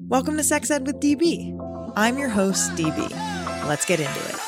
Welcome 0.00 0.36
to 0.38 0.42
Sex 0.42 0.72
Ed 0.72 0.88
with 0.88 0.98
DB. 0.98 1.56
I'm 1.94 2.18
your 2.18 2.28
host, 2.28 2.72
DB. 2.72 3.08
Let's 3.68 3.84
get 3.84 4.00
into 4.00 4.10
it. 4.10 4.40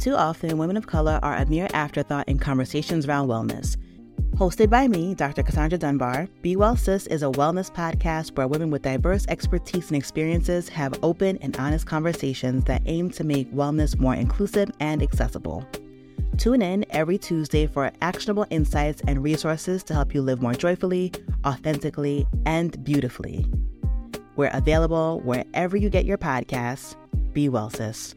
Too 0.00 0.16
often, 0.16 0.58
women 0.58 0.76
of 0.76 0.88
color 0.88 1.20
are 1.22 1.36
a 1.36 1.46
mere 1.46 1.68
afterthought 1.72 2.28
in 2.28 2.40
conversations 2.40 3.06
around 3.06 3.28
wellness. 3.28 3.76
Hosted 4.36 4.68
by 4.68 4.86
me, 4.86 5.14
Dr. 5.14 5.42
Cassandra 5.42 5.78
Dunbar, 5.78 6.28
Be 6.42 6.56
Well 6.56 6.76
Sis 6.76 7.06
is 7.06 7.22
a 7.22 7.32
wellness 7.40 7.72
podcast 7.72 8.36
where 8.36 8.46
women 8.46 8.70
with 8.70 8.82
diverse 8.82 9.24
expertise 9.28 9.88
and 9.88 9.96
experiences 9.96 10.68
have 10.68 11.02
open 11.02 11.38
and 11.38 11.56
honest 11.56 11.86
conversations 11.86 12.62
that 12.64 12.82
aim 12.84 13.08
to 13.12 13.24
make 13.24 13.50
wellness 13.54 13.98
more 13.98 14.14
inclusive 14.14 14.70
and 14.78 15.02
accessible. 15.02 15.66
Tune 16.36 16.60
in 16.60 16.84
every 16.90 17.16
Tuesday 17.16 17.66
for 17.66 17.90
actionable 18.02 18.44
insights 18.50 19.00
and 19.08 19.24
resources 19.24 19.82
to 19.84 19.94
help 19.94 20.14
you 20.14 20.20
live 20.20 20.42
more 20.42 20.52
joyfully, 20.52 21.12
authentically, 21.46 22.26
and 22.44 22.84
beautifully. 22.84 23.46
We're 24.36 24.50
available 24.52 25.22
wherever 25.24 25.78
you 25.78 25.88
get 25.88 26.04
your 26.04 26.18
podcasts. 26.18 26.94
Be 27.32 27.48
well, 27.48 27.70
sis. 27.70 28.14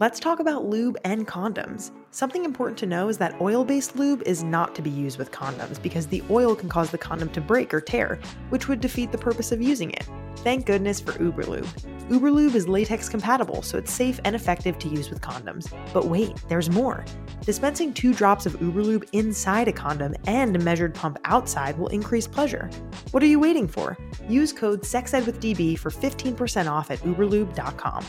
Let's 0.00 0.18
talk 0.18 0.40
about 0.40 0.64
lube 0.64 0.96
and 1.04 1.28
condoms. 1.28 1.90
Something 2.10 2.46
important 2.46 2.78
to 2.78 2.86
know 2.86 3.10
is 3.10 3.18
that 3.18 3.38
oil 3.38 3.66
based 3.66 3.96
lube 3.96 4.22
is 4.24 4.42
not 4.42 4.74
to 4.76 4.80
be 4.80 4.88
used 4.88 5.18
with 5.18 5.30
condoms 5.30 5.80
because 5.82 6.06
the 6.06 6.22
oil 6.30 6.56
can 6.56 6.70
cause 6.70 6.90
the 6.90 6.96
condom 6.96 7.28
to 7.28 7.40
break 7.42 7.74
or 7.74 7.82
tear, 7.82 8.18
which 8.48 8.66
would 8.66 8.80
defeat 8.80 9.12
the 9.12 9.18
purpose 9.18 9.52
of 9.52 9.60
using 9.60 9.90
it. 9.90 10.08
Thank 10.36 10.64
goodness 10.64 11.00
for 11.00 11.12
Uberlube. 11.12 11.68
Uberlube 12.08 12.54
is 12.54 12.66
latex 12.66 13.10
compatible, 13.10 13.60
so 13.60 13.76
it's 13.76 13.92
safe 13.92 14.18
and 14.24 14.34
effective 14.34 14.78
to 14.78 14.88
use 14.88 15.10
with 15.10 15.20
condoms. 15.20 15.70
But 15.92 16.06
wait, 16.06 16.32
there's 16.48 16.70
more. 16.70 17.04
Dispensing 17.42 17.92
two 17.92 18.14
drops 18.14 18.46
of 18.46 18.54
Uberlube 18.54 19.06
inside 19.12 19.68
a 19.68 19.72
condom 19.72 20.14
and 20.26 20.56
a 20.56 20.60
measured 20.60 20.94
pump 20.94 21.18
outside 21.24 21.76
will 21.76 21.88
increase 21.88 22.26
pleasure. 22.26 22.70
What 23.10 23.22
are 23.22 23.26
you 23.26 23.38
waiting 23.38 23.68
for? 23.68 23.98
Use 24.30 24.50
code 24.50 24.80
SEXEDWITHDB 24.80 25.78
for 25.78 25.90
15% 25.90 26.70
off 26.70 26.90
at 26.90 27.00
uberlube.com. 27.00 28.06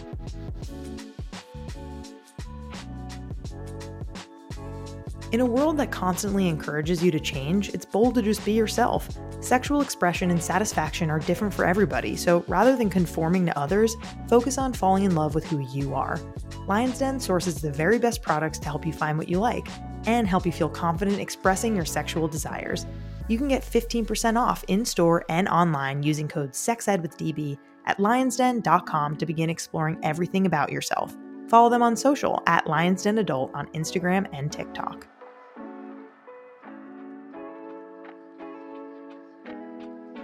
In 5.32 5.40
a 5.40 5.46
world 5.46 5.78
that 5.78 5.92
constantly 5.92 6.50
encourages 6.50 7.02
you 7.02 7.10
to 7.10 7.20
change, 7.20 7.70
it's 7.70 7.86
bold 7.86 8.16
to 8.16 8.22
just 8.22 8.44
be 8.44 8.52
yourself. 8.52 9.08
Sexual 9.40 9.80
expression 9.80 10.30
and 10.30 10.44
satisfaction 10.44 11.10
are 11.10 11.20
different 11.20 11.54
for 11.54 11.64
everybody, 11.64 12.18
so 12.18 12.44
rather 12.50 12.76
than 12.76 12.90
conforming 12.90 13.46
to 13.46 13.58
others, 13.58 13.96
focus 14.28 14.58
on 14.58 14.74
falling 14.74 15.06
in 15.06 15.16
love 15.16 15.34
with 15.34 15.46
who 15.46 15.66
you 15.72 15.96
are. 15.96 16.20
Lion's 16.68 17.00
Den 17.00 17.18
sources 17.18 17.62
the 17.62 17.72
very 17.72 17.98
best 17.98 18.22
products 18.22 18.60
to 18.60 18.66
help 18.68 18.86
you 18.86 18.92
find 18.92 19.18
what 19.18 19.30
you 19.30 19.40
like 19.40 19.66
and 20.06 20.28
help 20.28 20.46
you 20.46 20.52
feel 20.52 20.68
confident 20.68 21.22
expressing 21.22 21.78
your 21.78 21.86
sexual 21.86 22.28
desires. 22.28 22.86
You 23.30 23.38
can 23.38 23.48
get 23.48 23.64
15% 23.64 24.38
off 24.38 24.66
in 24.68 24.84
store 24.84 25.24
and 25.30 25.48
online 25.48 26.04
using 26.04 26.28
code 26.28 26.52
SEXEDWITHDB 26.52 27.58
at 27.86 28.00
lionsden.com 28.00 29.16
to 29.16 29.26
begin 29.26 29.50
exploring 29.50 29.98
everything 30.04 30.46
about 30.46 30.74
yourself. 30.74 31.16
Follow 31.48 31.70
them 31.70 31.84
on 31.84 31.96
social 31.96 32.44
at 32.48 32.68
Lions 32.68 33.04
Den 33.04 33.20
Adult 33.20 33.52
on 33.54 33.68
Instagram 33.68 34.28
and 34.34 34.52
TikTok. 34.52 35.08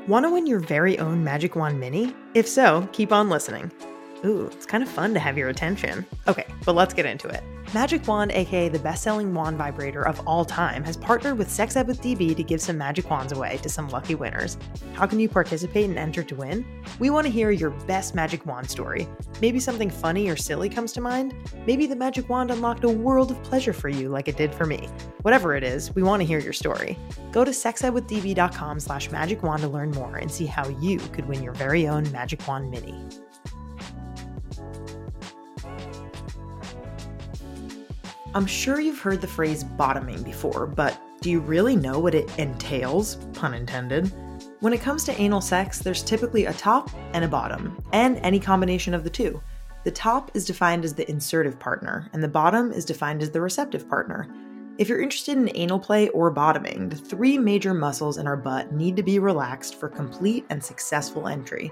Want 0.07 0.25
to 0.25 0.29
win 0.31 0.47
your 0.47 0.59
very 0.59 0.97
own 0.99 1.25
Magic 1.25 1.57
Wand 1.57 1.81
Mini? 1.81 2.15
If 2.33 2.47
so, 2.47 2.87
keep 2.93 3.11
on 3.11 3.29
listening. 3.29 3.69
Ooh, 4.25 4.47
it's 4.47 4.65
kind 4.65 4.83
of 4.83 4.89
fun 4.89 5.13
to 5.13 5.19
have 5.19 5.37
your 5.37 5.49
attention. 5.49 6.05
Okay, 6.27 6.45
but 6.65 6.75
let's 6.75 6.93
get 6.93 7.05
into 7.05 7.27
it. 7.27 7.43
Magic 7.73 8.07
Wand, 8.07 8.31
aka 8.31 8.69
the 8.69 8.79
best 8.79 9.03
selling 9.03 9.33
wand 9.33 9.57
vibrator 9.57 10.07
of 10.07 10.25
all 10.25 10.45
time, 10.45 10.85
has 10.85 10.95
partnered 10.95 11.37
with 11.37 11.51
Sex 11.51 11.75
Ed 11.75 11.85
with 11.85 12.01
DB 12.01 12.33
to 12.35 12.41
give 12.41 12.61
some 12.61 12.77
magic 12.77 13.09
wands 13.09 13.33
away 13.33 13.57
to 13.61 13.67
some 13.67 13.89
lucky 13.89 14.15
winners. 14.15 14.57
How 14.93 15.05
can 15.05 15.19
you 15.19 15.27
participate 15.27 15.89
and 15.89 15.99
enter 15.99 16.23
to 16.23 16.35
win? 16.35 16.65
We 16.97 17.09
want 17.09 17.27
to 17.27 17.31
hear 17.31 17.51
your 17.51 17.71
best 17.71 18.15
magic 18.15 18.45
wand 18.45 18.69
story. 18.69 19.05
Maybe 19.41 19.59
something 19.59 19.89
funny 19.89 20.29
or 20.29 20.37
silly 20.37 20.69
comes 20.69 20.93
to 20.93 21.01
mind? 21.01 21.35
Maybe 21.65 21.87
the 21.87 21.95
magic 21.95 22.29
wand 22.29 22.51
unlocked 22.51 22.85
a 22.85 22.89
world 22.89 23.31
of 23.31 23.43
pleasure 23.43 23.73
for 23.73 23.89
you 23.89 24.07
like 24.07 24.29
it 24.29 24.37
did 24.37 24.55
for 24.55 24.65
me. 24.65 24.87
Whatever 25.23 25.53
it 25.53 25.63
is, 25.63 25.93
we 25.93 26.03
want 26.03 26.21
to 26.21 26.25
hear 26.25 26.39
your 26.39 26.53
story. 26.53 26.97
Go 27.33 27.43
to 27.43 27.51
sexedwithdb.com 27.51 28.79
slash 28.79 29.11
magic 29.11 29.43
wand 29.43 29.61
to 29.63 29.67
learn 29.67 29.91
more 29.91 30.15
and 30.15 30.31
see 30.31 30.45
how 30.45 30.69
you 30.69 30.99
could 30.99 31.27
win 31.27 31.43
your 31.43 31.53
very 31.53 31.85
own 31.87 32.09
Magic 32.13 32.47
Wand 32.47 32.71
Mini. 32.71 32.95
I'm 38.37 38.45
sure 38.45 38.79
you've 38.79 38.99
heard 38.99 39.19
the 39.19 39.25
phrase 39.25 39.63
bottoming 39.63 40.21
before, 40.21 40.67
but 40.67 41.01
do 41.21 41.31
you 41.31 41.39
really 41.39 41.75
know 41.75 41.97
what 41.97 42.13
it 42.13 42.29
entails? 42.37 43.15
Pun 43.33 43.55
intended. 43.55 44.13
When 44.59 44.73
it 44.73 44.81
comes 44.81 45.03
to 45.05 45.19
anal 45.19 45.41
sex, 45.41 45.79
there's 45.79 46.03
typically 46.03 46.45
a 46.45 46.53
top 46.53 46.91
and 47.13 47.25
a 47.25 47.27
bottom, 47.27 47.83
and 47.93 48.17
any 48.17 48.39
combination 48.39 48.93
of 48.93 49.03
the 49.03 49.09
two. 49.09 49.41
The 49.85 49.89
top 49.89 50.29
is 50.35 50.45
defined 50.45 50.85
as 50.85 50.93
the 50.93 51.09
insertive 51.09 51.59
partner, 51.59 52.11
and 52.13 52.21
the 52.21 52.27
bottom 52.27 52.71
is 52.71 52.85
defined 52.85 53.23
as 53.23 53.31
the 53.31 53.41
receptive 53.41 53.89
partner. 53.89 54.27
If 54.77 54.87
you're 54.87 55.01
interested 55.01 55.35
in 55.35 55.49
anal 55.55 55.79
play 55.79 56.09
or 56.09 56.29
bottoming, 56.29 56.89
the 56.89 56.95
three 56.95 57.39
major 57.39 57.73
muscles 57.73 58.19
in 58.19 58.27
our 58.27 58.37
butt 58.37 58.71
need 58.71 58.95
to 58.97 59.03
be 59.03 59.17
relaxed 59.17 59.79
for 59.79 59.89
complete 59.89 60.45
and 60.51 60.63
successful 60.63 61.27
entry. 61.27 61.71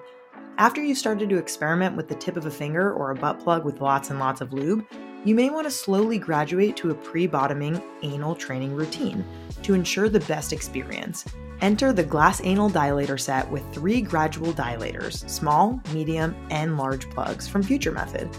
After 0.57 0.83
you've 0.83 0.97
started 0.97 1.29
to 1.29 1.37
experiment 1.37 1.95
with 1.95 2.07
the 2.07 2.15
tip 2.15 2.37
of 2.37 2.47
a 2.47 2.51
finger 2.51 2.91
or 2.91 3.11
a 3.11 3.15
butt 3.15 3.39
plug 3.39 3.65
with 3.65 3.81
lots 3.81 4.09
and 4.09 4.17
lots 4.17 4.41
of 4.41 4.51
lube, 4.51 4.83
you 5.25 5.33
may 5.35 5.49
want 5.49 5.65
to 5.65 5.71
slowly 5.71 6.19
graduate 6.19 6.77
to 6.77 6.91
a 6.91 6.95
pre 6.95 7.27
bottoming 7.27 7.81
anal 8.03 8.35
training 8.35 8.73
routine 8.73 9.25
to 9.63 9.73
ensure 9.73 10.07
the 10.07 10.19
best 10.21 10.53
experience. 10.53 11.25
Enter 11.61 11.91
the 11.91 12.03
Glass 12.03 12.41
Anal 12.43 12.69
Dilator 12.69 13.19
set 13.19 13.49
with 13.49 13.63
three 13.73 14.01
gradual 14.01 14.53
dilators 14.53 15.27
small, 15.29 15.81
medium, 15.93 16.35
and 16.51 16.77
large 16.77 17.09
plugs 17.09 17.47
from 17.47 17.63
Future 17.63 17.91
Method. 17.91 18.29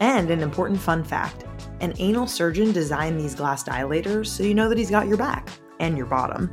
And 0.00 0.30
an 0.30 0.40
important 0.40 0.80
fun 0.80 1.04
fact 1.04 1.44
an 1.80 1.94
anal 1.98 2.26
surgeon 2.26 2.72
designed 2.72 3.18
these 3.18 3.34
glass 3.34 3.64
dilators 3.64 4.26
so 4.26 4.42
you 4.42 4.54
know 4.54 4.68
that 4.68 4.76
he's 4.78 4.90
got 4.90 5.08
your 5.08 5.16
back 5.16 5.48
and 5.78 5.96
your 5.96 6.06
bottom. 6.06 6.50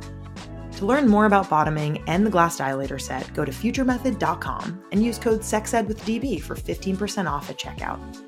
To 0.72 0.86
learn 0.86 1.08
more 1.08 1.26
about 1.26 1.50
bottoming 1.50 2.02
and 2.06 2.24
the 2.24 2.30
glass 2.30 2.58
dilator 2.58 3.00
set, 3.00 3.32
go 3.34 3.44
to 3.44 3.52
futuremethod.com 3.52 4.84
and 4.92 5.02
use 5.02 5.18
code 5.18 5.40
SEXEDWITHDB 5.40 6.40
for 6.40 6.54
15% 6.54 7.28
off 7.28 7.50
at 7.50 7.58
checkout. 7.58 8.27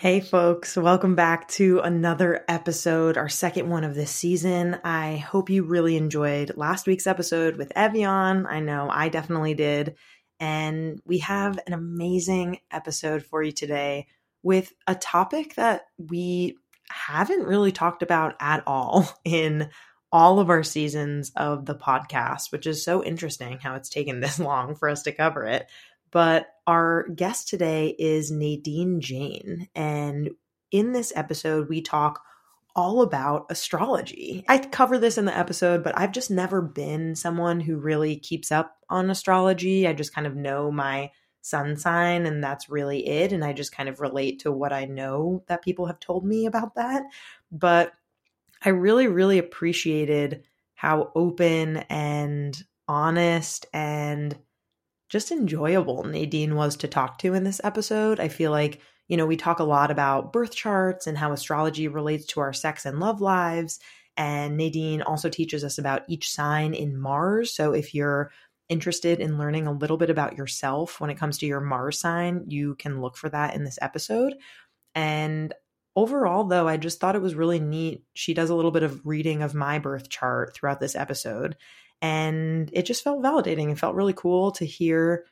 Hey, 0.00 0.20
folks, 0.20 0.78
welcome 0.78 1.14
back 1.14 1.46
to 1.48 1.80
another 1.80 2.42
episode, 2.48 3.18
our 3.18 3.28
second 3.28 3.68
one 3.68 3.84
of 3.84 3.94
this 3.94 4.10
season. 4.10 4.78
I 4.82 5.18
hope 5.18 5.50
you 5.50 5.62
really 5.62 5.98
enjoyed 5.98 6.56
last 6.56 6.86
week's 6.86 7.06
episode 7.06 7.56
with 7.56 7.70
Evian. 7.76 8.46
I 8.46 8.60
know 8.60 8.88
I 8.90 9.10
definitely 9.10 9.52
did. 9.52 9.96
And 10.40 11.02
we 11.04 11.18
have 11.18 11.60
an 11.66 11.74
amazing 11.74 12.60
episode 12.70 13.24
for 13.24 13.42
you 13.42 13.52
today 13.52 14.06
with 14.42 14.72
a 14.86 14.94
topic 14.94 15.56
that 15.56 15.82
we 15.98 16.56
haven't 16.88 17.44
really 17.44 17.70
talked 17.70 18.02
about 18.02 18.36
at 18.40 18.62
all 18.66 19.06
in 19.26 19.68
all 20.10 20.40
of 20.40 20.48
our 20.48 20.62
seasons 20.62 21.30
of 21.36 21.66
the 21.66 21.74
podcast, 21.74 22.52
which 22.52 22.66
is 22.66 22.82
so 22.82 23.04
interesting 23.04 23.58
how 23.58 23.74
it's 23.74 23.90
taken 23.90 24.20
this 24.20 24.38
long 24.40 24.76
for 24.76 24.88
us 24.88 25.02
to 25.02 25.12
cover 25.12 25.44
it. 25.44 25.66
But 26.10 26.48
our 26.66 27.08
guest 27.14 27.48
today 27.48 27.94
is 27.98 28.30
Nadine 28.30 29.00
Jane. 29.00 29.68
And 29.74 30.30
in 30.70 30.92
this 30.92 31.12
episode, 31.16 31.68
we 31.68 31.82
talk 31.82 32.20
all 32.76 33.02
about 33.02 33.46
astrology. 33.50 34.44
I 34.48 34.58
cover 34.58 34.98
this 34.98 35.18
in 35.18 35.24
the 35.24 35.36
episode, 35.36 35.82
but 35.82 35.98
I've 35.98 36.12
just 36.12 36.30
never 36.30 36.62
been 36.62 37.14
someone 37.14 37.60
who 37.60 37.76
really 37.76 38.16
keeps 38.16 38.52
up 38.52 38.76
on 38.88 39.10
astrology. 39.10 39.86
I 39.86 39.92
just 39.92 40.14
kind 40.14 40.26
of 40.26 40.36
know 40.36 40.70
my 40.70 41.10
sun 41.42 41.76
sign 41.76 42.26
and 42.26 42.44
that's 42.44 42.68
really 42.68 43.06
it. 43.08 43.32
And 43.32 43.44
I 43.44 43.52
just 43.52 43.72
kind 43.72 43.88
of 43.88 44.00
relate 44.00 44.40
to 44.40 44.52
what 44.52 44.72
I 44.72 44.84
know 44.84 45.42
that 45.48 45.62
people 45.62 45.86
have 45.86 46.00
told 46.00 46.24
me 46.24 46.46
about 46.46 46.74
that. 46.76 47.02
But 47.50 47.92
I 48.62 48.68
really, 48.70 49.08
really 49.08 49.38
appreciated 49.38 50.44
how 50.74 51.10
open 51.14 51.78
and 51.88 52.62
honest 52.86 53.66
and 53.72 54.36
just 55.10 55.32
enjoyable 55.32 56.04
Nadine 56.04 56.54
was 56.54 56.76
to 56.76 56.88
talk 56.88 57.18
to 57.18 57.34
in 57.34 57.44
this 57.44 57.60
episode. 57.62 58.20
I 58.20 58.28
feel 58.28 58.52
like, 58.52 58.80
you 59.08 59.16
know, 59.16 59.26
we 59.26 59.36
talk 59.36 59.58
a 59.58 59.64
lot 59.64 59.90
about 59.90 60.32
birth 60.32 60.54
charts 60.54 61.06
and 61.06 61.18
how 61.18 61.32
astrology 61.32 61.88
relates 61.88 62.26
to 62.26 62.40
our 62.40 62.52
sex 62.52 62.86
and 62.86 63.00
love 63.00 63.20
lives. 63.20 63.80
And 64.16 64.56
Nadine 64.56 65.02
also 65.02 65.28
teaches 65.28 65.64
us 65.64 65.78
about 65.78 66.02
each 66.08 66.30
sign 66.30 66.74
in 66.74 66.96
Mars. 66.96 67.52
So 67.52 67.72
if 67.72 67.92
you're 67.92 68.30
interested 68.68 69.18
in 69.18 69.36
learning 69.36 69.66
a 69.66 69.72
little 69.72 69.96
bit 69.96 70.10
about 70.10 70.38
yourself 70.38 71.00
when 71.00 71.10
it 71.10 71.18
comes 71.18 71.38
to 71.38 71.46
your 71.46 71.60
Mars 71.60 71.98
sign, 71.98 72.44
you 72.46 72.76
can 72.76 73.00
look 73.00 73.16
for 73.16 73.28
that 73.30 73.54
in 73.54 73.64
this 73.64 73.80
episode. 73.82 74.34
And 74.94 75.52
overall, 75.96 76.44
though, 76.44 76.68
I 76.68 76.76
just 76.76 77.00
thought 77.00 77.16
it 77.16 77.22
was 77.22 77.34
really 77.34 77.58
neat. 77.58 78.04
She 78.14 78.32
does 78.32 78.50
a 78.50 78.54
little 78.54 78.70
bit 78.70 78.84
of 78.84 79.04
reading 79.04 79.42
of 79.42 79.54
my 79.54 79.80
birth 79.80 80.08
chart 80.08 80.54
throughout 80.54 80.78
this 80.78 80.94
episode. 80.94 81.56
And 82.02 82.70
it 82.72 82.86
just 82.86 83.04
felt 83.04 83.22
validating. 83.22 83.70
It 83.70 83.78
felt 83.78 83.94
really 83.94 84.14
cool 84.14 84.52
to 84.52 84.64
hear 84.64 85.24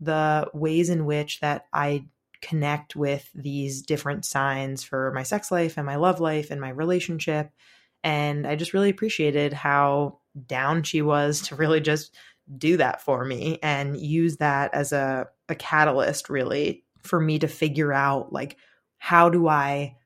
the 0.00 0.48
ways 0.52 0.90
in 0.90 1.04
which 1.04 1.40
that 1.40 1.66
I 1.72 2.06
connect 2.40 2.96
with 2.96 3.30
these 3.34 3.82
different 3.82 4.24
signs 4.24 4.82
for 4.82 5.12
my 5.12 5.22
sex 5.22 5.50
life 5.50 5.76
and 5.76 5.86
my 5.86 5.96
love 5.96 6.20
life 6.20 6.50
and 6.50 6.60
my 6.60 6.70
relationship. 6.70 7.50
And 8.04 8.46
I 8.46 8.56
just 8.56 8.74
really 8.74 8.90
appreciated 8.90 9.52
how 9.52 10.18
down 10.46 10.82
she 10.82 11.02
was 11.02 11.40
to 11.42 11.56
really 11.56 11.80
just 11.80 12.14
do 12.58 12.76
that 12.76 13.00
for 13.00 13.24
me 13.24 13.58
and 13.62 13.96
use 13.96 14.38
that 14.38 14.74
as 14.74 14.92
a, 14.92 15.28
a 15.48 15.54
catalyst, 15.54 16.28
really, 16.28 16.84
for 17.02 17.20
me 17.20 17.38
to 17.38 17.48
figure 17.48 17.92
out 17.92 18.32
like, 18.32 18.56
how 18.98 19.28
do 19.28 19.46
I 19.48 19.96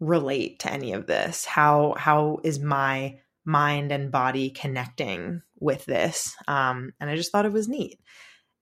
relate 0.00 0.60
to 0.60 0.72
any 0.72 0.92
of 0.92 1.06
this? 1.06 1.44
How 1.44 1.94
how 1.96 2.40
is 2.42 2.58
my 2.58 3.18
mind 3.44 3.92
and 3.92 4.10
body 4.10 4.50
connecting 4.50 5.42
with 5.58 5.84
this? 5.84 6.34
Um, 6.48 6.92
and 7.00 7.10
I 7.10 7.16
just 7.16 7.32
thought 7.32 7.46
it 7.46 7.52
was 7.52 7.68
neat. 7.68 7.98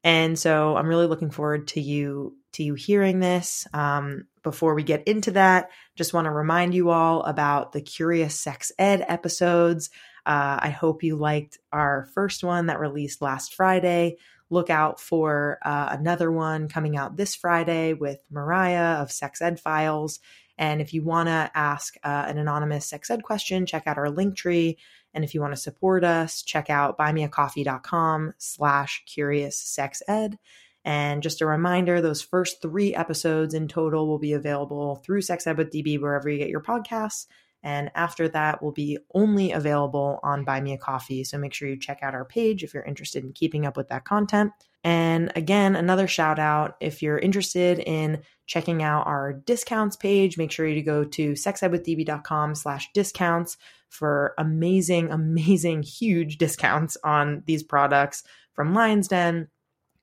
And 0.04 0.38
so 0.38 0.76
I'm 0.76 0.88
really 0.88 1.06
looking 1.06 1.30
forward 1.30 1.68
to 1.68 1.80
you 1.80 2.36
to 2.52 2.62
you 2.62 2.74
hearing 2.74 3.20
this. 3.20 3.66
Um, 3.72 4.26
before 4.42 4.74
we 4.74 4.82
get 4.82 5.06
into 5.06 5.32
that, 5.32 5.70
just 5.96 6.12
want 6.12 6.26
to 6.26 6.30
remind 6.30 6.74
you 6.74 6.90
all 6.90 7.22
about 7.22 7.72
the 7.72 7.80
Curious 7.80 8.38
Sex 8.38 8.72
Ed 8.78 9.04
episodes. 9.08 9.90
Uh, 10.26 10.58
I 10.60 10.70
hope 10.70 11.02
you 11.02 11.16
liked 11.16 11.58
our 11.72 12.08
first 12.14 12.44
one 12.44 12.66
that 12.66 12.80
released 12.80 13.22
last 13.22 13.54
Friday. 13.54 14.16
Look 14.50 14.68
out 14.68 15.00
for 15.00 15.58
uh, 15.64 15.96
another 15.98 16.30
one 16.30 16.68
coming 16.68 16.96
out 16.96 17.16
this 17.16 17.34
Friday 17.34 17.94
with 17.94 18.18
Mariah 18.30 19.00
of 19.00 19.10
Sex 19.10 19.40
Ed 19.40 19.58
Files. 19.58 20.20
And 20.62 20.80
if 20.80 20.94
you 20.94 21.02
want 21.02 21.26
to 21.26 21.50
ask 21.56 21.96
uh, 22.04 22.26
an 22.28 22.38
anonymous 22.38 22.86
sex 22.86 23.10
ed 23.10 23.24
question, 23.24 23.66
check 23.66 23.88
out 23.88 23.98
our 23.98 24.10
link 24.10 24.36
tree. 24.36 24.78
And 25.12 25.24
if 25.24 25.34
you 25.34 25.40
want 25.40 25.52
to 25.52 25.60
support 25.60 26.04
us, 26.04 26.40
check 26.40 26.70
out 26.70 26.96
buymeacoffee.com 26.96 28.34
slash 28.38 29.02
curious 29.04 29.58
sex 29.58 30.04
ed. 30.06 30.38
And 30.84 31.20
just 31.20 31.40
a 31.40 31.46
reminder, 31.46 32.00
those 32.00 32.22
first 32.22 32.62
three 32.62 32.94
episodes 32.94 33.54
in 33.54 33.66
total 33.66 34.06
will 34.06 34.20
be 34.20 34.34
available 34.34 35.02
through 35.04 35.22
Sex 35.22 35.48
Ed 35.48 35.58
with 35.58 35.72
DB 35.72 36.00
wherever 36.00 36.30
you 36.30 36.38
get 36.38 36.48
your 36.48 36.62
podcasts. 36.62 37.26
And 37.64 37.90
after 37.96 38.28
that 38.28 38.62
will 38.62 38.72
be 38.72 38.98
only 39.14 39.50
available 39.50 40.20
on 40.22 40.44
Buy 40.44 40.60
Me 40.60 40.74
a 40.74 40.78
Coffee. 40.78 41.24
So 41.24 41.38
make 41.38 41.54
sure 41.54 41.68
you 41.68 41.76
check 41.76 41.98
out 42.02 42.14
our 42.14 42.24
page 42.24 42.62
if 42.62 42.72
you're 42.72 42.84
interested 42.84 43.24
in 43.24 43.32
keeping 43.32 43.66
up 43.66 43.76
with 43.76 43.88
that 43.88 44.04
content. 44.04 44.52
And 44.84 45.32
again, 45.36 45.76
another 45.76 46.08
shout 46.08 46.38
out 46.38 46.76
if 46.80 47.02
you're 47.02 47.18
interested 47.18 47.78
in 47.78 48.22
checking 48.52 48.82
out 48.82 49.06
our 49.06 49.32
discounts 49.32 49.96
page, 49.96 50.36
make 50.36 50.52
sure 50.52 50.66
you 50.66 50.82
go 50.82 51.04
to 51.04 51.32
sexedwithdb.com 51.32 52.54
slash 52.54 52.92
discounts 52.92 53.56
for 53.88 54.34
amazing, 54.36 55.10
amazing, 55.10 55.82
huge 55.82 56.36
discounts 56.36 56.98
on 57.02 57.42
these 57.46 57.62
products 57.62 58.24
from 58.52 58.74
Lion's 58.74 59.08
Den, 59.08 59.48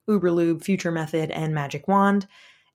Uberlube, 0.10 0.64
Future 0.64 0.92
Method, 0.92 1.30
and 1.30 1.54
Magic 1.54 1.88
Wand. 1.88 2.26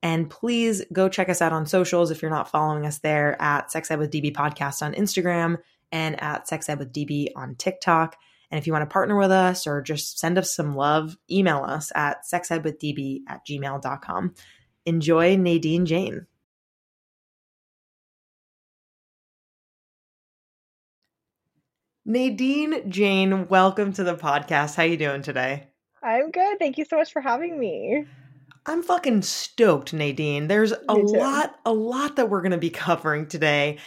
And 0.01 0.31
please 0.31 0.85
go 0.93 1.09
check 1.09 1.29
us 1.29 1.43
out 1.43 1.53
on 1.53 1.67
socials 1.67 2.13
if 2.13 2.23
you're 2.23 2.31
not 2.31 2.49
following 2.49 2.87
us 2.87 3.01
there 3.01 3.41
at 3.43 3.73
Sex 3.73 3.91
Ed 3.91 3.99
with 3.99 4.13
DB 4.13 4.33
Podcast 4.33 4.81
on 4.81 4.95
Instagram 4.95 5.59
and 5.91 6.23
at 6.23 6.47
Sex 6.47 6.69
Ed 6.69 6.79
with 6.79 6.93
DB 6.93 7.31
on 7.35 7.57
TikTok. 7.57 8.15
And 8.49 8.61
if 8.61 8.69
you 8.69 8.73
want 8.73 8.89
to 8.89 8.93
partner 8.93 9.17
with 9.17 9.33
us 9.33 9.67
or 9.67 9.83
just 9.83 10.21
send 10.21 10.39
us 10.39 10.55
some 10.55 10.77
love, 10.77 11.17
email 11.29 11.65
us 11.65 11.91
at 11.97 12.19
sexedwithdb 12.33 13.23
at 13.27 13.45
gmail.com. 13.45 14.35
Enjoy 14.87 15.37
Nadine 15.37 15.87
Jane. 15.87 16.27
Nadine 22.05 22.91
Jane, 22.91 23.49
welcome 23.49 23.95
to 23.95 24.05
the 24.05 24.15
podcast. 24.15 24.75
How 24.75 24.83
you 24.83 24.99
doing 24.99 25.23
today? 25.23 25.69
I'm 26.03 26.31
good. 26.31 26.59
Thank 26.59 26.77
you 26.77 26.85
so 26.85 26.99
much 26.99 27.13
for 27.15 27.23
having 27.23 27.59
me. 27.59 28.05
I'm 28.67 28.83
fucking 28.83 29.23
stoked, 29.23 29.95
Nadine. 29.95 30.49
There's 30.49 30.73
a 30.73 30.95
lot, 30.95 31.59
a 31.65 31.73
lot 31.73 32.17
that 32.17 32.29
we're 32.29 32.43
going 32.43 32.53
to 32.53 32.59
be 32.59 32.71
covering 32.71 33.27
today. 33.27 33.79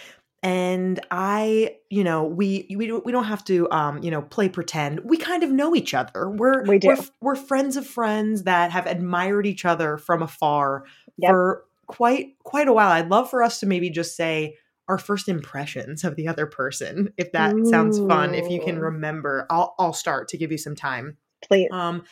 And 0.41 0.99
I, 1.11 1.76
you 1.89 2.03
know, 2.03 2.23
we 2.23 2.65
we 2.69 2.91
we 2.91 3.11
don't 3.11 3.25
have 3.25 3.43
to, 3.45 3.69
um, 3.71 4.03
you 4.03 4.11
know, 4.11 4.21
play 4.21 4.49
pretend. 4.49 5.01
We 5.01 5.17
kind 5.17 5.43
of 5.43 5.51
know 5.51 5.75
each 5.75 5.93
other. 5.93 6.29
We're 6.29 6.63
we 6.65 6.79
do. 6.79 6.89
We're, 6.89 7.05
we're 7.21 7.35
friends 7.35 7.77
of 7.77 7.87
friends 7.87 8.43
that 8.43 8.71
have 8.71 8.85
admired 8.85 9.45
each 9.45 9.65
other 9.65 9.97
from 9.97 10.21
afar 10.21 10.85
yep. 11.17 11.31
for 11.31 11.63
quite 11.87 12.37
quite 12.43 12.67
a 12.67 12.73
while. 12.73 12.89
I'd 12.89 13.09
love 13.09 13.29
for 13.29 13.41
us 13.41 13.59
to 13.61 13.65
maybe 13.65 13.89
just 13.89 14.15
say 14.15 14.57
our 14.89 14.97
first 14.97 15.27
impressions 15.27 16.03
of 16.03 16.15
the 16.15 16.27
other 16.27 16.45
person, 16.45 17.13
if 17.17 17.31
that 17.33 17.53
Ooh. 17.53 17.65
sounds 17.65 17.99
fun. 17.99 18.33
If 18.33 18.49
you 18.49 18.61
can 18.61 18.79
remember, 18.79 19.45
I'll 19.49 19.75
I'll 19.79 19.93
start 19.93 20.27
to 20.29 20.37
give 20.37 20.51
you 20.51 20.57
some 20.57 20.75
time. 20.75 21.17
Please. 21.43 21.69
Um, 21.71 22.03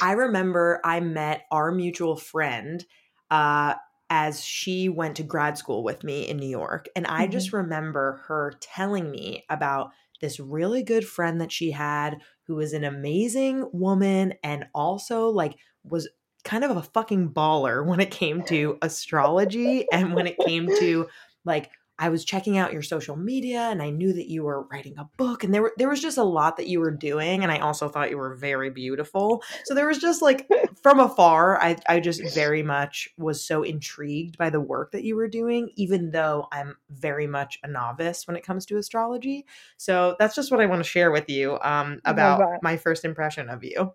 I 0.00 0.12
remember 0.12 0.80
I 0.84 1.00
met 1.00 1.46
our 1.50 1.72
mutual 1.72 2.16
friend 2.16 2.84
uh, 3.30 3.74
as 4.10 4.44
she 4.44 4.88
went 4.88 5.16
to 5.16 5.22
grad 5.22 5.58
school 5.58 5.82
with 5.82 6.02
me 6.02 6.28
in 6.28 6.38
New 6.38 6.48
York. 6.48 6.88
And 6.96 7.06
I 7.06 7.24
mm-hmm. 7.24 7.32
just 7.32 7.52
remember 7.52 8.22
her 8.26 8.54
telling 8.60 9.10
me 9.10 9.44
about 9.50 9.90
this 10.20 10.40
really 10.40 10.82
good 10.82 11.06
friend 11.06 11.40
that 11.40 11.52
she 11.52 11.70
had 11.70 12.18
who 12.46 12.56
was 12.56 12.72
an 12.72 12.84
amazing 12.84 13.68
woman 13.72 14.34
and 14.42 14.66
also 14.74 15.28
like 15.28 15.56
was 15.84 16.08
kind 16.44 16.64
of 16.64 16.76
a 16.76 16.82
fucking 16.82 17.30
baller 17.30 17.84
when 17.84 18.00
it 18.00 18.10
came 18.10 18.42
to 18.44 18.78
astrology 18.82 19.86
and 19.92 20.14
when 20.14 20.26
it 20.26 20.38
came 20.38 20.66
to 20.66 21.06
like 21.44 21.70
I 21.98 22.08
was 22.08 22.24
checking 22.24 22.58
out 22.58 22.72
your 22.72 22.82
social 22.82 23.16
media 23.16 23.60
and 23.70 23.82
I 23.82 23.90
knew 23.90 24.12
that 24.12 24.28
you 24.28 24.44
were 24.44 24.62
writing 24.62 24.94
a 24.98 25.08
book 25.16 25.42
and 25.42 25.52
there 25.52 25.62
were 25.62 25.72
there 25.76 25.88
was 25.88 26.00
just 26.00 26.18
a 26.18 26.22
lot 26.22 26.56
that 26.56 26.68
you 26.68 26.80
were 26.80 26.90
doing 26.90 27.42
and 27.42 27.50
I 27.50 27.58
also 27.58 27.88
thought 27.88 28.10
you 28.10 28.18
were 28.18 28.34
very 28.34 28.70
beautiful. 28.70 29.42
So 29.64 29.74
there 29.74 29.86
was 29.86 29.98
just 29.98 30.22
like 30.22 30.48
from 30.82 31.00
afar 31.00 31.60
I 31.60 31.76
I 31.88 32.00
just 32.00 32.22
very 32.34 32.62
much 32.62 33.08
was 33.16 33.44
so 33.44 33.62
intrigued 33.62 34.38
by 34.38 34.50
the 34.50 34.60
work 34.60 34.92
that 34.92 35.04
you 35.04 35.16
were 35.16 35.28
doing 35.28 35.70
even 35.76 36.10
though 36.10 36.46
I'm 36.52 36.76
very 36.90 37.26
much 37.26 37.58
a 37.62 37.68
novice 37.68 38.26
when 38.26 38.36
it 38.36 38.44
comes 38.44 38.64
to 38.66 38.76
astrology. 38.76 39.46
So 39.76 40.16
that's 40.18 40.34
just 40.34 40.50
what 40.50 40.60
I 40.60 40.66
want 40.66 40.82
to 40.82 40.88
share 40.88 41.10
with 41.10 41.28
you 41.28 41.58
um 41.62 42.00
about 42.04 42.62
my 42.62 42.76
first 42.76 43.04
impression 43.04 43.48
of 43.48 43.64
you. 43.64 43.92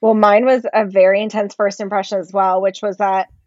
Well, 0.00 0.14
mine 0.14 0.44
was 0.44 0.66
a 0.72 0.86
very 0.86 1.22
intense 1.22 1.54
first 1.54 1.80
impression 1.80 2.18
as 2.18 2.32
well, 2.32 2.60
which 2.60 2.82
was 2.82 2.96
that 2.96 3.28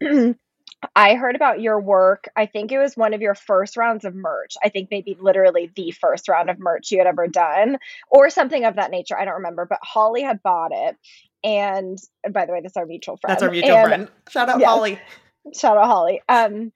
I 0.94 1.14
heard 1.14 1.36
about 1.36 1.60
your 1.60 1.80
work. 1.80 2.28
I 2.36 2.46
think 2.46 2.70
it 2.70 2.78
was 2.78 2.96
one 2.96 3.14
of 3.14 3.20
your 3.22 3.34
first 3.34 3.76
rounds 3.76 4.04
of 4.04 4.14
merch. 4.14 4.54
I 4.62 4.68
think 4.68 4.88
maybe 4.90 5.16
literally 5.18 5.70
the 5.74 5.90
first 5.90 6.28
round 6.28 6.50
of 6.50 6.58
merch 6.58 6.90
you 6.90 6.98
had 6.98 7.06
ever 7.06 7.26
done, 7.26 7.78
or 8.10 8.30
something 8.30 8.64
of 8.64 8.76
that 8.76 8.90
nature. 8.90 9.18
I 9.18 9.24
don't 9.24 9.34
remember, 9.34 9.66
but 9.66 9.78
Holly 9.82 10.22
had 10.22 10.42
bought 10.42 10.72
it. 10.72 10.96
And, 11.44 11.98
by 12.30 12.46
the 12.46 12.52
way, 12.52 12.60
that's 12.60 12.76
our 12.76 12.86
mutual 12.86 13.16
friend. 13.16 13.32
That's 13.32 13.42
our 13.42 13.50
mutual 13.50 13.76
and, 13.76 13.88
friend. 13.88 14.08
Shout 14.28 14.48
out 14.48 14.60
yes, 14.60 14.68
Holly. 14.68 14.98
Shout 15.54 15.76
out 15.76 15.86
Holly. 15.86 16.22
Um, 16.28 16.72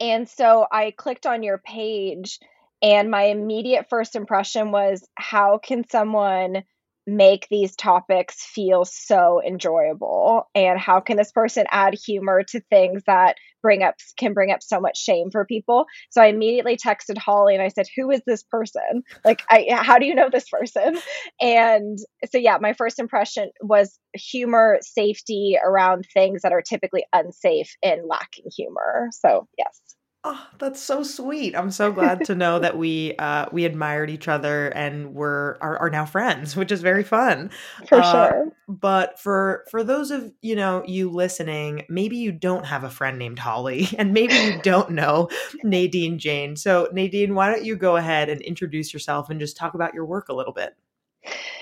and 0.00 0.28
so 0.28 0.66
I 0.70 0.90
clicked 0.90 1.26
on 1.26 1.42
your 1.42 1.58
page, 1.58 2.38
and 2.82 3.10
my 3.10 3.24
immediate 3.24 3.86
first 3.88 4.16
impression 4.16 4.70
was, 4.70 5.06
how 5.14 5.58
can 5.58 5.88
someone 5.88 6.62
make 7.06 7.46
these 7.50 7.76
topics 7.76 8.44
feel 8.44 8.84
so 8.84 9.40
enjoyable? 9.46 10.48
And 10.54 10.78
how 10.78 11.00
can 11.00 11.16
this 11.16 11.32
person 11.32 11.66
add 11.70 11.94
humor 11.94 12.42
to 12.50 12.60
things 12.60 13.02
that 13.06 13.36
bring 13.62 13.82
up 13.82 13.96
can 14.16 14.32
bring 14.32 14.50
up 14.50 14.62
so 14.62 14.80
much 14.80 14.98
shame 14.98 15.30
for 15.30 15.44
people? 15.44 15.86
So 16.10 16.22
i 16.22 16.26
immediately 16.26 16.76
texted 16.76 17.18
holly 17.18 17.54
and 17.54 17.62
i 17.62 17.68
said 17.68 17.86
who 17.96 18.10
is 18.10 18.22
this 18.26 18.42
person? 18.42 19.02
Like 19.24 19.42
i 19.50 19.66
how 19.70 19.98
do 19.98 20.06
you 20.06 20.14
know 20.14 20.28
this 20.30 20.48
person? 20.48 20.98
And 21.40 21.98
so 22.30 22.38
yeah 22.38 22.58
my 22.60 22.72
first 22.72 22.98
impression 22.98 23.50
was 23.62 23.98
humor 24.14 24.78
safety 24.80 25.56
around 25.64 26.06
things 26.12 26.42
that 26.42 26.52
are 26.52 26.62
typically 26.62 27.04
unsafe 27.12 27.74
and 27.82 28.02
lacking 28.06 28.46
humor. 28.56 29.08
So 29.12 29.46
yes 29.58 29.80
Oh, 30.28 30.44
that's 30.58 30.82
so 30.82 31.04
sweet. 31.04 31.54
I'm 31.54 31.70
so 31.70 31.92
glad 31.92 32.24
to 32.24 32.34
know 32.34 32.58
that 32.58 32.76
we 32.76 33.14
uh, 33.16 33.46
we 33.52 33.64
admired 33.64 34.10
each 34.10 34.26
other 34.26 34.66
and 34.70 35.14
we're 35.14 35.56
are, 35.60 35.78
are 35.78 35.88
now 35.88 36.04
friends, 36.04 36.56
which 36.56 36.72
is 36.72 36.82
very 36.82 37.04
fun. 37.04 37.48
For 37.88 38.00
uh, 38.00 38.02
sure. 38.02 38.48
But 38.66 39.20
for 39.20 39.64
for 39.70 39.84
those 39.84 40.10
of 40.10 40.32
you 40.42 40.56
know 40.56 40.82
you 40.84 41.10
listening, 41.10 41.84
maybe 41.88 42.16
you 42.16 42.32
don't 42.32 42.66
have 42.66 42.82
a 42.82 42.90
friend 42.90 43.20
named 43.20 43.38
Holly, 43.38 43.86
and 43.98 44.12
maybe 44.12 44.34
you 44.34 44.60
don't 44.62 44.90
know 44.90 45.28
Nadine 45.62 46.18
Jane. 46.18 46.56
So 46.56 46.88
Nadine, 46.92 47.36
why 47.36 47.48
don't 47.52 47.64
you 47.64 47.76
go 47.76 47.94
ahead 47.94 48.28
and 48.28 48.40
introduce 48.40 48.92
yourself 48.92 49.30
and 49.30 49.38
just 49.38 49.56
talk 49.56 49.74
about 49.74 49.94
your 49.94 50.06
work 50.06 50.28
a 50.28 50.34
little 50.34 50.52
bit? 50.52 50.74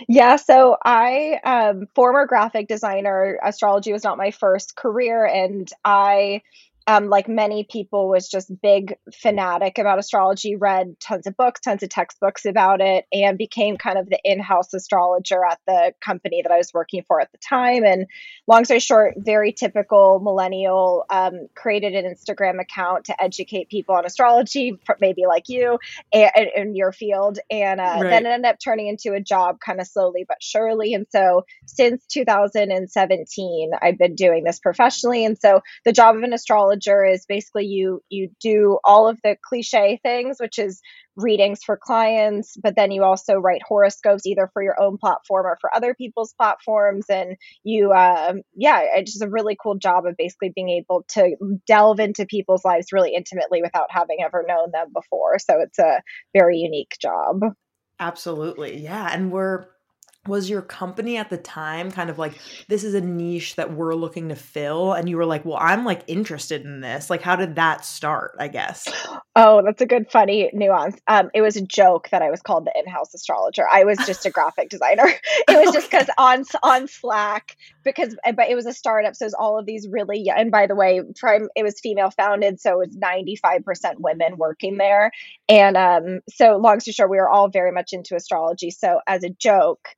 Yeah, 0.08 0.36
so 0.36 0.78
I 0.82 1.38
um 1.44 1.86
former 1.94 2.24
graphic 2.24 2.68
designer, 2.68 3.38
astrology 3.44 3.92
was 3.92 4.04
not 4.04 4.16
my 4.16 4.30
first 4.30 4.74
career 4.74 5.26
and 5.26 5.70
I 5.84 6.40
um, 6.86 7.08
like 7.08 7.28
many 7.28 7.64
people, 7.64 8.08
was 8.08 8.28
just 8.28 8.50
big 8.60 8.94
fanatic 9.12 9.78
about 9.78 9.98
astrology, 9.98 10.54
read 10.56 11.00
tons 11.00 11.26
of 11.26 11.36
books, 11.36 11.60
tons 11.60 11.82
of 11.82 11.88
textbooks 11.88 12.44
about 12.44 12.82
it, 12.82 13.06
and 13.10 13.38
became 13.38 13.78
kind 13.78 13.96
of 13.96 14.08
the 14.10 14.18
in-house 14.22 14.74
astrologer 14.74 15.42
at 15.44 15.58
the 15.66 15.94
company 16.04 16.42
that 16.42 16.52
I 16.52 16.58
was 16.58 16.74
working 16.74 17.02
for 17.08 17.20
at 17.20 17.32
the 17.32 17.38
time. 17.38 17.84
And 17.84 18.06
long 18.46 18.66
story 18.66 18.80
short, 18.80 19.14
very 19.16 19.52
typical 19.52 20.20
millennial, 20.20 21.06
um, 21.08 21.48
created 21.54 21.94
an 21.94 22.04
Instagram 22.04 22.60
account 22.60 23.06
to 23.06 23.22
educate 23.22 23.70
people 23.70 23.94
on 23.94 24.04
astrology, 24.04 24.78
maybe 25.00 25.22
like 25.26 25.48
you, 25.48 25.78
and, 26.12 26.48
in 26.54 26.76
your 26.76 26.92
field, 26.92 27.38
and 27.50 27.80
uh, 27.80 27.84
right. 27.84 28.02
then 28.02 28.26
it 28.26 28.30
ended 28.30 28.50
up 28.50 28.58
turning 28.62 28.88
into 28.88 29.14
a 29.14 29.20
job, 29.20 29.58
kind 29.64 29.80
of 29.80 29.86
slowly 29.86 30.26
but 30.28 30.42
surely. 30.42 30.92
And 30.92 31.06
so 31.08 31.46
since 31.64 32.04
2017, 32.06 33.70
I've 33.80 33.98
been 33.98 34.14
doing 34.14 34.44
this 34.44 34.58
professionally, 34.58 35.24
and 35.24 35.38
so 35.38 35.62
the 35.86 35.92
job 35.92 36.16
of 36.16 36.22
an 36.22 36.34
astrologer 36.34 36.73
astrologer 36.74 37.04
is 37.04 37.26
basically 37.26 37.66
you 37.66 38.02
you 38.08 38.30
do 38.40 38.78
all 38.84 39.08
of 39.08 39.18
the 39.22 39.36
cliche 39.42 39.98
things, 40.02 40.38
which 40.38 40.58
is 40.58 40.80
readings 41.16 41.62
for 41.64 41.78
clients, 41.80 42.56
but 42.60 42.74
then 42.76 42.90
you 42.90 43.04
also 43.04 43.34
write 43.34 43.62
horoscopes 43.66 44.26
either 44.26 44.50
for 44.52 44.62
your 44.62 44.80
own 44.80 44.98
platform 44.98 45.46
or 45.46 45.56
for 45.60 45.74
other 45.74 45.94
people's 45.94 46.34
platforms. 46.34 47.06
And 47.08 47.36
you, 47.62 47.92
um, 47.92 48.42
yeah, 48.56 48.80
it's 48.96 49.12
just 49.12 49.22
a 49.22 49.30
really 49.30 49.56
cool 49.60 49.76
job 49.76 50.06
of 50.06 50.16
basically 50.16 50.52
being 50.54 50.70
able 50.70 51.04
to 51.10 51.36
delve 51.66 52.00
into 52.00 52.26
people's 52.26 52.64
lives 52.64 52.92
really 52.92 53.14
intimately 53.14 53.62
without 53.62 53.90
having 53.90 54.18
ever 54.24 54.44
known 54.46 54.72
them 54.72 54.88
before. 54.92 55.38
So 55.38 55.60
it's 55.60 55.78
a 55.78 56.02
very 56.32 56.58
unique 56.58 56.96
job. 57.00 57.42
Absolutely. 58.00 58.82
Yeah. 58.82 59.08
And 59.12 59.30
we're 59.30 59.66
was 60.26 60.48
your 60.48 60.62
company 60.62 61.16
at 61.16 61.28
the 61.28 61.36
time 61.36 61.90
kind 61.90 62.08
of 62.08 62.18
like 62.18 62.38
this 62.68 62.82
is 62.82 62.94
a 62.94 63.00
niche 63.00 63.56
that 63.56 63.74
we're 63.74 63.94
looking 63.94 64.28
to 64.30 64.34
fill 64.34 64.92
and 64.92 65.08
you 65.08 65.16
were 65.16 65.26
like 65.26 65.44
well 65.44 65.58
i'm 65.60 65.84
like 65.84 66.02
interested 66.06 66.62
in 66.62 66.80
this. 66.80 67.10
Like 67.10 67.22
how 67.22 67.36
did 67.36 67.56
that 67.56 67.84
start 67.84 68.34
i 68.38 68.48
guess? 68.48 68.88
Oh 69.36 69.62
that's 69.64 69.82
a 69.82 69.86
good 69.86 70.10
funny 70.10 70.50
nuance. 70.52 70.96
Um 71.06 71.30
it 71.34 71.42
was 71.42 71.56
a 71.56 71.62
joke 71.62 72.08
that 72.10 72.22
i 72.22 72.30
was 72.30 72.40
called 72.40 72.66
the 72.66 72.72
in-house 72.78 73.12
astrologer. 73.14 73.66
I 73.70 73.84
was 73.84 73.98
just 74.06 74.24
a 74.26 74.30
graphic 74.30 74.68
designer. 74.70 75.08
It 75.48 75.64
was 75.64 75.74
just 75.74 75.90
because 75.90 76.08
on 76.18 76.44
on 76.62 76.88
slack 76.88 77.56
because 77.84 78.16
uh, 78.26 78.32
but 78.32 78.48
it 78.48 78.54
was 78.54 78.66
a 78.66 78.72
startup 78.72 79.14
so 79.14 79.24
it 79.24 79.26
was 79.26 79.34
all 79.34 79.58
of 79.58 79.66
these 79.66 79.86
really 79.88 80.30
and 80.34 80.50
by 80.50 80.66
the 80.66 80.74
way 80.74 81.00
prime 81.16 81.48
it 81.54 81.62
was 81.62 81.78
female 81.80 82.10
founded 82.10 82.60
so 82.60 82.80
it 82.80 82.88
was 82.88 82.96
95% 82.96 83.98
women 83.98 84.36
working 84.36 84.78
there. 84.78 85.10
And 85.48 85.76
um 85.76 86.20
so 86.30 86.56
long 86.56 86.80
story 86.80 86.92
short 86.92 87.10
we 87.10 87.18
were 87.18 87.28
all 87.28 87.48
very 87.48 87.72
much 87.72 87.92
into 87.92 88.16
astrology. 88.16 88.70
So 88.70 89.00
as 89.06 89.24
a 89.24 89.30
joke 89.30 89.88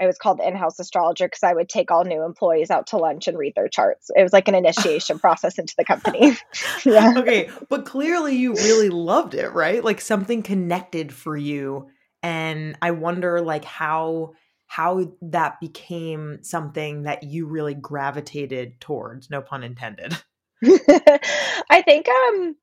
I 0.00 0.06
was 0.06 0.18
called 0.18 0.38
the 0.38 0.46
in-house 0.46 0.78
astrologer 0.78 1.26
because 1.26 1.42
I 1.42 1.54
would 1.54 1.68
take 1.68 1.90
all 1.90 2.04
new 2.04 2.22
employees 2.24 2.70
out 2.70 2.88
to 2.88 2.98
lunch 2.98 3.28
and 3.28 3.38
read 3.38 3.54
their 3.54 3.68
charts. 3.68 4.10
It 4.14 4.22
was 4.22 4.32
like 4.32 4.48
an 4.48 4.54
initiation 4.54 5.18
process 5.20 5.58
into 5.58 5.74
the 5.76 5.84
company. 5.84 6.36
yeah. 6.84 7.14
Okay, 7.16 7.50
but 7.68 7.86
clearly 7.86 8.36
you 8.36 8.54
really 8.54 8.90
loved 8.90 9.34
it, 9.34 9.52
right? 9.52 9.82
Like 9.82 10.00
something 10.00 10.42
connected 10.42 11.12
for 11.12 11.36
you 11.36 11.88
and 12.26 12.76
I 12.82 12.90
wonder 12.90 13.40
like 13.40 13.64
how 13.64 14.32
how 14.66 15.12
that 15.22 15.60
became 15.60 16.40
something 16.42 17.04
that 17.04 17.22
you 17.22 17.46
really 17.46 17.74
gravitated 17.74 18.80
towards, 18.80 19.30
no 19.30 19.40
pun 19.40 19.62
intended. 19.62 20.12
I 20.64 21.82
think 21.82 22.08
um 22.08 22.56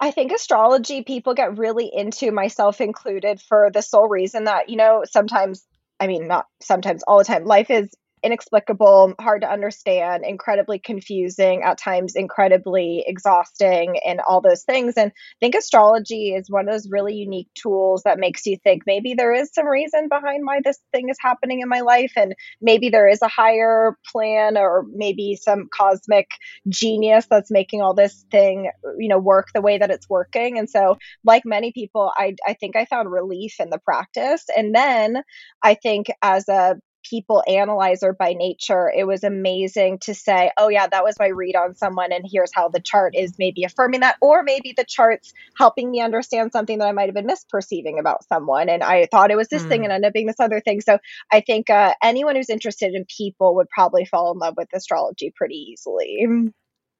I 0.00 0.10
think 0.10 0.32
astrology 0.32 1.02
people 1.02 1.34
get 1.34 1.58
really 1.58 1.90
into, 1.92 2.30
myself 2.32 2.80
included, 2.80 3.40
for 3.40 3.70
the 3.72 3.82
sole 3.82 4.08
reason 4.08 4.44
that, 4.44 4.68
you 4.68 4.76
know, 4.76 5.04
sometimes, 5.10 5.66
I 6.00 6.06
mean, 6.06 6.26
not 6.28 6.46
sometimes, 6.60 7.02
all 7.02 7.18
the 7.18 7.24
time, 7.24 7.44
life 7.44 7.70
is 7.70 7.90
inexplicable, 8.22 9.14
hard 9.20 9.42
to 9.42 9.50
understand, 9.50 10.24
incredibly 10.24 10.78
confusing, 10.78 11.62
at 11.62 11.78
times 11.78 12.14
incredibly 12.14 13.04
exhausting, 13.06 13.98
and 14.04 14.20
all 14.20 14.40
those 14.40 14.64
things. 14.64 14.94
And 14.96 15.10
I 15.10 15.38
think 15.40 15.54
astrology 15.54 16.34
is 16.34 16.50
one 16.50 16.68
of 16.68 16.74
those 16.74 16.90
really 16.90 17.14
unique 17.14 17.48
tools 17.54 18.02
that 18.04 18.18
makes 18.18 18.46
you 18.46 18.56
think 18.62 18.82
maybe 18.86 19.14
there 19.14 19.32
is 19.32 19.50
some 19.52 19.66
reason 19.66 20.08
behind 20.08 20.44
why 20.44 20.60
this 20.64 20.78
thing 20.92 21.08
is 21.08 21.16
happening 21.20 21.60
in 21.60 21.68
my 21.68 21.80
life, 21.80 22.12
and 22.16 22.34
maybe 22.60 22.88
there 22.88 23.08
is 23.08 23.22
a 23.22 23.28
higher 23.28 23.96
plan 24.10 24.56
or 24.56 24.84
maybe 24.92 25.36
some 25.36 25.68
cosmic 25.72 26.28
genius 26.68 27.26
that's 27.30 27.50
making 27.50 27.80
all 27.80 27.94
this 27.94 28.24
thing, 28.30 28.70
you 28.98 29.08
know, 29.08 29.18
work 29.18 29.48
the 29.54 29.60
way 29.60 29.78
that 29.78 29.90
it's 29.90 30.08
working. 30.08 30.58
And 30.58 30.68
so, 30.68 30.98
like 31.24 31.44
many 31.44 31.72
people, 31.72 32.12
I, 32.16 32.34
I 32.46 32.54
think 32.54 32.76
I 32.76 32.84
found 32.84 33.10
relief 33.10 33.56
in 33.60 33.70
the 33.70 33.78
practice. 33.78 34.44
And 34.56 34.74
then 34.74 35.22
I 35.62 35.74
think 35.74 36.06
as 36.22 36.48
a 36.48 36.76
people 37.02 37.42
analyzer 37.46 38.12
by 38.12 38.32
nature, 38.32 38.92
it 38.94 39.04
was 39.04 39.24
amazing 39.24 39.98
to 40.00 40.14
say, 40.14 40.50
oh, 40.56 40.68
yeah, 40.68 40.86
that 40.86 41.04
was 41.04 41.18
my 41.18 41.28
read 41.28 41.56
on 41.56 41.74
someone, 41.74 42.12
and 42.12 42.24
here's 42.30 42.52
how 42.54 42.68
the 42.68 42.80
chart 42.80 43.14
is 43.16 43.38
maybe 43.38 43.64
affirming 43.64 44.00
that, 44.00 44.16
or 44.20 44.42
maybe 44.42 44.74
the 44.76 44.84
chart's 44.84 45.32
helping 45.56 45.90
me 45.90 46.00
understand 46.00 46.52
something 46.52 46.78
that 46.78 46.88
I 46.88 46.92
might 46.92 47.06
have 47.06 47.14
been 47.14 47.26
misperceiving 47.26 47.98
about 47.98 48.24
someone. 48.28 48.68
And 48.68 48.82
I 48.82 49.06
thought 49.10 49.30
it 49.30 49.36
was 49.36 49.48
this 49.48 49.62
mm. 49.62 49.68
thing 49.68 49.84
and 49.84 49.92
ended 49.92 50.08
up 50.08 50.14
being 50.14 50.26
this 50.26 50.40
other 50.40 50.60
thing. 50.60 50.80
So 50.80 50.98
I 51.32 51.40
think 51.40 51.70
uh, 51.70 51.94
anyone 52.02 52.36
who's 52.36 52.50
interested 52.50 52.94
in 52.94 53.04
people 53.04 53.54
would 53.56 53.68
probably 53.70 54.04
fall 54.04 54.32
in 54.32 54.38
love 54.38 54.54
with 54.56 54.68
astrology 54.72 55.32
pretty 55.34 55.56
easily. 55.56 56.26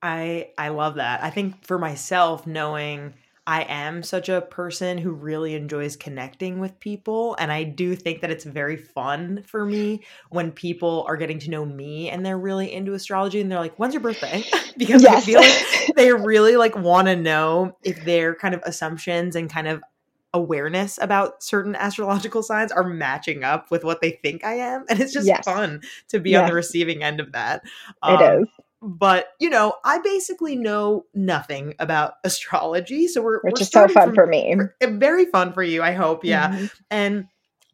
I 0.02 0.50
I 0.56 0.68
love 0.68 0.96
that. 0.96 1.22
I 1.22 1.30
think 1.30 1.66
for 1.66 1.78
myself 1.78 2.46
knowing 2.46 3.14
I 3.48 3.62
am 3.62 4.02
such 4.02 4.28
a 4.28 4.42
person 4.42 4.98
who 4.98 5.10
really 5.10 5.54
enjoys 5.54 5.96
connecting 5.96 6.58
with 6.58 6.78
people. 6.80 7.34
And 7.38 7.50
I 7.50 7.64
do 7.64 7.96
think 7.96 8.20
that 8.20 8.30
it's 8.30 8.44
very 8.44 8.76
fun 8.76 9.42
for 9.46 9.64
me 9.64 10.02
when 10.28 10.52
people 10.52 11.06
are 11.08 11.16
getting 11.16 11.38
to 11.38 11.50
know 11.50 11.64
me 11.64 12.10
and 12.10 12.26
they're 12.26 12.38
really 12.38 12.70
into 12.70 12.92
astrology 12.92 13.40
and 13.40 13.50
they're 13.50 13.58
like, 13.58 13.78
when's 13.78 13.94
your 13.94 14.02
birthday? 14.02 14.44
because 14.76 15.02
yes. 15.02 15.16
I 15.16 15.20
feel 15.22 15.40
like 15.40 15.94
they 15.96 16.12
really 16.12 16.56
like 16.58 16.76
want 16.76 17.08
to 17.08 17.16
know 17.16 17.74
if 17.82 18.04
their 18.04 18.34
kind 18.34 18.54
of 18.54 18.60
assumptions 18.66 19.34
and 19.34 19.48
kind 19.48 19.66
of 19.66 19.82
awareness 20.34 20.98
about 21.00 21.42
certain 21.42 21.74
astrological 21.74 22.42
signs 22.42 22.70
are 22.70 22.84
matching 22.84 23.44
up 23.44 23.70
with 23.70 23.82
what 23.82 24.02
they 24.02 24.10
think 24.10 24.44
I 24.44 24.56
am. 24.56 24.84
And 24.90 25.00
it's 25.00 25.14
just 25.14 25.26
yes. 25.26 25.46
fun 25.46 25.80
to 26.08 26.20
be 26.20 26.32
yes. 26.32 26.42
on 26.42 26.48
the 26.48 26.54
receiving 26.54 27.02
end 27.02 27.18
of 27.18 27.32
that. 27.32 27.62
Um, 28.02 28.22
it 28.22 28.42
is 28.42 28.48
but 28.80 29.28
you 29.40 29.50
know, 29.50 29.74
I 29.84 29.98
basically 29.98 30.56
know 30.56 31.06
nothing 31.14 31.74
about 31.78 32.14
astrology, 32.24 33.08
so 33.08 33.22
we're 33.22 33.40
which 33.40 33.54
we're 33.54 33.62
is 33.62 33.68
so 33.70 33.88
fun 33.88 34.08
from, 34.08 34.14
for 34.14 34.26
me. 34.26 34.56
Very 34.82 35.26
fun 35.26 35.52
for 35.52 35.62
you, 35.62 35.82
I 35.82 35.92
hope. 35.92 36.24
Yeah, 36.24 36.50
mm-hmm. 36.50 36.66
and 36.90 37.26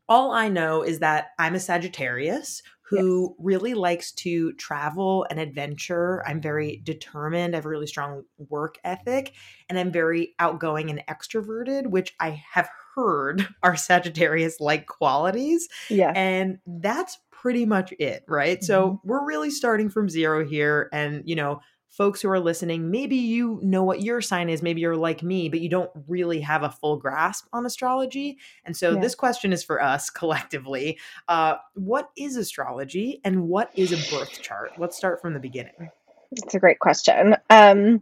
all 0.08 0.32
I 0.32 0.48
know 0.48 0.82
is 0.82 0.98
that 1.00 1.28
I'm 1.38 1.54
a 1.54 1.60
Sagittarius 1.60 2.62
who 2.86 3.30
yes. 3.30 3.44
really 3.44 3.74
likes 3.74 4.12
to 4.12 4.52
travel 4.54 5.26
and 5.30 5.40
adventure. 5.40 6.22
I'm 6.26 6.40
very 6.40 6.82
determined. 6.84 7.54
I 7.54 7.58
have 7.58 7.64
a 7.64 7.68
really 7.68 7.86
strong 7.86 8.24
work 8.36 8.76
ethic, 8.84 9.32
and 9.68 9.78
I'm 9.78 9.90
very 9.90 10.34
outgoing 10.38 10.90
and 10.90 11.02
extroverted, 11.08 11.86
which 11.86 12.14
I 12.20 12.42
have 12.52 12.68
heard 12.94 13.48
are 13.62 13.76
Sagittarius 13.76 14.60
like 14.60 14.86
qualities. 14.86 15.68
Yeah. 15.88 16.12
And 16.14 16.58
that's 16.66 17.18
pretty 17.44 17.66
much 17.66 17.92
it, 17.98 18.24
right? 18.26 18.56
Mm-hmm. 18.56 18.64
So 18.64 19.02
we're 19.04 19.22
really 19.22 19.50
starting 19.50 19.90
from 19.90 20.08
zero 20.08 20.46
here. 20.46 20.88
And, 20.94 21.22
you 21.26 21.36
know, 21.36 21.60
folks 21.90 22.22
who 22.22 22.30
are 22.30 22.40
listening, 22.40 22.90
maybe 22.90 23.16
you 23.16 23.60
know 23.62 23.84
what 23.84 24.00
your 24.00 24.22
sign 24.22 24.48
is, 24.48 24.62
maybe 24.62 24.80
you're 24.80 24.96
like 24.96 25.22
me, 25.22 25.50
but 25.50 25.60
you 25.60 25.68
don't 25.68 25.90
really 26.08 26.40
have 26.40 26.62
a 26.62 26.70
full 26.70 26.96
grasp 26.96 27.46
on 27.52 27.66
astrology. 27.66 28.38
And 28.64 28.74
so 28.74 28.92
yeah. 28.92 29.00
this 29.00 29.14
question 29.14 29.52
is 29.52 29.62
for 29.62 29.82
us 29.82 30.08
collectively. 30.20 30.98
Uh, 31.28 31.56
what 31.74 32.08
is 32.16 32.38
astrology 32.38 33.20
and 33.24 33.42
what 33.42 33.70
is 33.74 33.92
a 33.92 34.16
birth 34.16 34.40
chart? 34.40 34.70
Let's 34.78 34.96
start 34.96 35.20
from 35.20 35.34
the 35.34 35.40
beginning. 35.40 35.90
It's 36.32 36.54
a 36.54 36.58
great 36.58 36.78
question. 36.78 37.36
Um, 37.50 38.00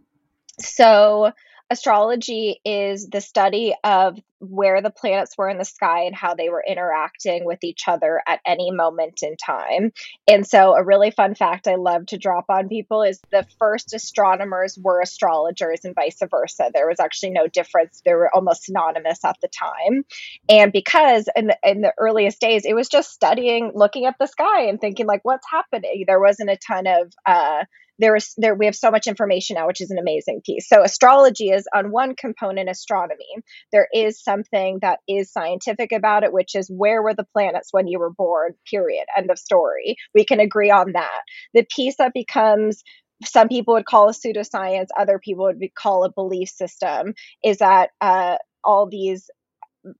so, 0.57 1.33
astrology 1.69 2.61
is 2.63 3.09
the 3.09 3.19
study 3.19 3.75
of 3.83 4.17
where 4.49 4.81
the 4.81 4.89
planets 4.89 5.37
were 5.37 5.49
in 5.49 5.57
the 5.57 5.65
sky 5.65 6.03
and 6.03 6.15
how 6.15 6.35
they 6.35 6.49
were 6.49 6.63
interacting 6.65 7.45
with 7.45 7.63
each 7.63 7.87
other 7.87 8.21
at 8.27 8.39
any 8.45 8.71
moment 8.71 9.23
in 9.23 9.35
time. 9.37 9.91
And 10.27 10.45
so, 10.45 10.75
a 10.75 10.83
really 10.83 11.11
fun 11.11 11.35
fact 11.35 11.67
I 11.67 11.75
love 11.75 12.07
to 12.07 12.17
drop 12.17 12.45
on 12.49 12.69
people 12.69 13.03
is 13.03 13.21
the 13.31 13.45
first 13.59 13.93
astronomers 13.93 14.77
were 14.77 15.01
astrologers 15.01 15.81
and 15.83 15.95
vice 15.95 16.19
versa. 16.29 16.71
There 16.73 16.87
was 16.87 16.99
actually 16.99 17.31
no 17.31 17.47
difference, 17.47 18.01
they 18.05 18.13
were 18.13 18.33
almost 18.33 18.65
synonymous 18.65 19.23
at 19.23 19.37
the 19.41 19.47
time. 19.47 20.03
And 20.49 20.71
because 20.71 21.29
in 21.35 21.47
the, 21.47 21.57
in 21.63 21.81
the 21.81 21.93
earliest 21.97 22.39
days, 22.39 22.65
it 22.65 22.73
was 22.73 22.89
just 22.89 23.11
studying, 23.11 23.71
looking 23.75 24.05
at 24.05 24.15
the 24.19 24.27
sky 24.27 24.63
and 24.63 24.79
thinking, 24.79 25.05
like, 25.05 25.23
what's 25.23 25.47
happening? 25.49 26.03
There 26.07 26.19
wasn't 26.19 26.49
a 26.49 26.57
ton 26.57 26.87
of, 26.87 27.13
uh, 27.25 27.65
there 27.99 28.15
is 28.15 28.33
there 28.37 28.55
we 28.55 28.65
have 28.65 28.75
so 28.75 28.91
much 28.91 29.07
information 29.07 29.55
now 29.55 29.67
which 29.67 29.81
is 29.81 29.91
an 29.91 29.97
amazing 29.97 30.41
piece. 30.45 30.67
So 30.67 30.83
astrology 30.83 31.49
is 31.49 31.67
on 31.73 31.91
one 31.91 32.15
component 32.15 32.69
astronomy. 32.69 33.25
There 33.71 33.87
is 33.93 34.21
something 34.21 34.79
that 34.81 34.99
is 35.07 35.31
scientific 35.31 35.91
about 35.91 36.23
it 36.23 36.33
which 36.33 36.55
is 36.55 36.69
where 36.69 37.01
were 37.01 37.13
the 37.13 37.27
planets 37.33 37.69
when 37.71 37.87
you 37.87 37.99
were 37.99 38.11
born 38.11 38.53
period 38.69 39.05
end 39.17 39.29
of 39.31 39.39
story. 39.39 39.95
We 40.13 40.25
can 40.25 40.39
agree 40.39 40.71
on 40.71 40.93
that. 40.93 41.21
The 41.53 41.65
piece 41.75 41.97
that 41.97 42.13
becomes 42.13 42.83
some 43.23 43.47
people 43.47 43.75
would 43.75 43.85
call 43.85 44.09
a 44.09 44.13
pseudoscience 44.13 44.87
other 44.97 45.19
people 45.19 45.45
would 45.45 45.61
call 45.75 46.03
a 46.03 46.11
belief 46.11 46.49
system 46.49 47.13
is 47.43 47.59
that 47.59 47.91
uh, 48.01 48.37
all 48.63 48.87
these 48.89 49.29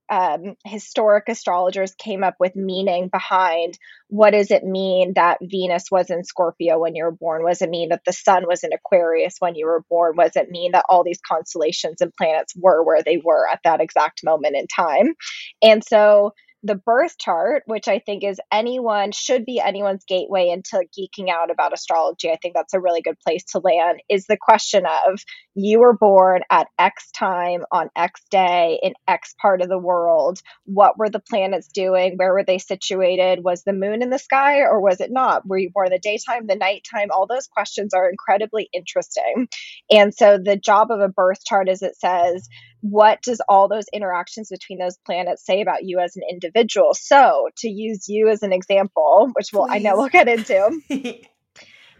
um, 0.09 0.55
historic 0.65 1.25
astrologers 1.27 1.95
came 1.95 2.23
up 2.23 2.35
with 2.39 2.55
meaning 2.55 3.09
behind 3.09 3.77
what 4.07 4.31
does 4.31 4.51
it 4.51 4.63
mean 4.63 5.13
that 5.15 5.39
Venus 5.41 5.85
was 5.91 6.09
in 6.09 6.23
Scorpio 6.23 6.79
when 6.79 6.95
you 6.95 7.03
were 7.03 7.11
born? 7.11 7.43
Was 7.43 7.61
it 7.61 7.69
mean 7.69 7.89
that 7.89 8.03
the 8.05 8.13
sun 8.13 8.45
was 8.47 8.63
in 8.63 8.73
Aquarius 8.73 9.35
when 9.39 9.55
you 9.55 9.65
were 9.65 9.83
born? 9.89 10.15
Was 10.15 10.35
it 10.35 10.49
mean 10.49 10.71
that 10.73 10.85
all 10.89 11.03
these 11.03 11.19
constellations 11.27 12.01
and 12.01 12.13
planets 12.15 12.53
were 12.55 12.83
where 12.83 13.03
they 13.03 13.17
were 13.17 13.47
at 13.47 13.59
that 13.63 13.81
exact 13.81 14.23
moment 14.23 14.55
in 14.55 14.67
time? 14.67 15.13
And 15.61 15.83
so 15.83 16.33
the 16.63 16.75
birth 16.75 17.17
chart, 17.17 17.63
which 17.65 17.87
I 17.87 17.99
think 17.99 18.23
is 18.23 18.39
anyone 18.51 19.11
should 19.11 19.45
be 19.45 19.59
anyone's 19.59 20.05
gateway 20.05 20.47
into 20.49 20.85
geeking 20.97 21.29
out 21.29 21.51
about 21.51 21.73
astrology. 21.73 22.31
I 22.31 22.37
think 22.41 22.55
that's 22.55 22.73
a 22.73 22.79
really 22.79 23.01
good 23.01 23.19
place 23.19 23.43
to 23.51 23.59
land. 23.59 24.01
Is 24.09 24.25
the 24.25 24.37
question 24.39 24.85
of 24.85 25.19
you 25.55 25.79
were 25.79 25.95
born 25.95 26.41
at 26.49 26.67
X 26.79 27.11
time 27.11 27.65
on 27.71 27.89
X 27.95 28.21
day 28.31 28.79
in 28.81 28.93
X 29.07 29.35
part 29.41 29.61
of 29.61 29.69
the 29.69 29.77
world. 29.77 30.39
What 30.65 30.97
were 30.97 31.09
the 31.09 31.19
planets 31.19 31.67
doing? 31.67 32.13
Where 32.15 32.33
were 32.33 32.45
they 32.45 32.57
situated? 32.57 33.43
Was 33.43 33.63
the 33.63 33.73
moon 33.73 34.01
in 34.01 34.09
the 34.09 34.17
sky 34.17 34.59
or 34.59 34.79
was 34.79 35.01
it 35.01 35.11
not? 35.11 35.45
Were 35.45 35.57
you 35.57 35.69
born 35.69 35.89
the 35.91 35.99
daytime, 35.99 36.47
the 36.47 36.55
nighttime? 36.55 37.09
All 37.11 37.27
those 37.27 37.47
questions 37.47 37.93
are 37.93 38.09
incredibly 38.09 38.69
interesting. 38.73 39.47
And 39.91 40.13
so 40.13 40.37
the 40.37 40.55
job 40.55 40.91
of 40.91 41.01
a 41.01 41.09
birth 41.09 41.43
chart 41.45 41.69
is 41.69 41.81
it 41.81 41.97
says, 41.97 42.47
what 42.83 43.21
does 43.21 43.41
all 43.47 43.69
those 43.69 43.85
interactions 43.93 44.49
between 44.49 44.77
those 44.77 44.97
planets 45.05 45.45
say 45.45 45.61
about 45.61 45.85
you 45.85 45.99
as 45.99 46.17
an 46.17 46.23
individual? 46.29 46.93
So, 46.93 47.47
to 47.59 47.69
use 47.69 48.09
you 48.09 48.27
as 48.27 48.43
an 48.43 48.51
example, 48.51 49.31
which 49.33 49.51
we'll, 49.53 49.67
I 49.69 49.77
know 49.77 49.95
we'll 49.95 50.09
get 50.09 50.27
into, 50.27 50.81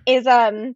is 0.05 0.27
um 0.27 0.75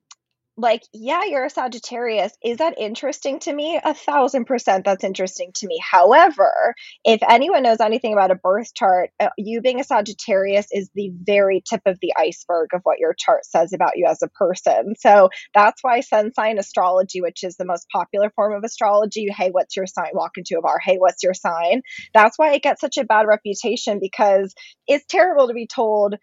like, 0.57 0.83
yeah, 0.91 1.23
you're 1.25 1.45
a 1.45 1.49
Sagittarius. 1.49 2.33
Is 2.43 2.57
that 2.57 2.79
interesting 2.79 3.39
to 3.41 3.53
me? 3.53 3.79
A 3.83 3.93
thousand 3.93 4.45
percent 4.45 4.85
that's 4.85 5.03
interesting 5.03 5.51
to 5.55 5.67
me. 5.67 5.79
However, 5.79 6.73
if 7.05 7.21
anyone 7.27 7.63
knows 7.63 7.79
anything 7.79 8.13
about 8.13 8.31
a 8.31 8.35
birth 8.35 8.73
chart, 8.73 9.11
uh, 9.19 9.29
you 9.37 9.61
being 9.61 9.79
a 9.79 9.83
Sagittarius 9.83 10.67
is 10.71 10.89
the 10.95 11.11
very 11.13 11.63
tip 11.67 11.81
of 11.85 11.99
the 12.01 12.13
iceberg 12.17 12.69
of 12.73 12.81
what 12.83 12.99
your 12.99 13.13
chart 13.13 13.45
says 13.45 13.71
about 13.71 13.93
you 13.95 14.07
as 14.07 14.21
a 14.23 14.29
person. 14.29 14.95
So 14.97 15.29
that's 15.53 15.83
why 15.83 16.01
sun 16.01 16.33
sign 16.33 16.57
astrology, 16.57 17.21
which 17.21 17.43
is 17.43 17.57
the 17.57 17.65
most 17.65 17.87
popular 17.93 18.31
form 18.31 18.53
of 18.53 18.63
astrology, 18.63 19.27
hey, 19.29 19.49
what's 19.51 19.75
your 19.75 19.85
sign? 19.87 20.11
Walk 20.13 20.37
into 20.37 20.57
a 20.57 20.61
bar, 20.61 20.79
hey, 20.83 20.97
what's 20.97 21.23
your 21.23 21.35
sign? 21.35 21.83
That's 22.13 22.37
why 22.37 22.53
it 22.53 22.63
gets 22.63 22.81
such 22.81 22.97
a 22.97 23.05
bad 23.05 23.27
reputation 23.27 23.99
because 24.01 24.55
it's 24.87 25.05
terrible 25.05 25.47
to 25.49 25.53
be 25.53 25.67
told 25.67 26.15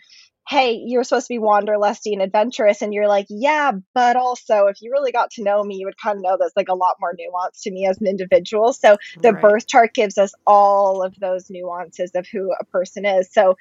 hey, 0.48 0.72
you're 0.84 1.04
supposed 1.04 1.26
to 1.26 1.34
be 1.34 1.38
wanderlusty 1.38 2.12
and 2.12 2.20
adventurous. 2.20 2.82
And 2.82 2.92
you're 2.92 3.08
like, 3.08 3.26
yeah, 3.30 3.72
but 3.94 4.16
also 4.16 4.66
if 4.66 4.82
you 4.82 4.90
really 4.90 5.12
got 5.12 5.30
to 5.32 5.42
know 5.42 5.64
me, 5.64 5.76
you 5.76 5.86
would 5.86 5.96
kind 5.96 6.18
of 6.18 6.22
know 6.22 6.36
there's 6.38 6.52
like 6.54 6.68
a 6.68 6.74
lot 6.74 6.96
more 7.00 7.14
nuance 7.18 7.62
to 7.62 7.70
me 7.70 7.86
as 7.86 7.98
an 8.00 8.06
individual. 8.06 8.72
So 8.72 8.96
the 9.22 9.32
right. 9.32 9.42
birth 9.42 9.66
chart 9.66 9.94
gives 9.94 10.18
us 10.18 10.34
all 10.46 11.02
of 11.02 11.18
those 11.18 11.48
nuances 11.48 12.10
of 12.14 12.26
who 12.26 12.52
a 12.60 12.64
person 12.66 13.06
is. 13.06 13.32
So 13.32 13.56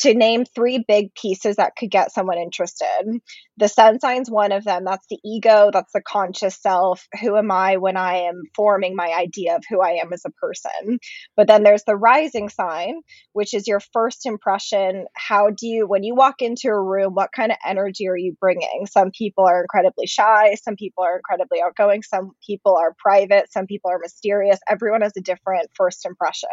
to 0.00 0.14
name 0.14 0.44
three 0.44 0.84
big 0.86 1.14
pieces 1.14 1.56
that 1.56 1.76
could 1.76 1.90
get 1.90 2.12
someone 2.12 2.38
interested. 2.38 3.20
The 3.58 3.68
sun 3.68 4.00
sign's 4.00 4.30
one 4.30 4.52
of 4.52 4.64
them. 4.64 4.84
That's 4.84 5.06
the 5.10 5.18
ego, 5.24 5.70
that's 5.72 5.92
the 5.92 6.02
conscious 6.02 6.60
self. 6.60 7.06
Who 7.20 7.36
am 7.36 7.50
I 7.50 7.76
when 7.76 7.96
I 7.96 8.22
am 8.22 8.42
forming 8.56 8.96
my 8.96 9.12
idea 9.12 9.56
of 9.56 9.64
who 9.68 9.82
I 9.82 9.98
am 10.02 10.12
as 10.12 10.22
a 10.26 10.30
person? 10.30 10.98
But 11.36 11.46
then 11.46 11.62
there's 11.62 11.84
the 11.84 11.96
rising 11.96 12.48
sign, 12.48 13.00
which 13.32 13.54
is 13.54 13.68
your 13.68 13.80
first 13.92 14.26
impression. 14.26 15.06
How 15.14 15.50
do 15.50 15.66
you, 15.66 15.86
when 15.86 16.02
you 16.02 16.14
walk 16.14 16.40
into 16.40 16.68
a 16.68 16.82
room, 16.82 17.14
what 17.14 17.30
kind 17.34 17.52
of 17.52 17.58
energy 17.66 18.08
are 18.08 18.16
you 18.16 18.36
bringing? 18.40 18.86
Some 18.90 19.10
people 19.10 19.44
are 19.44 19.60
incredibly 19.62 20.06
shy, 20.06 20.56
some 20.62 20.76
people 20.76 21.04
are 21.04 21.16
incredibly 21.16 21.60
outgoing, 21.62 22.02
some 22.02 22.32
people 22.46 22.76
are 22.76 22.94
private, 22.98 23.52
some 23.52 23.66
people 23.66 23.90
are 23.90 23.98
mysterious. 23.98 24.58
Everyone 24.68 25.02
has 25.02 25.12
a 25.16 25.20
different 25.20 25.68
first 25.74 26.04
impression. 26.06 26.48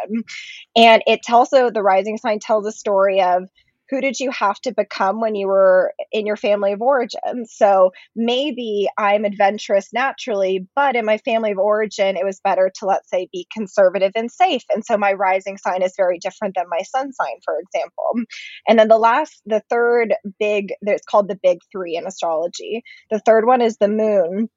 And 0.76 1.02
it 1.06 1.20
also, 1.30 1.70
the 1.70 1.82
rising 1.82 2.18
sign 2.18 2.38
tells 2.40 2.66
a 2.66 2.72
story 2.72 3.20
of 3.36 3.48
who 3.90 4.00
did 4.00 4.20
you 4.20 4.30
have 4.30 4.60
to 4.60 4.72
become 4.72 5.20
when 5.20 5.34
you 5.34 5.48
were 5.48 5.92
in 6.12 6.24
your 6.24 6.36
family 6.36 6.72
of 6.72 6.80
origin? 6.80 7.44
So 7.46 7.90
maybe 8.14 8.88
I'm 8.96 9.24
adventurous 9.24 9.92
naturally, 9.92 10.68
but 10.76 10.94
in 10.94 11.04
my 11.04 11.18
family 11.18 11.50
of 11.50 11.58
origin, 11.58 12.16
it 12.16 12.24
was 12.24 12.40
better 12.40 12.70
to, 12.76 12.86
let's 12.86 13.10
say, 13.10 13.28
be 13.32 13.48
conservative 13.52 14.12
and 14.14 14.30
safe. 14.30 14.62
And 14.72 14.84
so 14.84 14.96
my 14.96 15.12
rising 15.12 15.58
sign 15.58 15.82
is 15.82 15.94
very 15.96 16.18
different 16.18 16.54
than 16.54 16.66
my 16.68 16.82
sun 16.82 17.12
sign, 17.12 17.34
for 17.44 17.58
example. 17.58 18.30
And 18.68 18.78
then 18.78 18.88
the 18.88 18.96
last, 18.96 19.42
the 19.44 19.62
third 19.68 20.14
big, 20.38 20.72
it's 20.82 21.04
called 21.04 21.28
the 21.28 21.38
big 21.42 21.58
three 21.72 21.96
in 21.96 22.06
astrology. 22.06 22.82
The 23.10 23.18
third 23.18 23.44
one 23.44 23.60
is 23.60 23.76
the 23.76 23.88
moon 23.88 24.48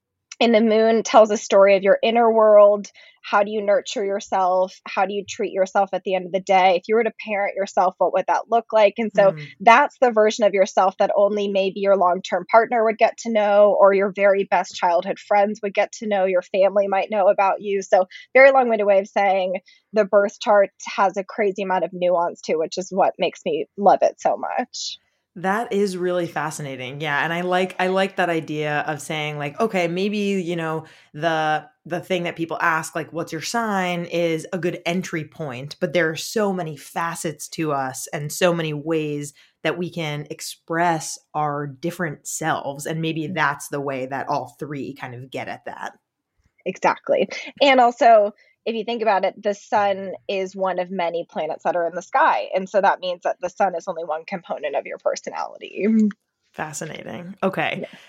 and 0.44 0.54
the 0.54 0.60
moon 0.60 1.04
tells 1.04 1.32
a 1.32 1.38
story 1.38 1.78
of 1.78 1.84
your 1.84 1.98
inner 2.04 2.30
world. 2.30 2.88
How 3.22 3.44
do 3.44 3.52
you 3.52 3.62
nurture 3.62 4.04
yourself? 4.04 4.78
How 4.86 5.06
do 5.06 5.14
you 5.14 5.24
treat 5.24 5.54
yourself 5.54 5.92
at 5.94 6.04
the 6.04 6.16
end 6.16 6.26
of 6.26 6.34
the 6.34 6.42
day? 6.42 6.76
If 6.76 6.90
you 6.90 6.96
were 6.96 7.06
to 7.06 7.14
parent 7.26 7.56
yourself 7.56 7.96
what 7.98 8.12
would 8.12 8.26
that 8.28 8.50
look 8.50 8.74
like? 8.74 8.96
And 8.98 9.10
so 9.16 9.32
mm. 9.32 9.48
that's 9.62 9.98
the 10.02 10.12
version 10.12 10.44
of 10.44 10.54
yourself 10.54 10.98
that 10.98 11.12
only 11.16 11.48
maybe 11.48 11.80
your 11.80 11.96
long-term 11.96 12.46
partner 12.52 12.84
would 12.84 12.98
get 12.98 13.20
to 13.20 13.32
know 13.32 13.78
or 13.80 13.94
your 13.94 14.12
very 14.12 14.44
best 14.44 14.76
childhood 14.76 15.18
friends 15.18 15.62
would 15.64 15.74
get 15.74 15.94
to 15.94 16.08
know 16.08 16.26
your 16.26 16.42
family 16.42 16.90
might 16.90 17.10
know 17.10 17.30
about 17.30 17.62
you. 17.62 17.82
So 17.82 18.08
very 18.34 18.52
long-winded 18.52 18.86
way 18.86 19.00
of 19.00 19.08
saying 19.08 19.62
the 19.94 20.04
birth 20.04 20.42
chart 20.42 20.72
has 20.98 21.16
a 21.16 21.24
crazy 21.24 21.64
amount 21.64 21.86
of 21.86 21.92
nuance 21.94 22.42
to 22.42 22.58
which 22.58 22.78
is 22.78 22.90
what 22.92 23.14
makes 23.18 23.40
me 23.46 23.68
love 23.78 24.00
it 24.02 24.20
so 24.20 24.36
much 24.36 24.98
that 25.36 25.74
is 25.74 25.98
really 25.98 26.28
fascinating. 26.28 27.02
Yeah, 27.02 27.24
and 27.24 27.34
I 27.34 27.41
like 27.41 27.76
I 27.80 27.88
like 27.88 28.17
that 28.17 28.30
idea 28.30 28.82
of 28.88 29.02
saying 29.02 29.38
like 29.38 29.60
okay, 29.60 29.88
maybe, 29.88 30.17
you 30.17 30.56
know, 30.56 30.86
the 31.13 31.67
the 31.86 32.00
thing 32.00 32.24
that 32.24 32.36
people 32.36 32.58
ask 32.62 32.96
like 32.96 33.12
what's 33.12 33.32
your 33.32 33.41
sign 33.41 34.06
is 34.06 34.46
a 34.54 34.60
good 34.60 34.82
entry 34.86 35.26
point, 35.26 35.76
but 35.80 35.93
there 35.93 36.10
are 36.10 36.15
so 36.15 36.54
many 36.54 36.78
facets 36.78 37.48
to 37.50 37.72
us 37.72 38.08
and 38.13 38.32
so 38.32 38.54
many 38.54 38.74
ways 38.74 39.34
that 39.63 39.78
we 39.78 39.89
can 39.89 40.28
express 40.30 41.17
our 41.34 41.65
different 41.67 42.28
selves 42.28 42.86
and 42.86 43.02
maybe 43.02 43.28
mm. 43.28 43.34
that's 43.34 43.69
the 43.69 43.82
way 43.82 44.06
that 44.06 44.28
all 44.30 44.56
three 44.60 44.93
kind 44.93 45.15
of 45.15 45.32
get 45.32 45.48
at 45.48 45.65
that. 45.65 45.98
Exactly. 46.65 47.28
And 47.62 47.80
also 47.80 48.34
if 48.65 48.76
you 48.76 48.84
think 48.84 49.02
about 49.02 49.26
it, 49.26 49.41
the 49.41 49.54
sun 49.54 50.13
is 50.28 50.56
one 50.56 50.80
of 50.80 50.89
many 50.89 51.26
planets 51.30 51.63
that 51.63 51.76
are 51.76 51.86
in 51.88 51.95
the 51.95 52.02
sky. 52.02 52.49
And 52.56 52.69
so 52.69 52.82
that 52.82 52.99
means 52.99 53.21
that 53.23 53.38
the 53.41 53.49
sun 53.49 53.76
is 53.76 53.88
only 53.88 54.04
one 54.04 54.26
component 54.26 54.76
of 54.76 54.86
your 54.86 54.97
personality. 54.97 55.88
Fascinating. 56.54 57.36
Okay. 57.43 57.80
Yes. 57.82 58.02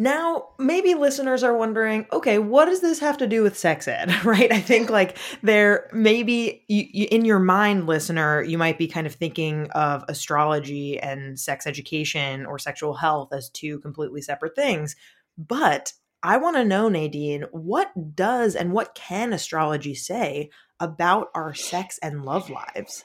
Now, 0.00 0.48
maybe 0.58 0.94
listeners 0.94 1.44
are 1.44 1.54
wondering, 1.54 2.06
okay, 2.10 2.38
what 2.38 2.64
does 2.64 2.80
this 2.80 3.00
have 3.00 3.18
to 3.18 3.26
do 3.26 3.42
with 3.42 3.58
sex 3.58 3.86
ed, 3.86 4.10
right? 4.24 4.50
I 4.50 4.58
think 4.58 4.88
like 4.88 5.18
there 5.42 5.90
maybe 5.92 6.64
you, 6.68 6.86
you, 6.90 7.08
in 7.10 7.26
your 7.26 7.38
mind, 7.38 7.86
listener, 7.86 8.42
you 8.42 8.56
might 8.56 8.78
be 8.78 8.88
kind 8.88 9.06
of 9.06 9.14
thinking 9.14 9.68
of 9.72 10.02
astrology 10.08 10.98
and 10.98 11.38
sex 11.38 11.66
education 11.66 12.46
or 12.46 12.58
sexual 12.58 12.94
health 12.94 13.34
as 13.34 13.50
two 13.50 13.78
completely 13.80 14.22
separate 14.22 14.56
things. 14.56 14.96
But 15.36 15.92
I 16.22 16.36
want 16.36 16.56
to 16.56 16.64
know, 16.64 16.88
Nadine, 16.88 17.44
what 17.50 17.90
does 18.14 18.54
and 18.54 18.72
what 18.72 18.94
can 18.94 19.32
astrology 19.32 19.94
say 19.94 20.50
about 20.78 21.28
our 21.34 21.54
sex 21.54 21.98
and 22.02 22.24
love 22.24 22.50
lives? 22.50 23.04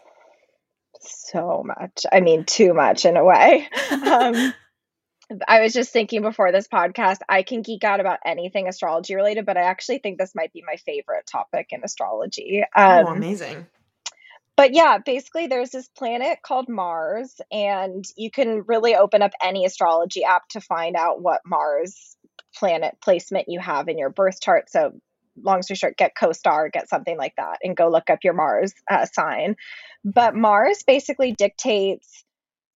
So 1.01 1.63
much. 1.65 2.05
I 2.11 2.19
mean, 2.19 2.45
too 2.45 2.73
much 2.73 3.05
in 3.05 3.17
a 3.17 3.23
way. 3.23 3.67
Um, 3.91 4.53
I 5.47 5.61
was 5.61 5.73
just 5.73 5.91
thinking 5.91 6.21
before 6.21 6.51
this 6.51 6.67
podcast, 6.67 7.17
I 7.27 7.41
can 7.41 7.63
geek 7.63 7.83
out 7.83 7.99
about 7.99 8.19
anything 8.23 8.67
astrology 8.67 9.15
related, 9.15 9.45
but 9.45 9.57
I 9.57 9.61
actually 9.61 9.97
think 9.97 10.19
this 10.19 10.35
might 10.35 10.53
be 10.53 10.63
my 10.65 10.75
favorite 10.75 11.25
topic 11.25 11.69
in 11.71 11.81
astrology. 11.83 12.63
Oh, 12.75 12.99
um, 12.99 13.05
oh, 13.07 13.11
amazing 13.13 13.65
but 14.57 14.73
yeah, 14.73 14.99
basically, 14.99 15.47
there's 15.47 15.71
this 15.71 15.89
planet 15.89 16.39
called 16.41 16.69
Mars, 16.69 17.41
and 17.51 18.05
you 18.15 18.31
can 18.31 18.63
really 18.67 18.95
open 18.95 19.21
up 19.21 19.31
any 19.43 19.65
astrology 19.65 20.23
app 20.23 20.47
to 20.49 20.61
find 20.61 20.95
out 20.95 21.21
what 21.21 21.41
Mars 21.45 22.14
planet 22.57 22.97
placement 23.03 23.49
you 23.49 23.59
have 23.59 23.87
in 23.87 23.97
your 23.97 24.09
birth 24.09 24.41
chart. 24.41 24.69
So, 24.69 24.93
long 25.41 25.61
story 25.61 25.75
short, 25.75 25.97
get 25.97 26.13
CoStar, 26.19 26.71
get 26.71 26.89
something 26.89 27.17
like 27.17 27.33
that, 27.37 27.59
and 27.63 27.75
go 27.75 27.89
look 27.89 28.09
up 28.09 28.19
your 28.23 28.33
Mars 28.33 28.73
uh, 28.89 29.05
sign. 29.05 29.55
But 30.03 30.35
Mars 30.35 30.83
basically 30.85 31.33
dictates 31.33 32.23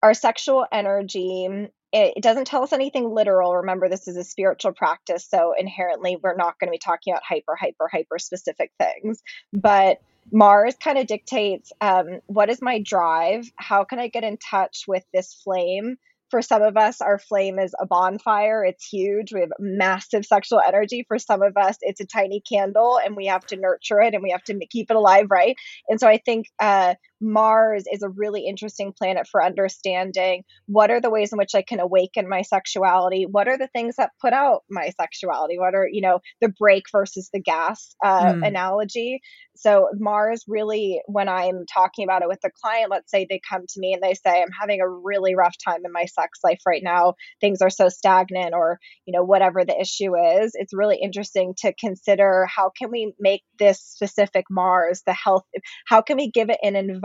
our 0.01 0.13
sexual 0.13 0.65
energy. 0.71 1.45
It, 1.91 2.13
it 2.17 2.23
doesn't 2.23 2.45
tell 2.45 2.63
us 2.63 2.73
anything 2.73 3.13
literal. 3.13 3.55
Remember, 3.57 3.89
this 3.89 4.07
is 4.07 4.17
a 4.17 4.23
spiritual 4.23 4.73
practice. 4.73 5.27
So, 5.29 5.53
inherently, 5.57 6.17
we're 6.21 6.35
not 6.35 6.59
going 6.59 6.67
to 6.67 6.71
be 6.71 6.79
talking 6.79 7.13
about 7.13 7.23
hyper, 7.23 7.55
hyper, 7.55 7.87
hyper 7.91 8.19
specific 8.19 8.71
things. 8.79 9.21
But 9.53 10.01
Mars 10.31 10.75
kind 10.79 10.97
of 10.97 11.07
dictates 11.07 11.71
um, 11.81 12.19
what 12.27 12.49
is 12.49 12.61
my 12.61 12.79
drive? 12.79 13.49
How 13.57 13.83
can 13.83 13.99
I 13.99 14.07
get 14.07 14.23
in 14.23 14.37
touch 14.37 14.85
with 14.87 15.03
this 15.13 15.33
flame? 15.33 15.97
For 16.35 16.41
some 16.41 16.63
of 16.63 16.75
us, 16.75 16.99
our 16.99 17.17
flame 17.17 17.59
is 17.59 17.73
a 17.79 17.85
bonfire. 17.85 18.65
It's 18.65 18.85
huge. 18.85 19.31
We 19.31 19.39
have 19.39 19.53
massive 19.57 20.25
sexual 20.25 20.59
energy. 20.59 21.05
For 21.07 21.17
some 21.17 21.41
of 21.41 21.55
us, 21.55 21.77
it's 21.79 22.01
a 22.01 22.05
tiny 22.05 22.41
candle 22.41 22.99
and 22.99 23.15
we 23.15 23.27
have 23.27 23.45
to 23.45 23.55
nurture 23.55 24.01
it 24.01 24.13
and 24.13 24.21
we 24.21 24.31
have 24.31 24.43
to 24.43 24.65
keep 24.69 24.91
it 24.91 24.97
alive, 24.97 25.27
right? 25.29 25.55
And 25.87 25.97
so 25.97 26.09
I 26.09 26.17
think 26.17 26.47
uh, 26.59 26.95
Mars 27.21 27.85
is 27.91 28.03
a 28.03 28.09
really 28.09 28.45
interesting 28.45 28.93
planet 28.93 29.27
for 29.27 29.43
understanding 29.43 30.43
what 30.67 30.91
are 30.91 31.01
the 31.01 31.09
ways 31.09 31.31
in 31.31 31.37
which 31.37 31.55
I 31.55 31.61
can 31.61 31.79
awaken 31.79 32.27
my 32.27 32.41
sexuality? 32.41 33.25
What 33.25 33.47
are 33.47 33.57
the 33.57 33.67
things 33.67 33.95
that 33.95 34.11
put 34.21 34.33
out 34.33 34.63
my 34.69 34.91
sexuality? 34.99 35.57
What 35.57 35.75
are, 35.75 35.87
you 35.89 36.01
know, 36.01 36.19
the 36.41 36.49
brake 36.49 36.85
versus 36.91 37.29
the 37.31 37.39
gas 37.39 37.95
uh, 38.03 38.33
mm. 38.33 38.47
analogy? 38.47 39.21
So 39.55 39.87
Mars 39.97 40.43
really, 40.47 41.01
when 41.05 41.29
I'm 41.29 41.65
talking 41.65 42.03
about 42.03 42.21
it 42.21 42.27
with 42.27 42.41
the 42.41 42.51
client, 42.61 42.91
let's 42.91 43.09
say 43.09 43.25
they 43.29 43.39
come 43.49 43.61
to 43.67 43.79
me 43.79 43.93
and 43.93 44.03
they 44.03 44.13
say, 44.13 44.41
I'm 44.41 44.51
having 44.51 44.81
a 44.81 44.89
really 44.89 45.35
rough 45.35 45.55
time 45.63 45.81
in 45.85 45.93
my 45.93 46.05
sex 46.05 46.39
life 46.43 46.59
right 46.67 46.83
now. 46.83 47.13
Things 47.39 47.61
are 47.61 47.69
so 47.69 47.87
stagnant 47.87 48.53
or, 48.53 48.79
you 49.05 49.13
know, 49.13 49.23
whatever 49.23 49.63
the 49.63 49.79
issue 49.79 50.17
is. 50.17 50.51
It's 50.55 50.73
really 50.73 50.99
interesting 51.01 51.53
to 51.59 51.73
consider 51.79 52.45
how 52.53 52.71
can 52.77 52.91
we 52.91 53.13
make 53.19 53.43
this 53.57 53.79
specific 53.79 54.45
Mars 54.49 55.03
the 55.05 55.13
health, 55.13 55.43
how 55.87 56.01
can 56.01 56.17
we 56.17 56.29
give 56.29 56.49
it 56.49 56.59
an 56.61 56.75
environment 56.75 57.04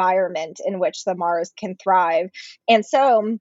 in 0.64 0.78
which 0.78 1.04
the 1.04 1.14
Mars 1.14 1.52
can 1.56 1.76
thrive? 1.76 2.30
And 2.68 2.84
so 2.84 3.38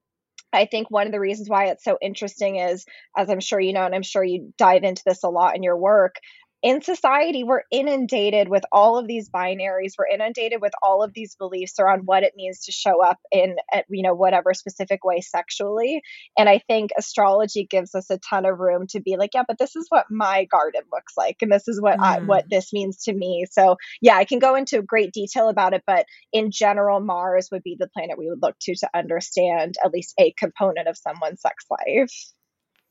I 0.52 0.66
think 0.66 0.90
one 0.90 1.06
of 1.06 1.14
the 1.14 1.20
reasons 1.20 1.50
why 1.50 1.66
it's 1.66 1.84
so 1.84 1.98
interesting 2.02 2.58
is, 2.58 2.86
as 3.16 3.30
I'm 3.30 3.40
sure 3.40 3.60
you 3.60 3.74
know, 3.74 3.86
and 3.86 3.94
I'm 3.94 4.04
sure 4.04 4.24
you 4.24 4.54
dive 4.58 4.84
into 4.84 5.04
this 5.06 5.24
a 5.24 5.30
lot 5.30 5.56
in 5.56 5.64
your 5.64 5.78
work, 5.78 6.16
in 6.62 6.82
society 6.82 7.44
we're 7.44 7.64
inundated 7.72 8.50
with 8.50 8.64
all 8.72 8.98
of 8.98 9.08
these 9.08 9.30
binaries 9.30 9.94
we're 9.98 10.08
inundated 10.08 10.62
with 10.62 10.74
all 10.84 11.02
of 11.02 11.14
these 11.14 11.36
beliefs 11.36 11.80
around 11.80 12.02
what 12.06 12.24
it 12.24 12.34
means 12.36 12.66
to 12.66 12.72
show 12.72 13.02
up 13.02 13.18
in 13.32 13.56
you 13.90 14.04
know 14.04 14.14
whatever 14.14 14.54
specific 14.54 15.04
way 15.06 15.22
sexually 15.22 16.02
and 16.38 16.50
i 16.50 16.60
think 16.68 16.92
astrology 16.98 17.66
gives 17.66 17.96
us 17.96 18.10
a 18.10 18.18
ton 18.18 18.46
of 18.46 18.60
room 18.60 18.88
to 18.88 19.00
be 19.00 19.16
like 19.16 19.32
yeah 19.34 19.44
but 19.48 19.58
this 19.58 19.76
is 19.76 19.86
what 19.90 20.06
my 20.10 20.46
garden 20.46 20.82
looks 20.92 21.14
like 21.16 21.38
and 21.42 21.52
this 21.52 21.68
is 21.68 21.80
what 21.82 21.98
mm. 21.98 22.04
I, 22.04 22.20
what 22.20 22.50
this 22.50 22.74
means 22.74 23.04
to 23.04 23.14
me 23.14 23.46
so 23.50 23.78
yeah 24.02 24.18
i 24.18 24.26
can 24.26 24.40
go 24.40 24.56
into 24.56 24.82
great 24.82 25.14
detail 25.14 25.48
about 25.48 25.74
it 25.74 25.84
but 25.88 26.06
in 26.34 26.52
general 26.52 27.00
mars 27.00 27.50
would 27.52 27.64
be 27.64 27.78
the 27.80 27.88
planet 27.88 28.18
we 28.18 28.30
would 28.30 28.42
look 28.42 28.58
to 28.62 28.76
to 28.76 28.90
understand 28.94 29.76
at 29.84 29.92
least 29.92 30.14
a 30.20 30.34
component 30.34 30.88
of 30.90 30.98
someone's 30.98 31.42
sex 31.42 31.66
life 31.70 32.34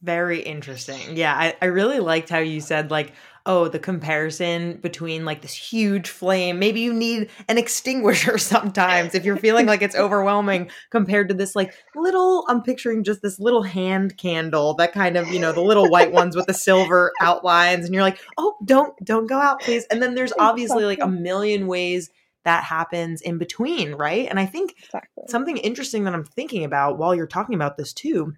very 0.03 0.41
interesting. 0.41 1.17
Yeah, 1.17 1.35
I, 1.35 1.57
I 1.61 1.67
really 1.67 1.99
liked 1.99 2.29
how 2.29 2.39
you 2.39 2.61
said, 2.61 2.91
like, 2.91 3.13
oh, 3.49 3.67
the 3.67 3.79
comparison 3.79 4.75
between 4.75 5.25
like 5.25 5.41
this 5.41 5.55
huge 5.55 6.11
flame. 6.11 6.59
Maybe 6.59 6.81
you 6.81 6.93
need 6.93 7.31
an 7.49 7.57
extinguisher 7.57 8.37
sometimes 8.39 9.15
if 9.15 9.25
you're 9.25 9.39
feeling 9.39 9.65
like 9.65 9.81
it's 9.81 9.97
overwhelming 9.97 10.71
compared 10.91 11.29
to 11.31 11.35
this 11.35 11.57
like 11.57 11.75
little, 11.97 12.45
I'm 12.49 12.63
picturing 12.63 13.03
just 13.03 13.23
this 13.23 13.41
little 13.41 13.63
hand 13.63 14.19
candle 14.19 14.75
that 14.75 14.93
kind 14.93 15.17
of, 15.17 15.29
you 15.29 15.41
know, 15.41 15.53
the 15.53 15.63
little 15.63 15.89
white 15.89 16.13
ones 16.13 16.37
with 16.37 16.47
the 16.47 16.53
silver 16.53 17.11
outlines. 17.23 17.87
And 17.87 17.95
you're 17.95 18.03
like, 18.03 18.21
oh, 18.37 18.55
don't, 18.67 18.95
don't 19.03 19.27
go 19.27 19.41
out, 19.41 19.63
please. 19.63 19.87
And 19.91 20.03
then 20.03 20.15
there's 20.15 20.35
obviously 20.39 20.85
like 20.85 21.01
a 21.01 21.09
million 21.09 21.67
ways 21.67 22.11
that 22.45 22.65
happens 22.65 23.23
in 23.23 23.39
between, 23.39 23.95
right? 23.95 24.29
And 24.29 24.39
I 24.39 24.45
think 24.45 24.75
exactly. 24.85 25.25
something 25.29 25.57
interesting 25.57 26.05
that 26.05 26.13
I'm 26.13 26.25
thinking 26.25 26.65
about 26.65 26.99
while 26.99 27.15
you're 27.15 27.27
talking 27.27 27.55
about 27.55 27.79
this 27.79 27.95
too 27.95 28.35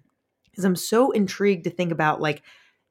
is 0.55 0.63
I'm 0.63 0.77
so 0.77 1.11
intrigued 1.11 1.65
to 1.65 1.69
think 1.69 1.91
about 1.91 2.21
like 2.21 2.43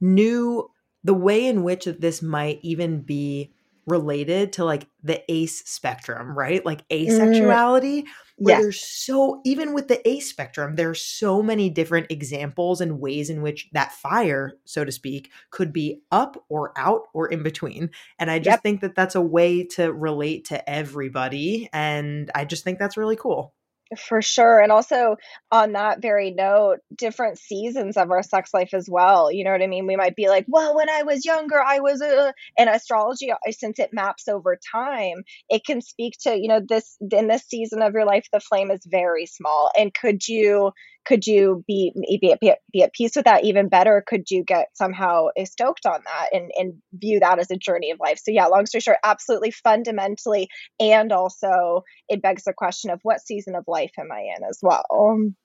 new 0.03 0.71
the 1.05 1.15
way 1.15 1.47
in 1.47 1.63
which 1.63 1.85
this 1.85 2.23
might 2.23 2.61
even 2.63 3.01
be 3.01 3.53
related 3.87 4.53
to 4.55 4.65
like 4.65 4.87
the 5.03 5.23
ace 5.31 5.63
spectrum, 5.69 6.37
right? 6.37 6.65
Like 6.65 6.87
mm. 6.89 7.07
asexuality, 7.07 8.03
mm. 8.03 8.05
where 8.37 8.57
yes. 8.57 8.63
there's 8.63 8.81
so, 8.81 9.41
even 9.45 9.75
with 9.75 9.89
the 9.89 10.07
ace 10.09 10.29
spectrum, 10.29 10.77
there 10.77 10.91
are 10.91 10.95
so 10.95 11.43
many 11.43 11.69
different 11.69 12.07
examples 12.11 12.81
and 12.81 13.01
ways 13.01 13.31
in 13.31 13.43
which 13.43 13.69
that 13.73 13.93
fire, 13.93 14.55
so 14.65 14.85
to 14.85 14.93
speak, 14.93 15.31
could 15.51 15.73
be 15.73 16.03
up 16.13 16.43
or 16.49 16.73
out 16.77 17.03
or 17.13 17.29
in 17.29 17.43
between. 17.43 17.91
And 18.19 18.31
I 18.31 18.39
just 18.39 18.55
yep. 18.55 18.63
think 18.63 18.81
that 18.83 18.95
that's 18.95 19.15
a 19.15 19.21
way 19.21 19.65
to 19.65 19.93
relate 19.93 20.47
to 20.47 20.71
everybody. 20.71 21.69
And 21.73 22.31
I 22.35 22.45
just 22.45 22.65
think 22.65 22.79
that's 22.79 22.97
really 22.97 23.17
cool. 23.17 23.55
For 23.99 24.23
sure. 24.23 24.61
And 24.61 24.71
also 24.71 25.17
on 25.51 25.73
that 25.73 26.01
very 26.01 26.31
note, 26.31 26.79
different 26.95 27.39
seasons 27.39 27.97
of 27.97 28.13
our 28.13 28.23
sex 28.23 28.55
life 28.55 28.73
as 28.73 28.89
well. 28.89 29.33
You 29.33 29.43
know 29.43 29.51
what 29.51 29.63
I 29.63 29.67
mean? 29.67 29.87
We 29.89 29.97
might 29.97 30.15
be 30.15 30.29
like, 30.29 30.45
well, 30.47 30.77
when 30.77 30.89
I 30.89 31.03
was 31.03 31.25
younger, 31.25 31.61
I 31.61 31.81
was 31.81 32.01
a, 32.01 32.33
and 32.57 32.71
astrology, 32.71 33.33
uh, 33.33 33.37
since 33.51 33.81
it 33.81 33.93
maps 33.93 34.29
over 34.29 34.57
time, 34.73 35.25
it 35.49 35.65
can 35.65 35.81
speak 35.81 36.15
to, 36.23 36.37
you 36.37 36.47
know, 36.47 36.61
this, 36.61 36.97
in 37.11 37.27
this 37.27 37.43
season 37.49 37.83
of 37.83 37.93
your 37.93 38.05
life, 38.05 38.29
the 38.33 38.39
flame 38.39 38.71
is 38.71 38.81
very 38.87 39.27
small. 39.27 39.73
And 39.77 39.93
could 39.93 40.29
you 40.29 40.71
could 41.05 41.27
you 41.27 41.65
be 41.67 41.93
be, 42.21 42.37
be, 42.41 42.53
be 42.73 42.83
at 42.83 42.93
peace 42.93 43.13
with 43.17 43.25
that 43.25 43.45
even 43.45 43.69
better? 43.69 44.05
Could 44.07 44.31
you 44.31 44.45
get 44.45 44.69
somehow 44.75 45.29
stoked 45.45 45.87
on 45.87 46.01
that 46.05 46.29
and, 46.33 46.51
and 46.57 46.75
view 46.93 47.21
that 47.21 47.39
as 47.39 47.51
a 47.51 47.57
journey 47.57 47.91
of 47.91 47.99
life? 48.01 48.21
So 48.23 48.31
yeah 48.31 48.47
long 48.47 48.67
story 48.67 48.81
short 48.81 48.99
absolutely 49.05 49.51
fundamentally 49.51 50.49
and 50.79 51.13
also 51.13 51.85
it 52.09 52.23
begs 52.23 52.45
the 52.45 52.53
question 52.53 52.91
of 52.91 53.01
what 53.03 53.21
season 53.21 53.55
of 53.55 53.65
life 53.67 53.93
am 53.99 54.13
i 54.13 54.21
in 54.21 54.45
as 54.49 54.59
well? 54.63 54.85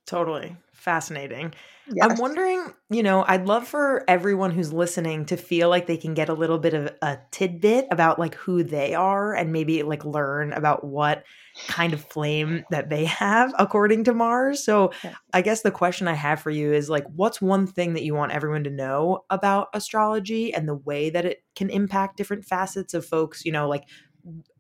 Totally 0.05 0.55
fascinating 0.75 1.53
Yes. 1.93 2.07
I'm 2.09 2.17
wondering, 2.17 2.73
you 2.89 3.03
know, 3.03 3.23
I'd 3.27 3.45
love 3.45 3.67
for 3.67 4.03
everyone 4.07 4.49
who's 4.49 4.73
listening 4.73 5.25
to 5.27 5.38
feel 5.38 5.69
like 5.69 5.85
they 5.85 5.97
can 5.97 6.15
get 6.15 6.29
a 6.29 6.33
little 6.33 6.57
bit 6.57 6.73
of 6.73 6.91
a 7.03 7.19
tidbit 7.29 7.85
about 7.91 8.17
like 8.17 8.33
who 8.33 8.63
they 8.63 8.95
are 8.95 9.35
and 9.35 9.51
maybe 9.51 9.83
like 9.83 10.03
learn 10.03 10.51
about 10.53 10.83
what 10.83 11.23
kind 11.67 11.93
of 11.93 12.03
flame 12.03 12.63
that 12.71 12.89
they 12.89 13.05
have 13.05 13.53
according 13.59 14.03
to 14.05 14.15
Mars. 14.15 14.65
So, 14.65 14.93
yeah. 15.03 15.13
I 15.31 15.43
guess 15.43 15.61
the 15.61 15.69
question 15.69 16.07
I 16.07 16.13
have 16.13 16.41
for 16.41 16.49
you 16.49 16.73
is 16.73 16.89
like 16.89 17.05
what's 17.15 17.39
one 17.39 17.67
thing 17.67 17.93
that 17.93 18.03
you 18.03 18.15
want 18.15 18.31
everyone 18.31 18.63
to 18.63 18.71
know 18.71 19.23
about 19.29 19.67
astrology 19.75 20.53
and 20.55 20.67
the 20.67 20.75
way 20.75 21.11
that 21.11 21.25
it 21.25 21.43
can 21.55 21.69
impact 21.69 22.17
different 22.17 22.45
facets 22.45 22.95
of 22.95 23.05
folks, 23.05 23.45
you 23.45 23.51
know, 23.51 23.69
like 23.69 23.83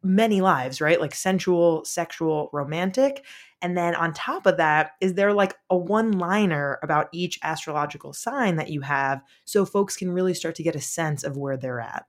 many 0.03 0.41
lives, 0.41 0.79
right? 0.79 1.01
Like 1.01 1.15
sensual, 1.15 1.83
sexual, 1.85 2.49
romantic. 2.53 3.25
And 3.65 3.75
then 3.75 3.95
on 3.95 4.13
top 4.13 4.45
of 4.45 4.57
that, 4.57 4.91
is 5.01 5.15
there 5.15 5.33
like 5.33 5.55
a 5.71 5.75
one 5.75 6.19
liner 6.19 6.77
about 6.83 7.09
each 7.11 7.39
astrological 7.41 8.13
sign 8.13 8.57
that 8.57 8.69
you 8.69 8.81
have 8.81 9.23
so 9.43 9.65
folks 9.65 9.95
can 9.95 10.11
really 10.11 10.35
start 10.35 10.53
to 10.57 10.63
get 10.63 10.75
a 10.75 10.79
sense 10.79 11.23
of 11.23 11.35
where 11.35 11.57
they're 11.57 11.79
at? 11.79 12.05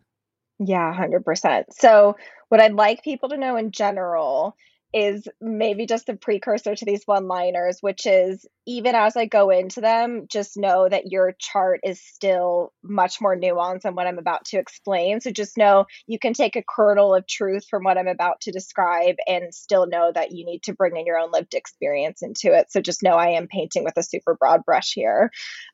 Yeah, 0.59 0.95
100%. 0.95 1.65
So, 1.71 2.15
what 2.51 2.61
I'd 2.61 2.75
like 2.75 3.03
people 3.03 3.31
to 3.31 3.39
know 3.39 3.57
in 3.57 3.71
general 3.71 4.55
is 4.97 5.29
maybe 5.43 5.85
just 5.85 6.09
a 6.09 6.17
precursor 6.17 6.75
to 6.75 6.85
these 6.87 7.03
one 7.05 7.29
liners, 7.29 7.77
which 7.83 8.07
is 8.07 8.47
even 8.67 8.95
as 8.95 9.15
I 9.15 9.27
go 9.27 9.51
into 9.51 9.83
them, 9.83 10.25
just 10.27 10.57
know 10.57 10.89
that 10.89 11.13
your 11.13 11.35
chart 11.39 11.81
is 11.85 12.01
still 12.01 12.73
much 12.83 13.21
more 13.21 13.37
nuanced 13.37 13.83
than 13.83 13.95
what 13.95 14.07
I'm 14.07 14.19
about 14.19 14.47
to 14.47 14.59
explain. 14.59 15.21
So 15.21 15.31
just 15.31 15.59
know 15.59 15.85
you 16.07 16.19
can 16.19 16.33
take 16.33 16.57
a 16.57 16.65
kernel 16.67 17.15
of 17.15 17.27
truth 17.27 17.67
from 17.69 17.85
what 17.85 17.99
I'm 17.99 18.09
about 18.09 18.41
to 18.43 18.53
describe 18.53 19.17
and 19.27 19.55
still 19.55 19.87
know 19.87 20.11
that 20.15 20.33
you 20.33 20.47
need 20.47 20.63
to 20.63 20.73
bring 20.73 20.97
in 20.97 21.05
your 21.05 21.19
own 21.19 21.31
lived 21.31 21.53
experience 21.53 22.23
into 22.23 22.57
it. 22.57 22.73
So 22.73 22.81
just 22.81 23.03
know 23.03 23.17
I 23.17 23.33
am 23.33 23.49
painting 23.49 23.85
with 23.85 23.99
a 23.99 24.03
super 24.03 24.35
broad 24.35 24.65
brush 24.65 24.95
here. 24.95 25.31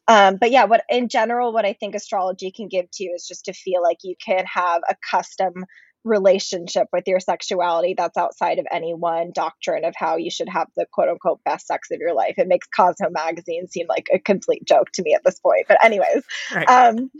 Um, 0.09 0.37
but 0.41 0.51
yeah, 0.51 0.65
what 0.65 0.83
in 0.89 1.09
general, 1.09 1.53
what 1.53 1.65
I 1.65 1.75
think 1.75 1.95
astrology 1.95 2.51
can 2.51 2.67
give 2.67 2.91
to 2.95 3.05
you 3.05 3.13
is 3.15 3.29
just 3.29 3.45
to 3.45 3.53
feel 3.53 3.85
like 3.85 3.99
you 4.03 4.17
can 4.21 4.45
have 4.53 4.83
a 4.91 4.97
custom 5.09 5.65
relationship 6.05 6.89
with 6.93 7.05
your 7.07 7.21
sexuality 7.21 7.95
that's 7.97 8.17
outside 8.17 8.59
of 8.59 8.67
any 8.73 8.95
one 8.95 9.31
doctrine 9.35 9.85
of 9.85 9.95
how 9.97 10.17
you 10.17 10.31
should 10.31 10.49
have 10.49 10.69
the 10.77 10.87
quote 10.93 11.09
unquote 11.09 11.41
best 11.45 11.67
sex 11.67 11.91
of 11.91 12.01
your 12.01 12.15
life. 12.15 12.35
It 12.39 12.49
makes 12.49 12.67
Cosmo 12.69 13.11
magazine 13.11 13.69
seem 13.69 13.87
like 13.89 14.09
a 14.13 14.19
complete 14.19 14.65
joke 14.65 14.91
to 14.95 15.03
me 15.03 15.15
at 15.15 15.23
this 15.25 15.39
point. 15.39 15.67
But, 15.69 15.85
anyways, 15.85 16.23
right. 16.55 16.69
um, 16.69 17.11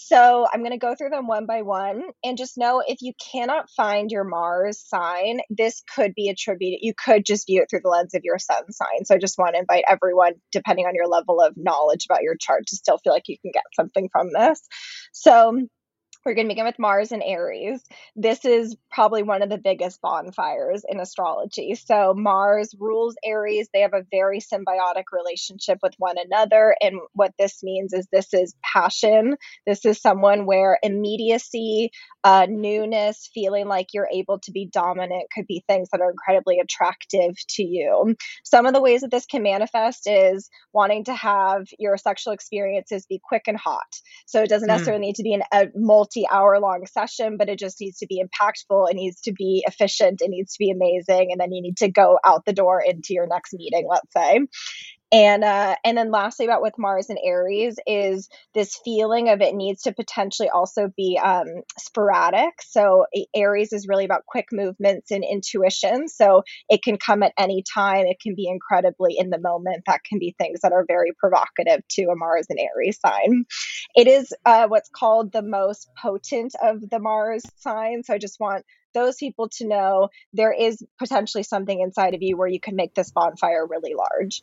so 0.00 0.46
I'm 0.52 0.60
going 0.60 0.70
to 0.70 0.78
go 0.78 0.94
through 0.94 1.10
them 1.10 1.26
one 1.26 1.44
by 1.46 1.62
one 1.62 2.04
and 2.22 2.38
just 2.38 2.56
know 2.56 2.80
if 2.86 3.02
you 3.02 3.12
cannot 3.32 3.68
find 3.68 4.12
your 4.12 4.22
Mars 4.22 4.78
sign, 4.78 5.40
this 5.50 5.82
could 5.92 6.14
be 6.14 6.28
attributed, 6.28 6.78
you 6.82 6.94
could 6.94 7.24
just 7.26 7.48
view 7.48 7.62
it 7.62 7.68
through 7.68 7.80
the 7.82 7.88
lens 7.88 8.14
of 8.14 8.22
your 8.22 8.38
sun 8.38 8.70
sign. 8.70 9.04
So 9.04 9.16
I 9.16 9.18
just 9.18 9.38
want 9.38 9.54
to 9.54 9.60
invite 9.60 9.82
everyone, 9.88 10.34
depending 10.52 10.86
on 10.86 10.94
your 10.94 11.08
level 11.08 11.40
of 11.40 11.54
knowledge 11.56 12.06
about 12.08 12.22
your 12.22 12.36
chart, 12.36 12.68
to 12.68 12.76
still 12.76 12.98
feel 12.98 13.12
like 13.12 13.26
you 13.26 13.38
can 13.42 13.50
get 13.52 13.64
something 13.74 14.08
from 14.12 14.28
this. 14.32 14.62
So 15.12 15.66
we're 16.24 16.34
going 16.34 16.46
to 16.46 16.52
begin 16.52 16.66
with 16.66 16.78
Mars 16.78 17.12
and 17.12 17.22
Aries. 17.24 17.82
This 18.16 18.44
is 18.44 18.76
probably 18.90 19.22
one 19.22 19.42
of 19.42 19.48
the 19.48 19.58
biggest 19.58 20.00
bonfires 20.02 20.84
in 20.86 21.00
astrology. 21.00 21.74
So, 21.74 22.12
Mars 22.14 22.74
rules 22.78 23.16
Aries. 23.24 23.68
They 23.72 23.80
have 23.80 23.94
a 23.94 24.04
very 24.10 24.40
symbiotic 24.40 25.04
relationship 25.12 25.78
with 25.82 25.94
one 25.98 26.16
another. 26.18 26.74
And 26.80 27.00
what 27.14 27.32
this 27.38 27.62
means 27.62 27.92
is 27.92 28.08
this 28.10 28.34
is 28.34 28.54
passion. 28.62 29.36
This 29.66 29.84
is 29.84 30.00
someone 30.00 30.44
where 30.44 30.78
immediacy, 30.82 31.92
uh, 32.24 32.46
newness, 32.48 33.30
feeling 33.32 33.66
like 33.68 33.94
you're 33.94 34.10
able 34.12 34.40
to 34.40 34.50
be 34.50 34.66
dominant 34.66 35.30
could 35.34 35.46
be 35.46 35.64
things 35.66 35.88
that 35.92 36.00
are 36.00 36.10
incredibly 36.10 36.58
attractive 36.58 37.36
to 37.50 37.62
you. 37.62 38.16
Some 38.44 38.66
of 38.66 38.74
the 38.74 38.82
ways 38.82 39.02
that 39.02 39.10
this 39.10 39.26
can 39.26 39.42
manifest 39.42 40.06
is 40.06 40.50
wanting 40.72 41.04
to 41.04 41.14
have 41.14 41.68
your 41.78 41.96
sexual 41.96 42.32
experiences 42.32 43.06
be 43.06 43.20
quick 43.22 43.44
and 43.46 43.56
hot. 43.56 43.78
So, 44.26 44.42
it 44.42 44.50
doesn't 44.50 44.68
hmm. 44.68 44.74
necessarily 44.74 45.04
mm. 45.04 45.06
need 45.06 45.16
to 45.16 45.22
be 45.22 45.34
an, 45.34 45.42
a 45.52 45.68
multi 45.74 46.07
multi 46.08 46.26
hour 46.30 46.58
long 46.60 46.86
session, 46.86 47.36
but 47.36 47.48
it 47.48 47.58
just 47.58 47.80
needs 47.80 47.98
to 47.98 48.06
be 48.06 48.22
impactful. 48.22 48.90
It 48.90 48.94
needs 48.94 49.20
to 49.22 49.32
be 49.32 49.64
efficient. 49.66 50.20
It 50.20 50.30
needs 50.30 50.52
to 50.54 50.58
be 50.58 50.70
amazing. 50.70 51.30
And 51.32 51.40
then 51.40 51.52
you 51.52 51.62
need 51.62 51.76
to 51.78 51.90
go 51.90 52.18
out 52.24 52.44
the 52.44 52.52
door 52.52 52.82
into 52.84 53.14
your 53.14 53.26
next 53.26 53.52
meeting, 53.54 53.86
let's 53.88 54.12
say 54.12 54.40
and 55.10 55.42
uh, 55.42 55.76
and 55.84 55.96
then 55.96 56.10
lastly 56.10 56.44
about 56.44 56.62
with 56.62 56.78
mars 56.78 57.08
and 57.08 57.18
aries 57.24 57.78
is 57.86 58.28
this 58.54 58.78
feeling 58.84 59.28
of 59.30 59.40
it 59.40 59.54
needs 59.54 59.82
to 59.82 59.92
potentially 59.92 60.50
also 60.50 60.92
be 60.96 61.18
um, 61.22 61.46
sporadic. 61.78 62.60
So 62.60 63.06
aries 63.34 63.72
is 63.72 63.88
really 63.88 64.04
about 64.04 64.26
quick 64.26 64.46
movements 64.52 65.10
and 65.10 65.24
intuition. 65.24 66.08
So 66.08 66.42
it 66.68 66.82
can 66.82 66.98
come 66.98 67.22
at 67.22 67.32
any 67.38 67.62
time. 67.62 68.06
It 68.06 68.20
can 68.20 68.34
be 68.34 68.48
incredibly 68.48 69.14
in 69.16 69.30
the 69.30 69.40
moment. 69.40 69.84
That 69.86 70.04
can 70.04 70.18
be 70.18 70.34
things 70.36 70.60
that 70.60 70.72
are 70.72 70.84
very 70.86 71.12
provocative 71.18 71.86
to 71.88 72.04
a 72.04 72.16
mars 72.16 72.46
and 72.50 72.58
aries 72.58 72.98
sign. 73.00 73.46
It 73.94 74.08
is 74.08 74.32
uh, 74.44 74.68
what's 74.68 74.90
called 74.90 75.32
the 75.32 75.42
most 75.42 75.88
potent 76.00 76.54
of 76.62 76.88
the 76.88 76.98
mars 76.98 77.44
signs 77.56 78.06
so 78.06 78.14
i 78.14 78.18
just 78.18 78.40
want 78.40 78.64
those 78.94 79.16
people 79.16 79.48
to 79.48 79.66
know 79.66 80.08
there 80.32 80.52
is 80.52 80.82
potentially 80.98 81.42
something 81.42 81.80
inside 81.80 82.14
of 82.14 82.22
you 82.22 82.36
where 82.36 82.48
you 82.48 82.60
can 82.60 82.76
make 82.76 82.94
this 82.94 83.10
bonfire 83.10 83.66
really 83.66 83.94
large. 83.94 84.42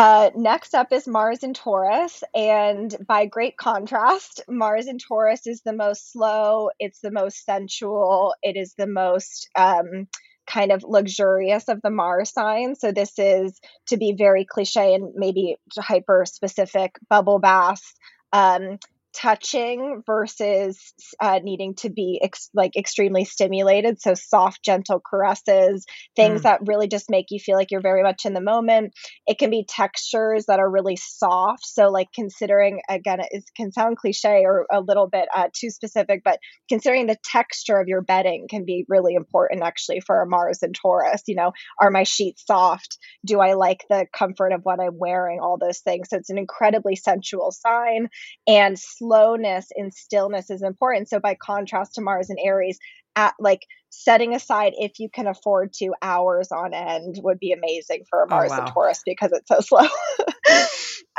Uh, 0.00 0.30
next 0.34 0.74
up 0.74 0.94
is 0.94 1.06
Mars 1.06 1.42
in 1.42 1.52
Taurus. 1.52 2.24
And 2.34 2.96
by 3.06 3.26
great 3.26 3.58
contrast, 3.58 4.40
Mars 4.48 4.86
in 4.86 4.96
Taurus 4.96 5.46
is 5.46 5.60
the 5.60 5.74
most 5.74 6.10
slow, 6.10 6.70
it's 6.78 7.00
the 7.00 7.10
most 7.10 7.44
sensual, 7.44 8.34
it 8.42 8.56
is 8.56 8.72
the 8.78 8.86
most 8.86 9.50
um, 9.58 10.08
kind 10.46 10.72
of 10.72 10.84
luxurious 10.84 11.68
of 11.68 11.82
the 11.82 11.90
Mars 11.90 12.32
signs. 12.32 12.80
So 12.80 12.92
this 12.92 13.18
is 13.18 13.60
to 13.88 13.98
be 13.98 14.14
very 14.16 14.46
cliche 14.46 14.94
and 14.94 15.12
maybe 15.16 15.56
hyper 15.78 16.24
specific 16.24 16.96
bubble 17.10 17.38
baths. 17.38 17.92
Um, 18.32 18.78
touching 19.12 20.02
versus 20.06 20.78
uh, 21.20 21.40
needing 21.42 21.74
to 21.74 21.90
be 21.90 22.20
ex- 22.22 22.50
like 22.54 22.76
extremely 22.76 23.24
stimulated. 23.24 24.00
So 24.00 24.14
soft 24.14 24.64
gentle 24.64 25.00
caresses 25.00 25.84
things 26.16 26.40
mm. 26.40 26.42
that 26.44 26.60
really 26.66 26.88
just 26.88 27.10
make 27.10 27.26
you 27.30 27.38
feel 27.40 27.56
like 27.56 27.70
you're 27.70 27.80
very 27.80 28.02
much 28.02 28.24
in 28.24 28.34
the 28.34 28.40
moment. 28.40 28.92
It 29.26 29.38
can 29.38 29.50
be 29.50 29.64
textures 29.68 30.46
that 30.46 30.60
are 30.60 30.70
really 30.70 30.96
soft. 30.96 31.66
So 31.66 31.88
like 31.88 32.08
considering 32.14 32.80
again 32.88 33.20
it 33.30 33.44
can 33.56 33.72
sound 33.72 33.96
cliche 33.96 34.42
or 34.44 34.66
a 34.70 34.80
little 34.80 35.08
bit 35.08 35.28
uh, 35.34 35.48
too 35.52 35.70
specific 35.70 36.22
but 36.24 36.38
considering 36.68 37.06
the 37.06 37.16
texture 37.24 37.78
of 37.78 37.88
your 37.88 38.02
bedding 38.02 38.46
can 38.48 38.64
be 38.64 38.84
really 38.88 39.14
important 39.14 39.62
actually 39.62 40.00
for 40.00 40.22
a 40.22 40.26
mars 40.26 40.60
and 40.62 40.74
taurus. 40.74 41.22
You 41.26 41.36
know 41.36 41.52
are 41.80 41.90
my 41.90 42.04
sheets 42.04 42.44
soft? 42.46 42.98
Do 43.24 43.40
i 43.40 43.54
like 43.54 43.84
the 43.88 44.06
comfort 44.12 44.52
of 44.52 44.60
what 44.62 44.80
i'm 44.80 44.98
wearing? 44.98 45.40
All 45.40 45.58
those 45.58 45.80
things. 45.80 46.08
So 46.10 46.16
it's 46.16 46.30
an 46.30 46.38
incredibly 46.38 46.96
sensual 46.96 47.52
sign 47.52 48.08
and 48.46 48.78
slowness 49.00 49.68
and 49.74 49.92
stillness 49.92 50.50
is 50.50 50.62
important. 50.62 51.08
So 51.08 51.18
by 51.18 51.34
contrast 51.34 51.94
to 51.94 52.02
Mars 52.02 52.28
and 52.30 52.38
Aries, 52.42 52.78
at 53.16 53.34
like 53.40 53.66
setting 53.88 54.34
aside 54.34 54.72
if 54.76 55.00
you 55.00 55.08
can 55.08 55.26
afford 55.26 55.72
to 55.72 55.92
hours 56.00 56.52
on 56.52 56.72
end 56.72 57.16
would 57.22 57.40
be 57.40 57.52
amazing 57.52 58.04
for 58.08 58.22
oh, 58.22 58.26
Mars 58.28 58.52
oh, 58.52 58.58
wow. 58.58 58.64
and 58.64 58.72
Taurus 58.72 59.02
because 59.04 59.32
it's 59.32 59.48
so 59.48 59.60
slow. 59.60 59.88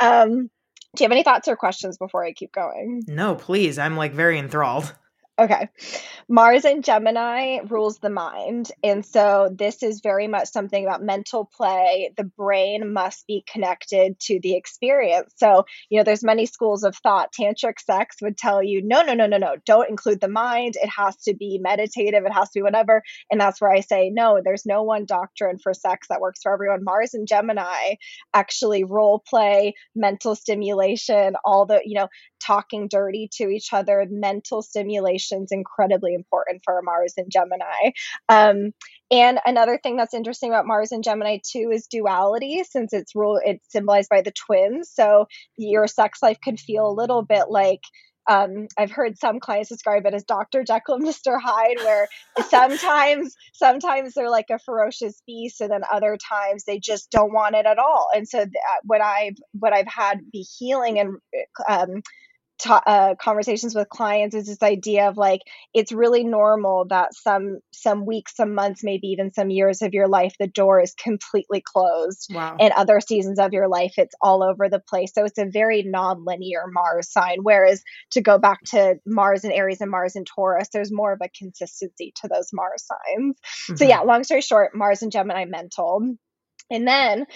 um, 0.00 0.50
do 0.94 1.04
you 1.04 1.04
have 1.04 1.12
any 1.12 1.22
thoughts 1.22 1.48
or 1.48 1.56
questions 1.56 1.98
before 1.98 2.24
I 2.24 2.32
keep 2.32 2.52
going? 2.52 3.02
No, 3.06 3.34
please. 3.34 3.78
I'm 3.78 3.96
like 3.96 4.12
very 4.12 4.38
enthralled. 4.38 4.94
Okay. 5.38 5.68
Mars 6.28 6.66
in 6.66 6.82
Gemini 6.82 7.60
rules 7.66 7.98
the 7.98 8.10
mind. 8.10 8.70
And 8.84 9.04
so 9.04 9.48
this 9.52 9.82
is 9.82 10.00
very 10.02 10.28
much 10.28 10.48
something 10.48 10.84
about 10.84 11.02
mental 11.02 11.50
play. 11.56 12.12
The 12.18 12.24
brain 12.24 12.92
must 12.92 13.26
be 13.26 13.42
connected 13.50 14.20
to 14.20 14.38
the 14.40 14.54
experience. 14.56 15.32
So, 15.36 15.64
you 15.88 15.98
know, 15.98 16.04
there's 16.04 16.22
many 16.22 16.44
schools 16.44 16.84
of 16.84 16.94
thought. 16.96 17.32
Tantric 17.32 17.80
sex 17.80 18.16
would 18.20 18.36
tell 18.36 18.62
you, 18.62 18.82
no, 18.84 19.02
no, 19.02 19.14
no, 19.14 19.26
no, 19.26 19.38
no, 19.38 19.56
don't 19.64 19.88
include 19.88 20.20
the 20.20 20.28
mind. 20.28 20.74
It 20.76 20.90
has 20.90 21.16
to 21.22 21.34
be 21.34 21.58
meditative. 21.62 22.24
It 22.26 22.32
has 22.32 22.50
to 22.50 22.58
be 22.58 22.62
whatever. 22.62 23.02
And 23.30 23.40
that's 23.40 23.60
where 23.60 23.72
I 23.72 23.80
say, 23.80 24.10
no, 24.10 24.40
there's 24.44 24.66
no 24.66 24.82
one 24.82 25.06
doctrine 25.06 25.58
for 25.58 25.72
sex 25.72 26.08
that 26.08 26.20
works 26.20 26.40
for 26.42 26.52
everyone. 26.52 26.84
Mars 26.84 27.14
and 27.14 27.26
Gemini 27.26 27.94
actually 28.34 28.84
role 28.84 29.22
play, 29.26 29.74
mental 29.96 30.34
stimulation, 30.34 31.36
all 31.42 31.64
the, 31.64 31.80
you 31.84 31.98
know, 31.98 32.08
talking 32.44 32.88
dirty 32.88 33.28
to 33.34 33.48
each 33.48 33.72
other, 33.72 34.06
mental 34.10 34.62
stimulation 34.62 35.44
is 35.44 35.52
incredibly 35.52 36.14
important 36.14 36.62
for 36.64 36.80
Mars 36.82 37.14
and 37.16 37.30
Gemini. 37.30 37.92
Um, 38.28 38.72
and 39.10 39.40
another 39.44 39.78
thing 39.82 39.96
that's 39.96 40.14
interesting 40.14 40.50
about 40.50 40.66
Mars 40.66 40.92
and 40.92 41.04
Gemini 41.04 41.38
too 41.46 41.70
is 41.72 41.86
duality, 41.86 42.62
since 42.68 42.92
it's 42.92 43.14
rule 43.14 43.40
it's 43.44 43.70
symbolized 43.70 44.08
by 44.10 44.22
the 44.22 44.32
twins. 44.32 44.90
So 44.92 45.26
your 45.56 45.86
sex 45.86 46.22
life 46.22 46.38
can 46.42 46.56
feel 46.56 46.88
a 46.88 46.92
little 46.98 47.22
bit 47.22 47.44
like 47.50 47.80
um, 48.30 48.68
I've 48.78 48.90
heard 48.90 49.18
some 49.18 49.40
clients 49.40 49.68
describe 49.68 50.06
it 50.06 50.14
as 50.14 50.24
Dr. 50.24 50.64
Jekyll 50.64 50.94
and 50.96 51.04
Mr. 51.06 51.38
Hyde, 51.40 51.78
where 51.78 52.08
sometimes 52.48 53.34
sometimes 53.52 54.14
they're 54.14 54.30
like 54.30 54.50
a 54.50 54.58
ferocious 54.58 55.22
beast, 55.26 55.60
and 55.60 55.70
then 55.70 55.82
other 55.92 56.16
times 56.16 56.64
they 56.64 56.78
just 56.78 57.10
don't 57.10 57.32
want 57.32 57.56
it 57.56 57.66
at 57.66 57.78
all. 57.78 58.08
And 58.14 58.28
so 58.28 58.38
th- 58.38 58.54
what 58.84 59.00
I've 59.00 59.36
what 59.58 59.72
I've 59.72 59.88
had 59.88 60.20
be 60.32 60.46
healing 60.58 60.98
and 60.98 61.16
um, 61.68 62.02
ta- 62.62 62.82
uh, 62.86 63.14
conversations 63.16 63.74
with 63.74 63.88
clients 63.88 64.34
is 64.34 64.46
this 64.46 64.62
idea 64.62 65.08
of 65.08 65.16
like 65.16 65.40
it's 65.74 65.92
really 65.92 66.22
normal 66.22 66.86
that 66.86 67.14
some 67.14 67.58
some 67.72 68.06
weeks 68.06 68.36
some 68.36 68.54
months 68.54 68.84
maybe 68.84 69.08
even 69.08 69.32
some 69.32 69.50
years 69.50 69.82
of 69.82 69.92
your 69.92 70.08
life 70.08 70.34
the 70.38 70.46
door 70.46 70.80
is 70.80 70.94
completely 70.94 71.60
closed 71.60 72.28
wow. 72.32 72.56
and 72.60 72.72
other 72.74 73.00
seasons 73.00 73.38
of 73.38 73.52
your 73.52 73.68
life 73.68 73.94
it's 73.96 74.14
all 74.20 74.42
over 74.42 74.68
the 74.68 74.78
place 74.78 75.12
so 75.12 75.24
it's 75.24 75.38
a 75.38 75.46
very 75.46 75.82
non-linear 75.82 76.64
mars 76.72 77.10
sign 77.10 77.38
whereas 77.42 77.82
to 78.10 78.20
go 78.20 78.38
back 78.38 78.60
to 78.64 78.94
mars 79.04 79.44
and 79.44 79.52
aries 79.52 79.80
and 79.80 79.90
mars 79.90 80.14
and 80.14 80.26
taurus 80.26 80.68
there's 80.72 80.92
more 80.92 81.12
of 81.12 81.20
a 81.22 81.28
consistency 81.36 82.12
to 82.14 82.28
those 82.28 82.50
mars 82.52 82.84
signs 82.86 83.36
mm-hmm. 83.36 83.76
so 83.76 83.84
yeah 83.84 84.00
long 84.00 84.22
story 84.22 84.40
short 84.40 84.74
mars 84.74 85.02
and 85.02 85.10
gemini 85.10 85.44
mental 85.44 86.14
and 86.70 86.86
then 86.86 87.26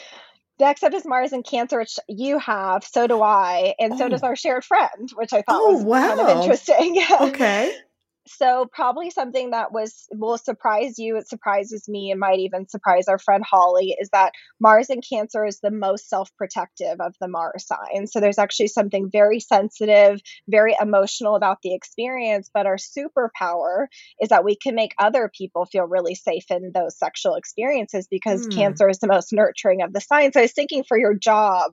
Next 0.59 0.83
up 0.83 0.95
is 0.95 1.05
Mars 1.05 1.33
and 1.33 1.45
Cancer, 1.45 1.79
which 1.79 1.99
you 2.09 2.39
have. 2.39 2.85
So 2.85 3.07
do 3.07 3.23
I, 3.23 3.75
and 3.79 3.93
oh. 3.93 3.99
so 3.99 4.09
does 4.09 4.23
oh. 4.23 4.29
our 4.29 4.37
shared 4.37 4.65
friend, 4.65 5.11
which 5.15 5.33
I 5.33 5.43
thought 5.43 5.61
oh, 5.61 5.75
was 5.75 5.85
wow. 5.85 6.17
kind 6.17 6.21
of 6.21 6.37
interesting. 6.39 7.03
okay 7.21 7.77
so 8.27 8.67
probably 8.73 9.11
something 9.11 9.51
that 9.51 9.73
was 9.73 10.07
will 10.13 10.39
surprise 10.39 10.99
you 10.99 11.17
it 11.17 11.29
surprises 11.29 11.89
me 11.89 12.11
and 12.11 12.21
might 12.21 12.39
even 12.39 12.69
surprise 12.69 13.07
our 13.09 13.19
friend 13.19 13.45
holly 13.49 13.97
is 14.01 14.09
that 14.11 14.33
mars 14.61 14.91
in 14.91 15.01
cancer 15.01 15.45
is 15.45 15.61
the 15.61 15.71
most 15.71 16.09
self-protective 16.09 17.01
of 17.01 17.15
the 17.21 17.29
mars 17.29 17.67
signs 17.67 18.13
so 18.13 18.21
there's 18.21 18.39
actually 18.39 18.69
something 18.69 19.09
very 19.11 19.41
sensitive 19.41 20.21
very 20.49 20.75
emotional 20.81 21.37
about 21.37 21.59
the 21.63 21.75
experience 21.75 22.51
but 22.53 22.67
our 22.67 22.77
superpower 22.77 23.87
is 24.21 24.29
that 24.29 24.45
we 24.45 24.57
can 24.57 24.75
make 24.75 24.93
other 24.99 25.31
people 25.33 25.65
feel 25.65 25.85
really 25.85 26.15
safe 26.15 26.45
in 26.51 26.73
those 26.75 26.99
sexual 26.99 27.35
experiences 27.35 28.07
because 28.11 28.47
mm. 28.47 28.55
cancer 28.55 28.89
is 28.89 28.99
the 28.99 29.09
most 29.09 29.33
nurturing 29.33 29.83
of 29.83 29.93
the 29.93 30.01
signs 30.01 30.35
so 30.35 30.41
i 30.41 30.43
was 30.43 30.53
thinking 30.53 30.85
for 30.85 30.99
your 30.99 31.15
job 31.15 31.71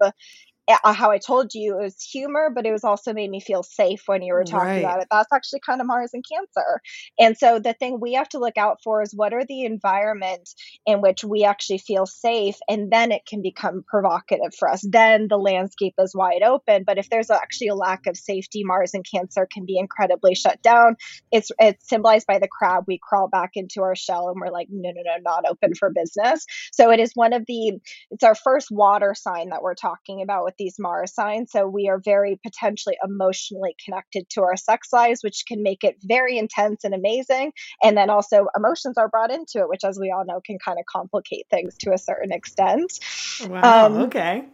how 0.70 1.12
I 1.12 1.18
told 1.18 1.54
you 1.54 1.80
it 1.80 1.84
was 1.84 2.02
humor, 2.02 2.50
but 2.54 2.66
it 2.66 2.72
was 2.72 2.84
also 2.84 3.14
made 3.14 3.30
me 3.30 3.40
feel 3.40 3.64
safe 3.64 4.04
when 4.06 4.22
you 4.22 4.34
were 4.34 4.44
talking 4.44 4.68
right. 4.68 4.80
about 4.80 5.02
it. 5.02 5.08
That's 5.12 5.32
actually 5.34 5.60
kind 5.66 5.82
of 5.82 5.88
Mars 5.88 6.12
and 6.14 6.24
Cancer. 6.28 6.82
And 7.20 7.38
so 7.38 7.60
the 7.60 7.74
thing 7.74 8.00
we 8.00 8.14
have 8.14 8.30
to 8.30 8.40
look 8.40 8.58
out 8.58 8.80
for 8.84 9.02
is 9.02 9.14
what 9.14 9.34
are 9.34 9.46
the 9.46 9.66
environment 9.66 10.50
in 10.86 11.02
which 11.02 11.24
we 11.24 11.44
actually 11.44 11.80
feel 11.80 12.06
safe, 12.06 12.56
and 12.70 12.92
then 12.92 13.12
it 13.12 13.26
can 13.26 13.42
become 13.42 13.84
provocative 13.88 14.54
for 14.58 14.70
us. 14.70 14.86
Then 14.88 15.28
the 15.30 15.38
landscape 15.38 15.96
is 16.00 16.16
wide 16.16 16.44
open. 16.44 16.84
But 16.86 16.98
if 16.98 17.10
there's 17.10 17.30
actually 17.30 17.68
a 17.68 17.76
lack 17.76 18.08
of 18.08 18.16
safety, 18.16 18.64
Mars 18.64 18.94
and 18.94 19.06
Cancer 19.10 19.48
can 19.52 19.66
be 19.66 19.78
incredibly 19.78 20.36
shut 20.36 20.62
down. 20.62 20.96
It's 21.32 21.52
it's 21.60 21.88
symbolized 21.88 22.28
by 22.28 22.40
the 22.40 22.48
crab. 22.48 22.86
We 22.88 23.00
crawl 23.02 23.28
back 23.28 23.52
into 23.56 23.82
our 23.82 23.96
shell 23.96 24.30
and 24.30 24.40
we're 24.40 24.52
like, 24.52 24.68
no, 24.72 24.92
no, 24.92 25.02
no, 25.04 25.16
not 25.24 25.46
open 25.50 25.76
for 25.76 25.90
business. 25.90 26.46
So 26.72 26.92
it 26.92 27.00
is 27.00 27.12
one 27.14 27.34
of 27.34 27.44
the 27.48 27.74
it's 28.12 28.24
our 28.24 28.36
first 28.36 28.70
water 28.72 29.14
sign 29.16 29.50
that 29.50 29.62
we're 29.62 29.76
talking 29.76 30.22
about 30.22 30.44
with 30.54 30.58
these 30.58 30.80
Mars 30.80 31.14
signs. 31.14 31.52
So 31.52 31.68
we 31.68 31.90
are 31.90 32.00
very 32.00 32.40
potentially 32.44 32.98
emotionally 33.04 33.76
connected 33.84 34.30
to 34.32 34.42
our 34.44 34.56
sex 34.56 34.94
lives, 34.94 35.24
which 35.24 35.44
can 35.48 35.64
make 35.64 35.84
it 35.84 35.98
very 36.02 36.38
intense 36.38 36.84
and 36.84 36.94
amazing. 36.94 37.54
And 37.82 37.98
then 37.98 38.10
also 38.10 38.48
emotions 38.56 38.98
are 38.98 39.10
brought 39.10 39.32
into 39.32 39.60
it, 39.60 39.70
which, 39.70 39.84
as 39.84 39.98
we 40.00 40.12
all 40.12 40.26
know, 40.26 40.42
can 40.46 40.58
kind 40.60 40.80
of 40.80 40.86
complicate 40.86 41.48
things 41.50 41.76
to 41.80 41.94
a 41.94 41.98
certain 41.98 42.32
extent. 42.32 43.00
Wow. 43.48 43.86
Um, 43.86 43.94
okay. 44.04 44.46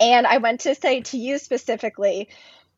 And 0.00 0.26
I 0.26 0.38
went 0.38 0.60
to 0.60 0.74
say 0.74 1.00
to 1.00 1.18
you 1.18 1.38
specifically, 1.38 2.28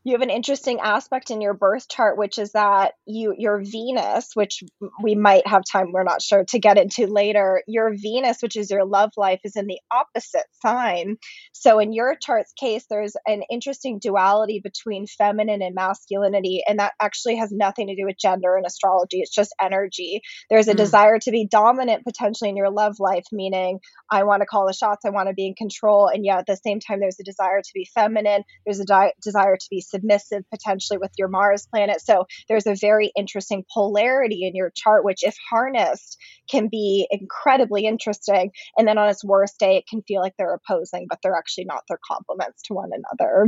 you 0.04 0.12
have 0.12 0.20
an 0.20 0.30
interesting 0.30 0.80
aspect 0.80 1.30
in 1.30 1.40
your 1.40 1.54
birth 1.54 1.88
chart 1.88 2.18
which 2.18 2.38
is 2.38 2.52
that 2.52 2.92
you 3.06 3.34
your 3.36 3.62
venus 3.64 4.30
which 4.34 4.62
we 5.02 5.14
might 5.14 5.46
have 5.46 5.62
time 5.70 5.92
we're 5.92 6.04
not 6.04 6.22
sure 6.22 6.44
to 6.44 6.58
get 6.58 6.78
into 6.78 7.06
later 7.06 7.62
your 7.66 7.92
venus 7.94 8.42
which 8.42 8.56
is 8.56 8.70
your 8.70 8.84
love 8.84 9.10
life 9.16 9.40
is 9.44 9.56
in 9.56 9.66
the 9.66 9.78
opposite 9.90 10.44
sign 10.62 11.16
so 11.52 11.78
in 11.78 11.92
your 11.92 12.14
chart's 12.16 12.52
case 12.52 12.84
there's 12.88 13.14
an 13.26 13.42
interesting 13.50 13.98
duality 13.98 14.60
between 14.62 15.06
feminine 15.06 15.62
and 15.62 15.74
masculinity 15.74 16.62
and 16.68 16.78
that 16.78 16.92
actually 17.00 17.36
has 17.36 17.50
nothing 17.50 17.88
to 17.88 17.96
do 17.96 18.04
with 18.04 18.16
gender 18.20 18.56
and 18.56 18.66
astrology 18.66 19.20
it's 19.20 19.34
just 19.34 19.54
energy 19.60 20.20
there's 20.50 20.68
a 20.68 20.74
mm. 20.74 20.76
desire 20.76 21.18
to 21.18 21.30
be 21.30 21.46
dominant 21.46 22.04
potentially 22.04 22.50
in 22.50 22.56
your 22.56 22.70
love 22.70 22.96
life 23.00 23.24
meaning 23.32 23.78
i 24.10 24.22
want 24.22 24.40
to 24.40 24.46
call 24.46 24.66
the 24.66 24.72
shots 24.74 25.04
i 25.04 25.10
want 25.10 25.28
to 25.28 25.34
be 25.34 25.46
in 25.46 25.54
control 25.54 26.08
and 26.08 26.24
yet 26.24 26.40
at 26.40 26.46
the 26.46 26.56
same 26.56 26.78
time 26.78 27.00
there's 27.00 27.18
a 27.18 27.24
desire 27.24 27.62
to 27.62 27.70
be 27.72 27.88
feminine 27.94 28.42
there's 28.66 28.80
a 28.80 28.84
di- 28.84 29.12
desire 29.22 29.56
to 29.56 29.66
be 29.70 29.80
submissive 29.94 30.42
potentially 30.50 30.98
with 30.98 31.12
your 31.16 31.28
Mars 31.28 31.66
planet. 31.66 32.00
So 32.00 32.26
there's 32.48 32.66
a 32.66 32.74
very 32.74 33.12
interesting 33.16 33.64
polarity 33.72 34.46
in 34.46 34.54
your 34.54 34.72
chart, 34.74 35.04
which, 35.04 35.22
if 35.22 35.36
harnessed, 35.48 36.18
can 36.50 36.68
be 36.68 37.06
incredibly 37.10 37.86
interesting. 37.86 38.50
And 38.76 38.88
then 38.88 38.98
on 38.98 39.08
its 39.08 39.24
worst 39.24 39.58
day, 39.58 39.76
it 39.76 39.84
can 39.88 40.02
feel 40.02 40.20
like 40.20 40.34
they're 40.36 40.54
opposing, 40.54 41.06
but 41.08 41.18
they're 41.22 41.36
actually 41.36 41.66
not. 41.66 41.82
They're 41.88 41.98
complements 42.06 42.62
to 42.64 42.74
one 42.74 42.90
another. 42.92 43.46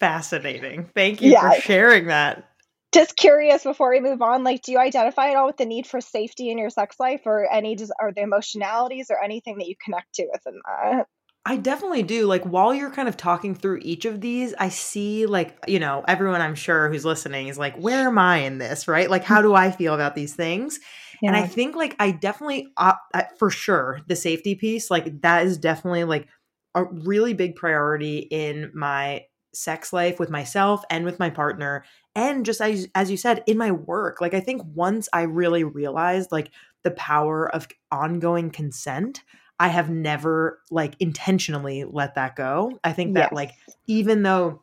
Fascinating. 0.00 0.88
Thank 0.94 1.22
you 1.22 1.32
yeah. 1.32 1.52
for 1.52 1.60
sharing 1.60 2.06
that 2.06 2.48
just 2.94 3.16
curious 3.16 3.62
before 3.62 3.90
we 3.90 4.00
move 4.00 4.22
on 4.22 4.42
like 4.42 4.62
do 4.62 4.72
you 4.72 4.78
identify 4.78 5.30
at 5.30 5.36
all 5.36 5.46
with 5.46 5.58
the 5.58 5.66
need 5.66 5.86
for 5.86 6.00
safety 6.00 6.50
in 6.50 6.56
your 6.56 6.70
sex 6.70 6.96
life 6.98 7.20
or 7.26 7.46
any 7.52 7.76
or 8.00 8.12
the 8.12 8.22
emotionalities 8.22 9.08
or 9.10 9.22
anything 9.22 9.58
that 9.58 9.66
you 9.66 9.74
connect 9.84 10.14
to 10.14 10.26
within 10.32 10.58
that 10.64 11.06
I 11.48 11.56
definitely 11.56 12.02
do. 12.02 12.26
Like 12.26 12.42
while 12.42 12.74
you're 12.74 12.90
kind 12.90 13.08
of 13.08 13.16
talking 13.16 13.54
through 13.54 13.78
each 13.82 14.04
of 14.04 14.20
these, 14.20 14.52
I 14.58 14.68
see 14.68 15.26
like, 15.26 15.56
you 15.68 15.78
know, 15.78 16.04
everyone 16.08 16.40
I'm 16.40 16.56
sure 16.56 16.90
who's 16.90 17.04
listening 17.04 17.46
is 17.46 17.56
like, 17.56 17.76
where 17.76 18.08
am 18.08 18.18
I 18.18 18.38
in 18.38 18.58
this, 18.58 18.88
right? 18.88 19.08
Like 19.08 19.22
how 19.22 19.42
do 19.42 19.54
I 19.54 19.70
feel 19.70 19.94
about 19.94 20.16
these 20.16 20.34
things? 20.34 20.80
Yeah. 21.22 21.28
And 21.28 21.36
I 21.36 21.46
think 21.46 21.76
like 21.76 21.94
I 22.00 22.10
definitely 22.10 22.66
uh, 22.76 22.94
for 23.38 23.48
sure 23.48 24.00
the 24.08 24.16
safety 24.16 24.56
piece 24.56 24.90
like 24.90 25.22
that 25.22 25.46
is 25.46 25.56
definitely 25.56 26.02
like 26.02 26.26
a 26.74 26.84
really 26.84 27.32
big 27.32 27.54
priority 27.54 28.18
in 28.18 28.72
my 28.74 29.26
sex 29.54 29.92
life 29.92 30.18
with 30.18 30.30
myself 30.30 30.82
and 30.90 31.04
with 31.04 31.18
my 31.18 31.30
partner 31.30 31.84
and 32.14 32.44
just 32.44 32.60
as, 32.60 32.88
as 32.94 33.10
you 33.10 33.16
said 33.16 33.42
in 33.46 33.56
my 33.56 33.70
work 33.70 34.20
like 34.20 34.34
i 34.34 34.40
think 34.40 34.60
once 34.74 35.08
i 35.14 35.22
really 35.22 35.64
realized 35.64 36.30
like 36.30 36.50
the 36.84 36.90
power 36.90 37.48
of 37.54 37.66
ongoing 37.90 38.50
consent 38.50 39.22
i 39.58 39.68
have 39.68 39.90
never 39.90 40.60
like 40.70 40.94
intentionally 41.00 41.84
let 41.84 42.14
that 42.14 42.36
go 42.36 42.78
i 42.84 42.92
think 42.92 43.14
that 43.14 43.30
yes. 43.30 43.32
like 43.32 43.52
even 43.86 44.22
though 44.22 44.62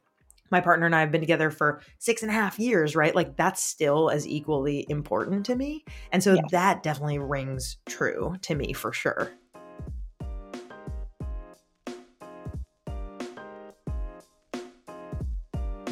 my 0.54 0.62
partner 0.62 0.86
and 0.86 0.96
I 0.96 1.00
have 1.00 1.12
been 1.12 1.20
together 1.20 1.50
for 1.50 1.82
six 1.98 2.22
and 2.22 2.30
a 2.30 2.34
half 2.34 2.60
years, 2.60 2.96
right? 2.96 3.16
Like 3.16 3.36
that's 3.36 3.62
still 3.62 4.12
as 4.12 4.28
equally 4.28 4.86
important 4.88 5.48
to 5.48 5.56
me. 5.56 5.84
And 6.12 6.24
so 6.24 6.36
yes. 6.36 6.46
that 6.52 6.84
definitely 6.84 7.18
rings 7.18 7.78
true 7.88 8.36
to 8.44 8.54
me 8.54 8.72
for 8.72 8.94
sure. 8.94 9.32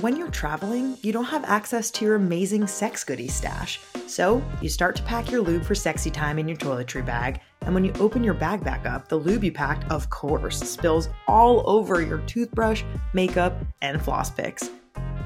When 0.01 0.15
you're 0.17 0.31
traveling, 0.31 0.97
you 1.01 1.11
don't 1.11 1.25
have 1.25 1.43
access 1.45 1.91
to 1.91 2.05
your 2.05 2.15
amazing 2.15 2.65
sex 2.67 3.03
goodie 3.03 3.27
stash. 3.27 3.79
So 4.07 4.43
you 4.61 4.69
start 4.69 4.95
to 4.95 5.03
pack 5.03 5.31
your 5.31 5.41
lube 5.41 5.63
for 5.63 5.75
sexy 5.75 6.09
time 6.09 6.39
in 6.39 6.47
your 6.47 6.57
toiletry 6.57 7.05
bag, 7.05 7.39
and 7.63 7.73
when 7.73 7.85
you 7.85 7.93
open 7.99 8.23
your 8.23 8.33
bag 8.33 8.63
back 8.63 8.85
up, 8.85 9.07
the 9.07 9.15
lube 9.15 9.43
you 9.43 9.51
packed, 9.51 9.89
of 9.91 10.09
course, 10.09 10.59
spills 10.59 11.09
all 11.27 11.63
over 11.69 12.01
your 12.01 12.19
toothbrush, 12.19 12.83
makeup, 13.13 13.61
and 13.81 14.01
floss 14.01 14.29
picks. 14.31 14.69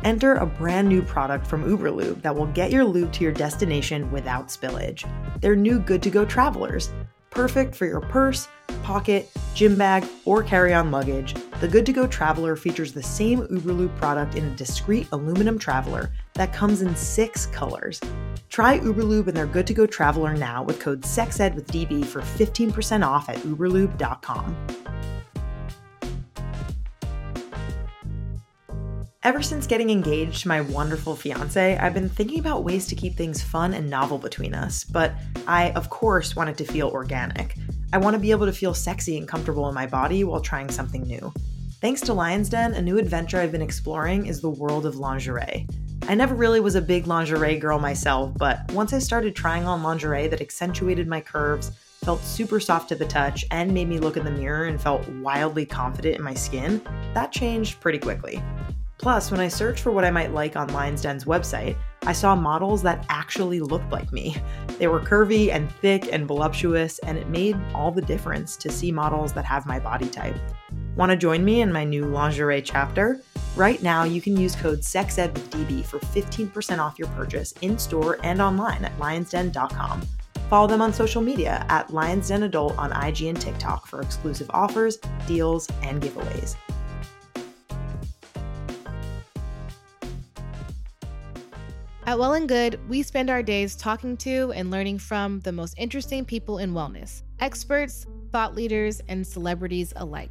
Enter 0.03 0.35
a 0.35 0.45
brand 0.45 0.87
new 0.87 1.01
product 1.01 1.47
from 1.47 1.63
Uberlube 1.63 2.21
that 2.21 2.35
will 2.35 2.45
get 2.47 2.71
your 2.71 2.85
lube 2.85 3.11
to 3.13 3.23
your 3.23 3.33
destination 3.33 4.11
without 4.11 4.49
spillage. 4.49 5.09
They're 5.41 5.55
new 5.55 5.79
good 5.79 6.03
to 6.03 6.09
go 6.09 6.25
travelers 6.25 6.93
perfect 7.35 7.75
for 7.75 7.85
your 7.85 7.99
purse, 7.99 8.47
pocket, 8.81 9.29
gym 9.53 9.77
bag, 9.77 10.05
or 10.23 10.41
carry 10.41 10.73
on 10.73 10.89
luggage, 10.89 11.35
the 11.59 11.67
Good 11.67 11.85
to 11.85 11.93
Go 11.93 12.07
Traveler 12.07 12.55
features 12.55 12.93
the 12.93 13.03
same 13.03 13.41
Uberlube 13.47 13.95
product 13.97 14.35
in 14.35 14.45
a 14.45 14.55
discreet 14.55 15.07
aluminum 15.11 15.59
traveler 15.59 16.11
that 16.33 16.53
comes 16.53 16.81
in 16.81 16.95
six 16.95 17.45
colors. 17.47 17.99
Try 18.49 18.79
Uberlube 18.79 19.27
and 19.27 19.35
their 19.35 19.47
Good 19.47 19.67
to 19.67 19.73
Go 19.73 19.85
Traveler 19.85 20.33
now 20.33 20.63
with 20.63 20.79
code 20.79 21.03
SEXED 21.05 21.55
with 21.55 21.67
DB 21.67 22.05
for 22.05 22.21
15% 22.21 23.05
off 23.05 23.27
at 23.27 23.37
uberlube.com. 23.37 24.84
Ever 29.25 29.41
since 29.41 29.65
getting 29.65 29.89
engaged 29.89 30.43
to 30.43 30.49
my 30.49 30.61
wonderful 30.61 31.15
fiance, 31.15 31.75
I've 31.77 31.95
been 31.95 32.09
thinking 32.09 32.37
about 32.37 32.63
ways 32.63 32.85
to 32.85 32.95
keep 32.95 33.15
things 33.15 33.41
fun 33.41 33.73
and 33.73 33.89
novel 33.89 34.19
between 34.19 34.53
us, 34.53 34.83
but 34.83 35.13
I, 35.47 35.71
of 35.71 35.89
course, 35.89 36.35
want 36.35 36.51
it 36.51 36.57
to 36.57 36.63
feel 36.63 36.89
organic. 36.89 37.55
I 37.91 37.97
want 37.97 38.13
to 38.13 38.19
be 38.19 38.29
able 38.29 38.45
to 38.45 38.53
feel 38.53 38.75
sexy 38.75 39.17
and 39.17 39.27
comfortable 39.27 39.67
in 39.67 39.73
my 39.73 39.87
body 39.87 40.23
while 40.23 40.41
trying 40.41 40.69
something 40.69 41.01
new. 41.07 41.33
Thanks 41.81 42.01
to 42.01 42.13
Lion's 42.13 42.49
Den, 42.49 42.75
a 42.75 42.81
new 42.83 42.99
adventure 42.99 43.39
I've 43.39 43.51
been 43.51 43.63
exploring 43.63 44.27
is 44.27 44.41
the 44.41 44.49
world 44.51 44.85
of 44.85 44.97
lingerie. 44.97 45.67
I 46.07 46.13
never 46.13 46.35
really 46.35 46.59
was 46.59 46.75
a 46.75 46.81
big 46.81 47.07
lingerie 47.07 47.57
girl 47.57 47.79
myself, 47.79 48.31
but 48.37 48.71
once 48.73 48.93
I 48.93 48.99
started 48.99 49.35
trying 49.35 49.65
on 49.65 49.81
lingerie 49.81 50.27
that 50.27 50.39
accentuated 50.39 51.07
my 51.07 51.19
curves, 51.19 51.71
felt 52.03 52.21
super 52.21 52.59
soft 52.59 52.89
to 52.89 52.95
the 52.95 53.07
touch, 53.07 53.43
and 53.49 53.73
made 53.73 53.89
me 53.89 53.97
look 53.97 54.17
in 54.17 54.23
the 54.23 54.29
mirror 54.29 54.65
and 54.65 54.79
felt 54.79 55.09
wildly 55.09 55.65
confident 55.65 56.15
in 56.15 56.21
my 56.21 56.35
skin, 56.35 56.79
that 57.15 57.31
changed 57.31 57.81
pretty 57.81 57.97
quickly. 57.97 58.39
Plus, 58.97 59.29
when 59.29 59.39
I 59.39 59.47
searched 59.49 59.81
for 59.81 59.91
what 59.91 60.05
I 60.05 60.11
might 60.11 60.33
like 60.33 60.55
on 60.55 60.73
Lion's 60.73 61.01
Den's 61.01 61.25
website, 61.25 61.75
I 62.03 62.13
saw 62.13 62.35
models 62.35 62.81
that 62.83 63.05
actually 63.09 63.59
looked 63.59 63.91
like 63.91 64.11
me. 64.11 64.37
They 64.79 64.87
were 64.87 64.99
curvy 64.99 65.51
and 65.51 65.71
thick 65.71 66.11
and 66.11 66.25
voluptuous, 66.25 66.99
and 66.99 67.17
it 67.17 67.27
made 67.27 67.57
all 67.73 67.91
the 67.91 68.01
difference 68.01 68.55
to 68.57 68.71
see 68.71 68.91
models 68.91 69.33
that 69.33 69.45
have 69.45 69.65
my 69.65 69.79
body 69.79 70.07
type. 70.07 70.35
Want 70.95 71.11
to 71.11 71.17
join 71.17 71.43
me 71.43 71.61
in 71.61 71.73
my 71.73 71.83
new 71.83 72.05
lingerie 72.05 72.61
chapter? 72.61 73.21
Right 73.55 73.81
now, 73.81 74.03
you 74.03 74.21
can 74.21 74.37
use 74.37 74.55
code 74.55 74.83
SEXED 74.83 75.33
with 75.33 75.49
DB 75.49 75.83
for 75.83 75.99
15% 75.99 76.79
off 76.79 76.99
your 76.99 77.07
purchase 77.09 77.53
in 77.61 77.77
store 77.77 78.17
and 78.23 78.41
online 78.41 78.83
at 78.85 78.97
lionsden.com. 78.97 80.01
Follow 80.49 80.67
them 80.67 80.81
on 80.81 80.93
social 80.93 81.21
media 81.21 81.65
at 81.69 81.91
Lions 81.91 82.27
Den 82.27 82.43
Adult 82.43 82.77
on 82.77 82.91
IG 82.91 83.23
and 83.23 83.39
TikTok 83.39 83.87
for 83.87 84.01
exclusive 84.01 84.49
offers, 84.53 84.99
deals, 85.25 85.67
and 85.81 86.01
giveaways. 86.01 86.55
At 92.07 92.19
Well 92.19 92.33
and 92.33 92.47
Good, 92.47 92.79
we 92.87 93.01
spend 93.01 93.31
our 93.31 93.41
days 93.41 93.75
talking 93.75 94.15
to 94.17 94.51
and 94.51 94.69
learning 94.69 94.99
from 94.99 95.39
the 95.39 95.51
most 95.51 95.73
interesting 95.75 96.23
people 96.23 96.59
in 96.59 96.71
wellness 96.71 97.23
experts, 97.39 98.05
thought 98.31 98.53
leaders, 98.53 99.01
and 99.07 99.25
celebrities 99.25 99.91
alike. 99.95 100.29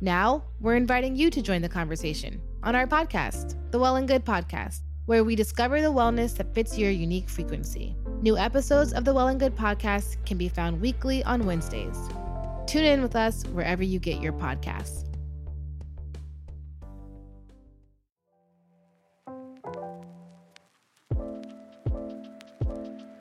Now, 0.00 0.44
we're 0.60 0.76
inviting 0.76 1.16
you 1.16 1.28
to 1.30 1.42
join 1.42 1.62
the 1.62 1.68
conversation 1.68 2.40
on 2.62 2.76
our 2.76 2.86
podcast, 2.86 3.56
the 3.72 3.78
Well 3.80 3.96
and 3.96 4.06
Good 4.06 4.24
Podcast, 4.24 4.82
where 5.06 5.24
we 5.24 5.34
discover 5.34 5.80
the 5.80 5.92
wellness 5.92 6.36
that 6.36 6.54
fits 6.54 6.78
your 6.78 6.92
unique 6.92 7.28
frequency. 7.28 7.96
New 8.22 8.38
episodes 8.38 8.92
of 8.92 9.04
the 9.04 9.12
Well 9.12 9.26
and 9.26 9.40
Good 9.40 9.56
Podcast 9.56 10.24
can 10.24 10.38
be 10.38 10.48
found 10.48 10.80
weekly 10.80 11.24
on 11.24 11.44
Wednesdays. 11.44 11.98
Tune 12.68 12.84
in 12.84 13.02
with 13.02 13.16
us 13.16 13.42
wherever 13.46 13.82
you 13.82 13.98
get 13.98 14.22
your 14.22 14.32
podcasts. 14.32 15.05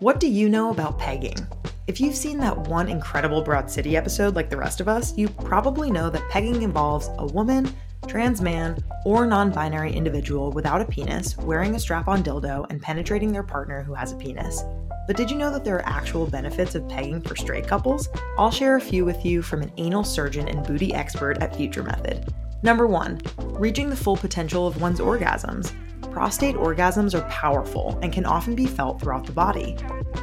What 0.05 0.19
do 0.19 0.27
you 0.27 0.49
know 0.49 0.69
about 0.69 0.99
pegging? 0.99 1.47
If 1.87 1.99
you've 1.99 2.15
seen 2.15 2.37
that 2.37 2.55
one 2.67 2.89
incredible 2.89 3.41
Broad 3.41 3.71
City 3.71 3.97
episode 3.97 4.35
like 4.35 4.51
the 4.51 4.55
rest 4.55 4.79
of 4.79 4.87
us, 4.87 5.17
you 5.17 5.27
probably 5.27 5.89
know 5.89 6.11
that 6.11 6.29
pegging 6.29 6.61
involves 6.61 7.09
a 7.17 7.25
woman, 7.25 7.73
trans 8.07 8.39
man, 8.39 8.77
or 9.03 9.25
non 9.25 9.49
binary 9.49 9.91
individual 9.91 10.51
without 10.51 10.79
a 10.79 10.85
penis 10.85 11.35
wearing 11.37 11.73
a 11.73 11.79
strap 11.79 12.07
on 12.07 12.23
dildo 12.23 12.67
and 12.69 12.83
penetrating 12.83 13.31
their 13.31 13.41
partner 13.41 13.81
who 13.81 13.95
has 13.95 14.11
a 14.11 14.15
penis. 14.15 14.63
But 15.07 15.17
did 15.17 15.31
you 15.31 15.39
know 15.39 15.49
that 15.49 15.65
there 15.65 15.77
are 15.77 15.89
actual 15.89 16.27
benefits 16.27 16.75
of 16.75 16.87
pegging 16.87 17.19
for 17.19 17.35
straight 17.35 17.67
couples? 17.67 18.07
I'll 18.37 18.51
share 18.51 18.75
a 18.75 18.81
few 18.81 19.05
with 19.05 19.25
you 19.25 19.41
from 19.41 19.63
an 19.63 19.71
anal 19.77 20.03
surgeon 20.03 20.47
and 20.47 20.63
booty 20.67 20.93
expert 20.93 21.39
at 21.39 21.55
Future 21.55 21.81
Method. 21.81 22.31
Number 22.61 22.85
one, 22.85 23.21
reaching 23.39 23.89
the 23.89 23.95
full 23.95 24.17
potential 24.17 24.67
of 24.67 24.79
one's 24.79 24.99
orgasms 24.99 25.73
prostate 26.15 26.55
orgasms 26.55 27.13
are 27.13 27.29
powerful 27.29 27.99
and 28.01 28.13
can 28.13 28.25
often 28.25 28.55
be 28.55 28.65
felt 28.65 29.01
throughout 29.01 29.25
the 29.25 29.33
body. 29.33 29.75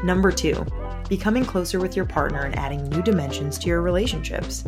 Number 0.02 0.32
two, 0.32 0.64
becoming 1.10 1.44
closer 1.44 1.80
with 1.80 1.94
your 1.94 2.06
partner 2.06 2.44
and 2.44 2.58
adding 2.58 2.88
new 2.88 3.02
dimensions 3.02 3.58
to 3.58 3.66
your 3.66 3.82
relationships. 3.82 4.64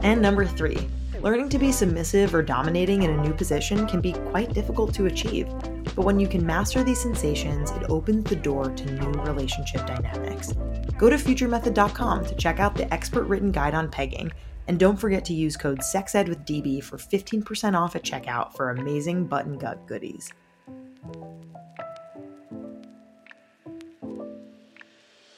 And 0.00 0.20
number 0.20 0.44
three, 0.44 0.86
learning 1.22 1.48
to 1.48 1.58
be 1.58 1.72
submissive 1.72 2.34
or 2.34 2.42
dominating 2.42 3.04
in 3.04 3.10
a 3.10 3.22
new 3.22 3.32
position 3.32 3.86
can 3.86 4.02
be 4.02 4.12
quite 4.12 4.52
difficult 4.52 4.92
to 4.96 5.06
achieve. 5.06 5.48
But 5.94 6.04
when 6.04 6.20
you 6.20 6.28
can 6.28 6.44
master 6.44 6.84
these 6.84 7.00
sensations, 7.00 7.70
it 7.70 7.88
opens 7.88 8.28
the 8.28 8.36
door 8.36 8.68
to 8.68 8.92
new 9.00 9.22
relationship 9.22 9.86
dynamics. 9.86 10.52
Go 10.98 11.08
to 11.08 11.16
futuremethod.com 11.16 12.26
to 12.26 12.34
check 12.34 12.60
out 12.60 12.76
the 12.76 12.92
expert 12.92 13.24
written 13.24 13.50
guide 13.50 13.72
on 13.72 13.90
pegging 13.90 14.30
and 14.68 14.78
don't 14.78 14.98
forget 14.98 15.24
to 15.24 15.32
use 15.32 15.56
code 15.56 15.82
SEXED 15.82 16.28
with 16.28 16.44
DB 16.44 16.84
for 16.84 16.98
15% 16.98 17.74
off 17.74 17.96
at 17.96 18.02
checkout 18.02 18.54
for 18.54 18.68
amazing 18.68 19.24
button 19.24 19.56
gut 19.56 19.86
goodies. 19.86 20.30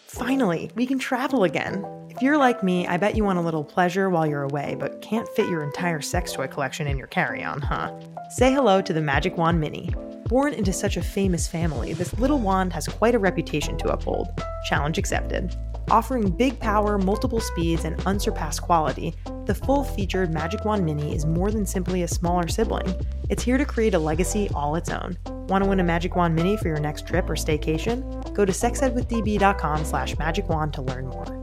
Finally, 0.07 0.71
we 0.75 0.87
can 0.87 0.99
travel 0.99 1.45
again. 1.45 1.98
If 2.19 2.23
you're 2.23 2.37
like 2.37 2.65
me, 2.65 2.85
I 2.85 2.97
bet 2.97 3.15
you 3.15 3.23
want 3.23 3.39
a 3.39 3.43
little 3.43 3.63
pleasure 3.63 4.11
while 4.11 4.27
you're 4.27 4.43
away, 4.43 4.75
but 4.77 5.01
can't 5.01 5.29
fit 5.37 5.49
your 5.49 5.63
entire 5.63 6.01
sex 6.01 6.33
toy 6.33 6.49
collection 6.49 6.89
in 6.89 6.99
your 6.99 7.07
carry 7.07 7.45
on, 7.45 7.61
huh? 7.61 7.93
Say 8.31 8.53
hello 8.53 8.83
to 8.83 8.93
the 8.93 9.01
Magic 9.01 9.37
Wand 9.37 9.61
Mini. 9.61 9.95
Born 10.27 10.53
into 10.53 10.73
such 10.73 10.97
a 10.97 11.01
famous 11.01 11.47
family, 11.47 11.93
this 11.93 12.19
little 12.19 12.41
wand 12.41 12.73
has 12.73 12.89
quite 12.89 13.15
a 13.15 13.21
reputation 13.21 13.79
to 13.79 13.93
uphold. 13.93 14.31
Challenge 14.65 14.99
accepted. 14.99 15.55
Offering 15.93 16.29
big 16.29 16.59
power, 16.59 16.99
multiple 16.99 17.39
speeds, 17.39 17.85
and 17.85 18.05
unsurpassed 18.05 18.63
quality, 18.63 19.15
the 19.45 19.55
full 19.55 19.85
featured 19.85 20.35
Magic 20.35 20.65
Wand 20.65 20.85
Mini 20.85 21.15
is 21.15 21.25
more 21.25 21.53
than 21.53 21.65
simply 21.65 22.03
a 22.03 22.09
smaller 22.09 22.49
sibling. 22.49 22.97
It's 23.29 23.45
here 23.45 23.59
to 23.59 23.65
create 23.65 23.95
a 23.95 23.99
legacy 24.01 24.51
all 24.57 24.75
its 24.75 24.91
own. 24.91 25.17
Want 25.47 25.63
to 25.63 25.71
win 25.71 25.79
a 25.79 25.85
Magic 25.85 26.17
Wand 26.17 26.35
Mini 26.35 26.57
for 26.57 26.67
your 26.67 26.81
next 26.81 27.07
trip 27.07 27.31
or 27.31 27.37
staycation? 27.37 28.35
Go 28.35 28.45
to 28.45 28.51
sexedwithdb.com 28.51 29.85
slash 29.85 30.16
magicwand 30.16 30.73
to 30.73 30.83
learn 30.83 31.07
more. 31.07 31.38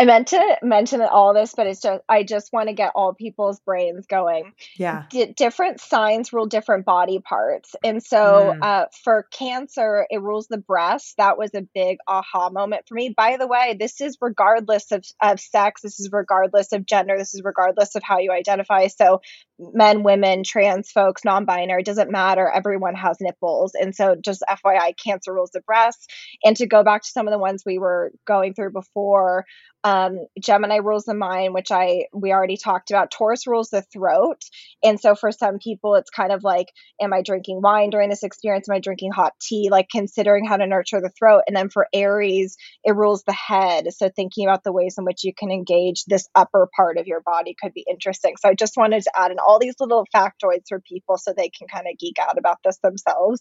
I 0.00 0.06
meant 0.06 0.28
to 0.28 0.56
mention 0.62 1.02
all 1.02 1.34
this, 1.34 1.52
but 1.54 1.66
it's 1.66 1.82
just 1.82 2.00
I 2.08 2.22
just 2.22 2.54
want 2.54 2.70
to 2.70 2.74
get 2.74 2.92
all 2.94 3.12
people's 3.12 3.60
brains 3.60 4.06
going. 4.06 4.54
Yeah. 4.78 5.04
D- 5.10 5.34
different 5.36 5.78
signs 5.78 6.32
rule 6.32 6.46
different 6.46 6.86
body 6.86 7.18
parts, 7.18 7.76
and 7.84 8.02
so 8.02 8.54
mm. 8.56 8.62
uh, 8.62 8.86
for 9.04 9.26
Cancer, 9.30 10.06
it 10.08 10.22
rules 10.22 10.46
the 10.46 10.56
breast. 10.56 11.18
That 11.18 11.36
was 11.36 11.50
a 11.54 11.60
big 11.74 11.98
aha 12.08 12.48
moment 12.48 12.88
for 12.88 12.94
me. 12.94 13.12
By 13.14 13.36
the 13.36 13.46
way, 13.46 13.76
this 13.78 14.00
is 14.00 14.16
regardless 14.22 14.90
of 14.90 15.04
of 15.20 15.38
sex. 15.38 15.82
This 15.82 16.00
is 16.00 16.08
regardless 16.10 16.72
of 16.72 16.86
gender. 16.86 17.18
This 17.18 17.34
is 17.34 17.42
regardless 17.44 17.94
of 17.94 18.02
how 18.02 18.20
you 18.20 18.32
identify. 18.32 18.86
So 18.86 19.20
men, 19.58 20.02
women, 20.02 20.44
trans 20.44 20.90
folks, 20.90 21.26
non-binary 21.26 21.82
doesn't 21.82 22.10
matter. 22.10 22.48
Everyone 22.48 22.94
has 22.94 23.18
nipples, 23.20 23.72
and 23.78 23.94
so 23.94 24.16
just 24.18 24.42
FYI, 24.48 24.94
Cancer 24.96 25.34
rules 25.34 25.50
the 25.50 25.60
breast. 25.60 26.10
And 26.42 26.56
to 26.56 26.66
go 26.66 26.82
back 26.82 27.02
to 27.02 27.10
some 27.10 27.28
of 27.28 27.32
the 27.32 27.38
ones 27.38 27.64
we 27.66 27.78
were 27.78 28.12
going 28.26 28.54
through 28.54 28.72
before 28.72 29.44
um, 29.82 30.26
Gemini 30.38 30.76
rules 30.76 31.04
the 31.04 31.14
mind, 31.14 31.54
which 31.54 31.70
I 31.70 32.06
we 32.12 32.32
already 32.32 32.56
talked 32.56 32.90
about. 32.90 33.10
Taurus 33.10 33.46
rules 33.46 33.70
the 33.70 33.82
throat, 33.82 34.42
and 34.82 35.00
so 35.00 35.14
for 35.14 35.32
some 35.32 35.58
people, 35.58 35.94
it's 35.94 36.10
kind 36.10 36.32
of 36.32 36.44
like, 36.44 36.66
am 37.00 37.12
I 37.12 37.22
drinking 37.22 37.60
wine 37.62 37.90
during 37.90 38.10
this 38.10 38.22
experience? 38.22 38.68
Am 38.68 38.76
I 38.76 38.80
drinking 38.80 39.12
hot 39.12 39.32
tea? 39.40 39.68
Like 39.70 39.88
considering 39.90 40.44
how 40.44 40.56
to 40.56 40.66
nurture 40.66 41.00
the 41.00 41.10
throat. 41.18 41.42
And 41.46 41.56
then 41.56 41.70
for 41.70 41.86
Aries, 41.92 42.56
it 42.84 42.94
rules 42.94 43.22
the 43.24 43.32
head. 43.32 43.92
So 43.92 44.10
thinking 44.14 44.46
about 44.46 44.64
the 44.64 44.72
ways 44.72 44.96
in 44.98 45.04
which 45.04 45.24
you 45.24 45.32
can 45.34 45.50
engage 45.50 46.04
this 46.04 46.28
upper 46.34 46.68
part 46.76 46.98
of 46.98 47.06
your 47.06 47.20
body 47.20 47.54
could 47.60 47.72
be 47.72 47.84
interesting. 47.88 48.34
So 48.38 48.48
I 48.48 48.54
just 48.54 48.76
wanted 48.76 49.02
to 49.04 49.12
add 49.16 49.30
in 49.30 49.38
all 49.38 49.58
these 49.58 49.74
little 49.80 50.06
factoids 50.14 50.68
for 50.68 50.80
people 50.80 51.16
so 51.16 51.32
they 51.32 51.50
can 51.50 51.68
kind 51.68 51.86
of 51.90 51.98
geek 51.98 52.16
out 52.20 52.38
about 52.38 52.58
this 52.64 52.78
themselves. 52.82 53.40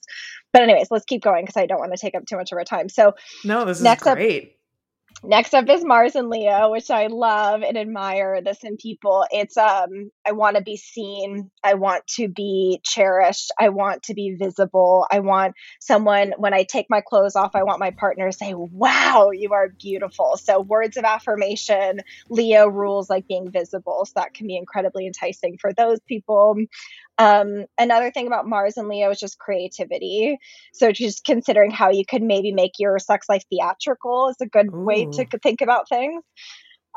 But 0.53 0.63
anyways, 0.63 0.87
let's 0.89 1.05
keep 1.05 1.21
going 1.21 1.43
because 1.43 1.57
I 1.57 1.65
don't 1.65 1.79
want 1.79 1.91
to 1.93 1.97
take 1.97 2.15
up 2.15 2.25
too 2.25 2.37
much 2.37 2.51
of 2.51 2.57
our 2.57 2.63
time. 2.63 2.89
So 2.89 3.13
no, 3.43 3.65
this 3.65 3.81
is 3.81 4.01
great. 4.01 4.43
Up, 4.43 4.49
Next 5.23 5.53
up 5.53 5.67
is 5.69 5.83
Mars 5.83 6.15
and 6.15 6.29
Leo, 6.29 6.71
which 6.71 6.89
I 6.89 7.07
love 7.07 7.61
and 7.61 7.77
admire 7.77 8.41
this 8.41 8.63
in 8.63 8.77
people. 8.77 9.25
It's 9.31 9.57
um 9.57 10.11
I 10.25 10.31
want 10.31 10.55
to 10.55 10.63
be 10.63 10.77
seen, 10.77 11.51
I 11.63 11.73
want 11.73 12.07
to 12.15 12.27
be 12.29 12.79
cherished, 12.83 13.51
I 13.59 13.69
want 13.69 14.03
to 14.03 14.13
be 14.13 14.35
visible. 14.39 15.05
I 15.11 15.19
want 15.19 15.55
someone 15.81 16.33
when 16.37 16.53
I 16.53 16.63
take 16.63 16.85
my 16.89 17.01
clothes 17.01 17.35
off, 17.35 17.51
I 17.55 17.63
want 17.63 17.79
my 17.79 17.91
partner 17.91 18.31
to 18.31 18.37
say, 18.37 18.53
"Wow, 18.55 19.31
you 19.33 19.53
are 19.53 19.69
beautiful." 19.69 20.37
So 20.37 20.61
words 20.61 20.95
of 20.95 21.03
affirmation, 21.03 21.99
Leo 22.29 22.67
rules 22.67 23.09
like 23.09 23.27
being 23.27 23.51
visible, 23.51 24.05
so 24.05 24.13
that 24.15 24.33
can 24.33 24.47
be 24.47 24.55
incredibly 24.55 25.05
enticing 25.05 25.57
for 25.59 25.73
those 25.73 25.99
people. 26.07 26.55
Um, 27.19 27.65
another 27.77 28.11
thing 28.11 28.27
about 28.27 28.47
Mars 28.47 28.77
and 28.77 28.87
Leo 28.87 29.11
is 29.11 29.19
just 29.19 29.39
creativity. 29.39 30.37
So 30.73 30.91
just 30.93 31.25
considering 31.25 31.69
how 31.69 31.89
you 31.89 32.05
could 32.05 32.23
maybe 32.23 32.53
make 32.53 32.73
your 32.79 32.97
sex 32.97 33.27
life 33.29 33.43
theatrical 33.49 34.29
is 34.29 34.37
a 34.41 34.47
good 34.47 34.69
Ooh. 34.73 34.83
way 34.85 35.05
to 35.05 35.25
think 35.43 35.61
about 35.61 35.89
things. 35.89 36.23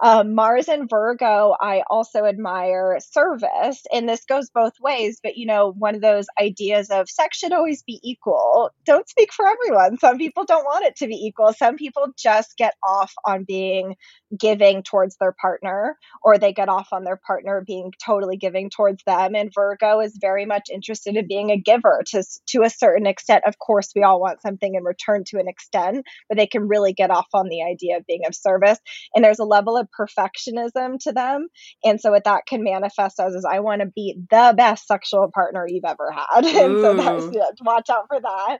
Um, 0.01 0.35
Mars 0.35 0.69
and 0.69 0.89
Virgo, 0.89 1.55
I 1.61 1.83
also 1.91 2.25
admire 2.25 2.99
service, 3.01 3.83
and 3.93 4.09
this 4.09 4.25
goes 4.25 4.51
both 4.51 4.73
ways. 4.81 5.21
But 5.23 5.37
you 5.37 5.47
know, 5.47 5.73
one 5.79 5.95
of 5.95 6.01
those 6.01 6.27
ideas 6.41 6.91
of 6.91 7.11
sex 7.11 7.39
should 7.39 7.53
always 7.53 7.83
be 7.83 8.01
equal. 8.03 8.71
Don't 8.85 9.09
speak 9.09 9.33
for 9.33 9.47
everyone. 9.47 9.99
Some 9.99 10.19
people 10.19 10.45
don't 10.45 10.65
want 10.65 10.87
it 10.87 10.97
to 10.97 11.07
be 11.07 11.15
equal. 11.15 11.53
Some 11.53 11.77
people 11.77 12.07
just 12.17 12.57
get 12.57 12.75
off 12.87 13.13
on 13.27 13.45
being 13.45 13.97
giving 14.39 14.83
towards 14.83 15.17
their 15.19 15.35
partner, 15.41 15.97
or 16.23 16.39
they 16.39 16.53
get 16.53 16.69
off 16.69 16.89
on 16.93 17.05
their 17.05 17.21
partner 17.27 17.63
being 17.67 17.93
totally 18.05 18.37
giving 18.37 18.71
towards 18.71 19.03
them. 19.05 19.35
And 19.35 19.53
Virgo 19.55 20.01
is 20.01 20.19
very 20.21 20.47
much 20.47 20.69
interested 20.73 21.17
in 21.17 21.29
being 21.29 21.51
a 21.51 21.59
giver 21.59 22.03
to 22.09 22.25
to 22.49 22.63
a 22.63 22.71
certain 22.71 23.07
extent. 23.07 23.45
Of 23.47 23.59
course, 23.59 23.91
we 23.95 24.03
all 24.03 24.21
want 24.21 24.43
something 24.43 24.75
in 24.75 24.85
return 24.85 25.25
to 25.29 25.39
an 25.39 25.49
extent, 25.49 26.07
but 26.29 26.39
they 26.39 26.47
can 26.47 26.67
really 26.67 26.93
get 26.93 27.11
off 27.11 27.29
on 27.35 27.49
the 27.49 27.63
idea 27.63 27.99
of 27.99 28.07
being 28.07 28.23
of 28.27 28.35
service. 28.35 28.79
And 29.15 29.25
there's 29.25 29.39
a 29.39 29.45
level 29.45 29.77
of 29.77 29.82
perfectionism 29.99 30.99
to 31.01 31.13
them. 31.13 31.49
And 31.85 32.01
so 32.01 32.11
what 32.11 32.25
that 32.25 32.47
can 32.47 32.63
manifest 32.63 33.21
as 33.21 33.35
is 33.35 33.45
I 33.45 33.61
want 33.61 33.81
to 33.83 33.87
be 33.95 34.17
the 34.31 34.55
best 34.57 34.87
sexual 34.87 35.31
partner 35.33 35.67
you've 35.69 35.85
ever 35.85 36.11
had. 36.11 36.45
and 36.45 36.81
so 36.81 36.95
that's 36.95 37.35
yeah, 37.35 37.51
watch 37.63 37.91
out 37.91 38.07
for 38.09 38.21
that. 38.21 38.59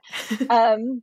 um 0.49 1.01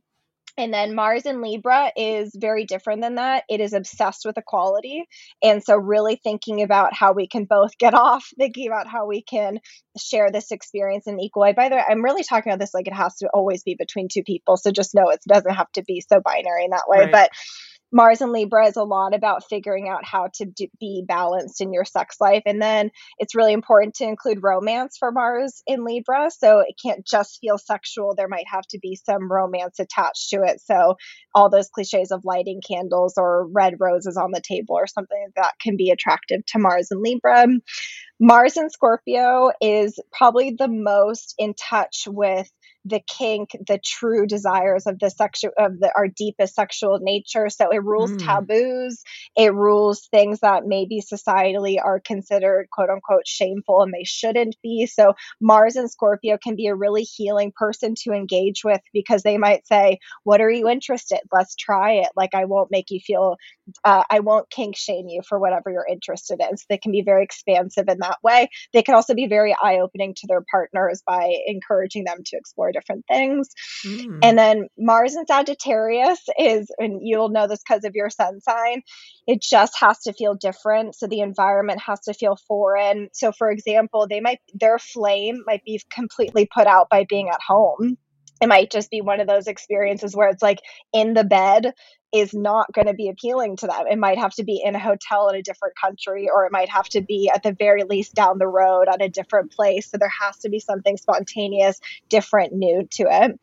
and 0.57 0.73
then 0.73 0.95
Mars 0.95 1.25
in 1.25 1.41
Libra 1.41 1.91
is 1.95 2.35
very 2.35 2.65
different 2.65 3.01
than 3.01 3.15
that. 3.15 3.43
It 3.49 3.61
is 3.61 3.73
obsessed 3.73 4.25
with 4.25 4.37
equality. 4.37 5.05
And 5.41 5.63
so, 5.63 5.75
really 5.75 6.19
thinking 6.21 6.61
about 6.61 6.93
how 6.93 7.13
we 7.13 7.27
can 7.27 7.45
both 7.45 7.77
get 7.77 7.93
off, 7.95 8.27
thinking 8.37 8.67
about 8.67 8.87
how 8.87 9.07
we 9.07 9.21
can 9.21 9.59
share 9.97 10.31
this 10.31 10.51
experience 10.51 11.07
in 11.07 11.19
equal 11.19 11.43
way. 11.43 11.53
By 11.53 11.69
the 11.69 11.75
way, 11.75 11.83
I'm 11.87 12.03
really 12.03 12.23
talking 12.23 12.51
about 12.51 12.59
this 12.59 12.73
like 12.73 12.87
it 12.87 12.93
has 12.93 13.15
to 13.17 13.29
always 13.33 13.63
be 13.63 13.75
between 13.77 14.07
two 14.11 14.23
people. 14.23 14.57
So, 14.57 14.71
just 14.71 14.93
know 14.93 15.09
it 15.09 15.21
doesn't 15.27 15.53
have 15.53 15.71
to 15.73 15.83
be 15.83 16.01
so 16.01 16.19
binary 16.19 16.65
in 16.65 16.71
that 16.71 16.85
way. 16.87 16.99
Right. 16.99 17.11
But 17.11 17.31
Mars 17.91 18.21
and 18.21 18.31
Libra 18.31 18.67
is 18.67 18.77
a 18.77 18.83
lot 18.83 19.13
about 19.13 19.47
figuring 19.49 19.89
out 19.89 20.05
how 20.05 20.29
to 20.35 20.45
do, 20.45 20.67
be 20.79 21.03
balanced 21.07 21.61
in 21.61 21.73
your 21.73 21.85
sex 21.85 22.17
life. 22.21 22.43
And 22.45 22.61
then 22.61 22.91
it's 23.17 23.35
really 23.35 23.53
important 23.53 23.95
to 23.95 24.05
include 24.05 24.41
romance 24.41 24.97
for 24.97 25.11
Mars 25.11 25.61
in 25.67 25.83
Libra. 25.83 26.29
So 26.31 26.59
it 26.59 26.75
can't 26.81 27.05
just 27.05 27.39
feel 27.41 27.57
sexual. 27.57 28.15
There 28.15 28.27
might 28.27 28.47
have 28.47 28.65
to 28.67 28.79
be 28.79 28.95
some 28.95 29.31
romance 29.31 29.79
attached 29.79 30.29
to 30.29 30.43
it. 30.43 30.61
So 30.61 30.95
all 31.35 31.49
those 31.49 31.69
cliches 31.69 32.11
of 32.11 32.25
lighting 32.25 32.61
candles 32.65 33.15
or 33.17 33.47
red 33.47 33.75
roses 33.79 34.17
on 34.17 34.31
the 34.31 34.41
table 34.41 34.75
or 34.75 34.87
something 34.87 35.17
like 35.25 35.35
that 35.35 35.53
can 35.61 35.75
be 35.77 35.91
attractive 35.91 36.45
to 36.47 36.59
Mars 36.59 36.91
and 36.91 37.01
Libra. 37.01 37.45
Mars 38.19 38.55
in 38.55 38.69
Scorpio 38.69 39.51
is 39.59 39.99
probably 40.11 40.55
the 40.57 40.67
most 40.67 41.33
in 41.37 41.55
touch 41.55 42.03
with 42.07 42.49
the 42.85 43.01
kink, 43.07 43.51
the 43.67 43.79
true 43.83 44.25
desires 44.25 44.87
of 44.87 44.99
the 44.99 45.09
sexual 45.09 45.51
of 45.57 45.79
the 45.79 45.91
our 45.95 46.07
deepest 46.07 46.55
sexual 46.55 46.99
nature. 46.99 47.49
So 47.49 47.69
it 47.71 47.83
rules 47.83 48.11
mm. 48.11 48.25
taboos, 48.25 49.03
it 49.35 49.53
rules 49.53 50.07
things 50.07 50.39
that 50.39 50.65
maybe 50.65 51.01
societally 51.01 51.77
are 51.83 51.99
considered 51.99 52.69
quote 52.71 52.89
unquote 52.89 53.27
shameful 53.27 53.83
and 53.83 53.93
they 53.93 54.03
shouldn't 54.03 54.55
be. 54.63 54.87
So 54.87 55.13
Mars 55.39 55.75
and 55.75 55.91
Scorpio 55.91 56.37
can 56.37 56.55
be 56.55 56.67
a 56.67 56.75
really 56.75 57.03
healing 57.03 57.51
person 57.55 57.93
to 58.03 58.11
engage 58.11 58.63
with 58.63 58.81
because 58.93 59.21
they 59.23 59.37
might 59.37 59.67
say, 59.67 59.99
What 60.23 60.41
are 60.41 60.51
you 60.51 60.67
interested? 60.67 61.19
Let's 61.31 61.55
try 61.55 61.93
it. 61.93 62.09
Like 62.15 62.33
I 62.33 62.45
won't 62.45 62.71
make 62.71 62.89
you 62.89 62.99
feel 62.99 63.37
uh, 63.83 64.03
I 64.09 64.19
won't 64.19 64.49
kink 64.49 64.75
shame 64.75 65.07
you 65.07 65.21
for 65.27 65.39
whatever 65.39 65.71
you're 65.71 65.87
interested 65.87 66.39
in. 66.39 66.57
So 66.57 66.65
they 66.69 66.77
can 66.77 66.91
be 66.91 67.03
very 67.03 67.23
expansive 67.23 67.87
in 67.87 67.99
that 67.99 68.17
way. 68.23 68.49
They 68.73 68.81
can 68.81 68.95
also 68.95 69.13
be 69.13 69.27
very 69.27 69.55
eye 69.61 69.79
opening 69.79 70.13
to 70.15 70.27
their 70.27 70.43
partners 70.49 71.03
by 71.05 71.35
encouraging 71.45 72.05
them 72.05 72.19
to 72.25 72.37
explore 72.37 72.70
different 72.71 73.05
things. 73.07 73.49
Mm. 73.85 74.19
And 74.23 74.37
then 74.37 74.67
Mars 74.77 75.15
and 75.15 75.27
Sagittarius 75.27 76.21
is, 76.37 76.69
and 76.77 76.99
you'll 77.01 77.29
know 77.29 77.47
this 77.47 77.61
because 77.67 77.83
of 77.83 77.95
your 77.95 78.09
sun 78.09 78.41
sign, 78.41 78.81
it 79.27 79.41
just 79.41 79.79
has 79.79 79.99
to 80.01 80.13
feel 80.13 80.35
different. 80.35 80.95
So 80.95 81.07
the 81.07 81.21
environment 81.21 81.81
has 81.81 82.01
to 82.01 82.13
feel 82.13 82.37
foreign. 82.47 83.09
So, 83.13 83.31
for 83.31 83.49
example, 83.49 84.07
they 84.07 84.19
might, 84.19 84.39
their 84.53 84.79
flame 84.79 85.43
might 85.45 85.63
be 85.63 85.81
completely 85.93 86.47
put 86.53 86.67
out 86.67 86.89
by 86.89 87.05
being 87.07 87.29
at 87.29 87.39
home 87.45 87.97
it 88.41 88.47
might 88.47 88.71
just 88.71 88.89
be 88.89 89.01
one 89.01 89.19
of 89.19 89.27
those 89.27 89.47
experiences 89.47 90.15
where 90.15 90.29
it's 90.29 90.41
like 90.41 90.59
in 90.93 91.13
the 91.13 91.23
bed 91.23 91.73
is 92.13 92.33
not 92.33 92.71
going 92.73 92.87
to 92.87 92.93
be 92.93 93.07
appealing 93.07 93.55
to 93.57 93.67
them. 93.67 93.85
It 93.89 93.97
might 93.97 94.17
have 94.17 94.33
to 94.33 94.43
be 94.43 94.61
in 94.63 94.75
a 94.75 94.79
hotel 94.79 95.29
in 95.29 95.35
a 95.35 95.41
different 95.41 95.75
country, 95.79 96.27
or 96.33 96.45
it 96.45 96.51
might 96.51 96.69
have 96.69 96.89
to 96.89 97.01
be 97.01 97.31
at 97.33 97.43
the 97.43 97.53
very 97.53 97.83
least 97.83 98.13
down 98.13 98.37
the 98.37 98.47
road 98.47 98.87
on 98.89 99.01
a 99.01 99.07
different 99.07 99.51
place. 99.51 99.89
So 99.89 99.97
there 99.97 100.11
has 100.19 100.37
to 100.39 100.49
be 100.49 100.59
something 100.59 100.97
spontaneous, 100.97 101.79
different, 102.09 102.53
new 102.53 102.87
to 102.91 103.03
it. 103.03 103.39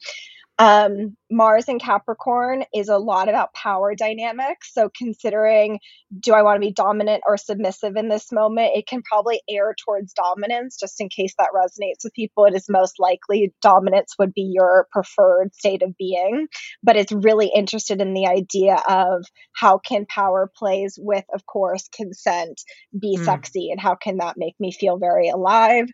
Um, 0.59 1.17
Mars 1.31 1.69
in 1.69 1.79
Capricorn 1.79 2.65
is 2.75 2.89
a 2.89 2.99
lot 2.99 3.29
about 3.29 3.55
power 3.55 3.95
dynamics. 3.95 4.73
So, 4.73 4.91
considering 4.97 5.79
do 6.19 6.33
I 6.33 6.43
want 6.43 6.57
to 6.57 6.67
be 6.67 6.73
dominant 6.73 7.23
or 7.27 7.37
submissive 7.37 7.97
in 7.97 8.09
this 8.09 8.33
moment, 8.33 8.73
it 8.75 8.87
can 8.87 9.03
probably 9.03 9.41
err 9.49 9.75
towards 9.85 10.13
dominance 10.13 10.77
just 10.79 11.01
in 11.01 11.09
case 11.09 11.35
that 11.39 11.51
resonates 11.55 12.03
with 12.03 12.15
people. 12.15 12.45
It 12.47 12.55
is 12.55 12.67
most 12.69 12.99
likely 12.99 13.53
dominance 13.63 14.15
would 14.19 14.35
be 14.35 14.51
your 14.53 14.89
preferred 14.91 15.55
state 15.55 15.83
of 15.83 15.97
being, 15.97 16.49
but 16.83 16.97
it's 16.97 17.13
really 17.13 17.51
interested 17.55 18.01
in 18.01 18.15
the 18.15 18.27
idea 18.27 18.83
of 18.89 19.25
how 19.55 19.79
can 19.79 20.07
power 20.07 20.51
plays 20.57 20.99
with, 21.01 21.25
of 21.33 21.47
course, 21.47 21.89
consent 21.95 22.61
be 22.99 23.17
mm. 23.17 23.25
sexy 23.25 23.71
and 23.71 23.81
how 23.81 23.95
can 23.95 24.17
that 24.17 24.37
make 24.37 24.55
me 24.59 24.73
feel 24.73 24.99
very 24.99 25.29
alive. 25.29 25.87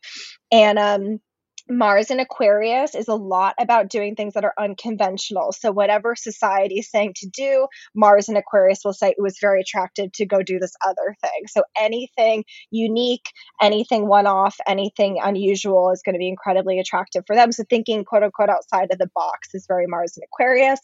And 0.51 0.79
um, 0.79 1.21
Mars 1.69 2.11
in 2.11 2.21
Aquarius 2.21 2.95
is 2.95 3.09
a 3.09 3.15
lot 3.15 3.55
about 3.59 3.89
doing 3.89 4.15
things 4.15 4.35
that 4.35 4.45
are 4.45 4.53
unconventional. 4.59 5.51
So, 5.53 5.73
whatever 5.73 6.15
society 6.15 6.81
is 6.81 6.91
saying 6.91 7.15
to 7.17 7.29
do, 7.29 7.69
Mars 7.95 8.29
in 8.29 8.37
Aquarius 8.37 8.81
will 8.85 8.93
say 8.93 9.11
it 9.11 9.17
was 9.19 9.39
very 9.41 9.63
attractive 9.63 10.13
to 10.13 10.27
go 10.27 10.43
do 10.43 10.59
this 10.59 10.75
other 10.87 11.17
thing. 11.23 11.47
So, 11.47 11.63
anything 11.75 12.45
unique, 12.71 13.31
anything 13.63 14.07
one 14.07 14.27
off, 14.27 14.57
anything 14.67 15.19
unusual 15.23 15.91
is 15.91 16.03
going 16.05 16.13
to 16.13 16.19
be 16.19 16.29
incredibly 16.29 16.79
attractive 16.81 17.25
for 17.27 17.35
them. 17.35 17.51
So, 17.51 17.65
thinking 17.71 18.05
quote 18.05 18.25
unquote 18.25 18.51
outside 18.51 18.93
of 18.93 18.99
the 18.99 19.11
box 19.15 19.49
is 19.55 19.67
very 19.67 19.87
Mars 19.87 20.19
in 20.19 20.23
Aquarius. 20.25 20.81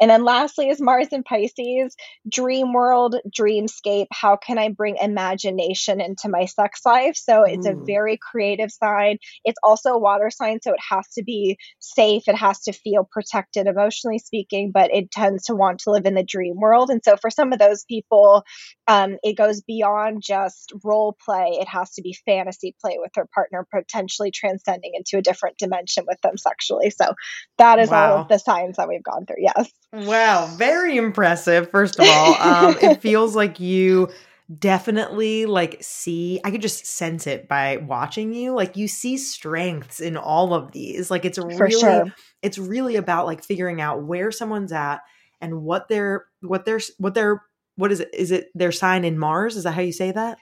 And 0.00 0.10
then 0.10 0.24
lastly 0.24 0.70
is 0.70 0.80
Mars 0.80 1.08
in 1.12 1.24
Pisces, 1.24 1.94
dream 2.26 2.72
world, 2.72 3.16
dreamscape. 3.28 4.06
How 4.10 4.36
can 4.36 4.56
I 4.56 4.70
bring 4.70 4.96
imagination 4.96 6.00
into 6.00 6.30
my 6.30 6.46
sex 6.46 6.80
life? 6.86 7.16
So, 7.16 7.42
it's 7.44 7.66
Ooh. 7.66 7.72
a 7.72 7.74
mm. 7.74 7.86
very 7.86 8.16
creative 8.16 8.72
sign. 8.72 9.18
It's 9.44 9.58
also 9.62 9.90
a 9.90 9.98
water 9.98 10.21
water 10.22 10.30
sign, 10.30 10.60
so 10.62 10.72
it 10.72 10.80
has 10.90 11.08
to 11.14 11.22
be 11.22 11.58
safe. 11.78 12.24
It 12.26 12.36
has 12.36 12.60
to 12.62 12.72
feel 12.72 13.08
protected 13.10 13.66
emotionally 13.66 14.18
speaking, 14.18 14.70
but 14.72 14.94
it 14.94 15.10
tends 15.10 15.44
to 15.44 15.54
want 15.54 15.80
to 15.80 15.90
live 15.90 16.06
in 16.06 16.14
the 16.14 16.22
dream 16.22 16.56
world. 16.58 16.90
And 16.90 17.02
so 17.04 17.16
for 17.16 17.30
some 17.30 17.52
of 17.52 17.58
those 17.58 17.84
people, 17.84 18.44
um, 18.86 19.16
it 19.22 19.36
goes 19.36 19.60
beyond 19.62 20.22
just 20.22 20.72
role 20.84 21.16
play. 21.24 21.58
It 21.60 21.68
has 21.68 21.92
to 21.92 22.02
be 22.02 22.16
fantasy 22.26 22.74
play 22.80 22.98
with 22.98 23.12
their 23.14 23.28
partner, 23.34 23.66
potentially 23.72 24.30
transcending 24.30 24.92
into 24.94 25.18
a 25.18 25.22
different 25.22 25.58
dimension 25.58 26.04
with 26.06 26.20
them 26.22 26.36
sexually. 26.36 26.90
So 26.90 27.14
that 27.58 27.78
is 27.78 27.90
wow. 27.90 28.12
all 28.12 28.22
of 28.22 28.28
the 28.28 28.38
signs 28.38 28.76
that 28.76 28.88
we've 28.88 29.02
gone 29.02 29.26
through. 29.26 29.36
Yes. 29.40 29.70
Wow. 29.92 30.46
Very 30.56 30.96
impressive, 30.96 31.70
first 31.70 31.98
of 31.98 32.06
all. 32.08 32.34
Um, 32.34 32.76
it 32.80 33.00
feels 33.00 33.36
like 33.36 33.60
you 33.60 34.08
definitely 34.58 35.46
like 35.46 35.78
see 35.80 36.40
i 36.44 36.50
could 36.50 36.62
just 36.62 36.84
sense 36.84 37.26
it 37.26 37.48
by 37.48 37.76
watching 37.76 38.34
you 38.34 38.52
like 38.52 38.76
you 38.76 38.88
see 38.88 39.16
strengths 39.16 40.00
in 40.00 40.16
all 40.16 40.52
of 40.52 40.72
these 40.72 41.10
like 41.10 41.24
it's 41.24 41.38
really 41.38 41.70
sure. 41.72 42.06
it's 42.42 42.58
really 42.58 42.96
about 42.96 43.24
like 43.26 43.44
figuring 43.44 43.80
out 43.80 44.02
where 44.02 44.32
someone's 44.32 44.72
at 44.72 44.98
and 45.40 45.62
what 45.62 45.88
their 45.88 46.26
what 46.40 46.64
their 46.64 46.80
what 46.98 47.14
their 47.14 47.40
what 47.76 47.92
is 47.92 48.00
it 48.00 48.10
is 48.12 48.30
it 48.30 48.48
their 48.54 48.72
sign 48.72 49.04
in 49.04 49.18
mars 49.18 49.56
is 49.56 49.64
that 49.64 49.72
how 49.72 49.80
you 49.80 49.92
say 49.92 50.10
that 50.10 50.38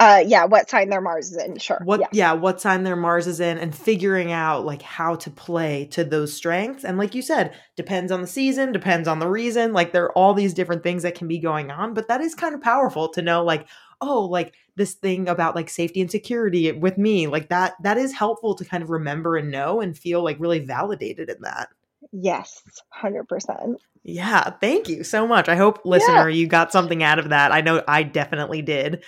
uh 0.00 0.22
yeah 0.26 0.44
what 0.44 0.68
sign 0.68 0.88
their 0.88 1.00
mars 1.00 1.30
is 1.30 1.36
in 1.36 1.58
sure 1.58 1.80
what 1.84 2.00
yeah. 2.00 2.08
yeah 2.12 2.32
what 2.32 2.60
sign 2.60 2.82
their 2.82 2.96
mars 2.96 3.26
is 3.26 3.40
in 3.40 3.58
and 3.58 3.74
figuring 3.74 4.32
out 4.32 4.64
like 4.64 4.82
how 4.82 5.14
to 5.14 5.30
play 5.30 5.86
to 5.86 6.04
those 6.04 6.32
strengths 6.32 6.84
and 6.84 6.98
like 6.98 7.14
you 7.14 7.22
said 7.22 7.54
depends 7.76 8.10
on 8.10 8.20
the 8.20 8.26
season 8.26 8.72
depends 8.72 9.06
on 9.06 9.18
the 9.18 9.28
reason 9.28 9.72
like 9.72 9.92
there 9.92 10.04
are 10.04 10.12
all 10.12 10.34
these 10.34 10.54
different 10.54 10.82
things 10.82 11.02
that 11.02 11.14
can 11.14 11.28
be 11.28 11.38
going 11.38 11.70
on 11.70 11.94
but 11.94 12.08
that 12.08 12.20
is 12.20 12.34
kind 12.34 12.54
of 12.54 12.60
powerful 12.60 13.08
to 13.08 13.22
know 13.22 13.44
like 13.44 13.68
oh 14.00 14.22
like 14.24 14.54
this 14.76 14.94
thing 14.94 15.28
about 15.28 15.54
like 15.54 15.68
safety 15.68 16.00
and 16.00 16.10
security 16.10 16.70
with 16.72 16.98
me 16.98 17.26
like 17.26 17.48
that 17.48 17.74
that 17.82 17.98
is 17.98 18.12
helpful 18.12 18.54
to 18.54 18.64
kind 18.64 18.82
of 18.82 18.90
remember 18.90 19.36
and 19.36 19.50
know 19.50 19.80
and 19.80 19.96
feel 19.96 20.22
like 20.22 20.40
really 20.40 20.60
validated 20.60 21.28
in 21.28 21.36
that 21.42 21.68
Yes, 22.12 22.62
100%. 23.02 23.76
Yeah, 24.04 24.50
thank 24.60 24.88
you 24.88 25.04
so 25.04 25.26
much. 25.26 25.48
I 25.48 25.56
hope 25.56 25.80
listener 25.84 26.28
yeah. 26.28 26.36
you 26.36 26.46
got 26.46 26.72
something 26.72 27.02
out 27.02 27.18
of 27.18 27.30
that. 27.30 27.52
I 27.52 27.60
know 27.60 27.82
I 27.86 28.02
definitely 28.02 28.62
did. 28.62 29.04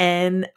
And 0.00 0.48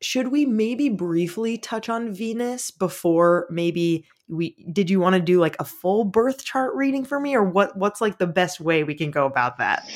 should 0.00 0.28
we 0.28 0.46
maybe 0.46 0.88
briefly 0.88 1.58
touch 1.58 1.90
on 1.90 2.12
Venus 2.12 2.70
before 2.70 3.46
maybe 3.50 4.06
we 4.28 4.56
did 4.72 4.88
you 4.88 4.98
want 4.98 5.14
to 5.14 5.20
do 5.20 5.38
like 5.38 5.54
a 5.60 5.64
full 5.64 6.04
birth 6.04 6.44
chart 6.44 6.74
reading 6.74 7.04
for 7.04 7.20
me 7.20 7.34
or 7.34 7.44
what 7.44 7.76
what's 7.76 8.00
like 8.00 8.18
the 8.18 8.26
best 8.26 8.58
way 8.58 8.84
we 8.84 8.94
can 8.94 9.10
go 9.10 9.26
about 9.26 9.58
that? 9.58 9.86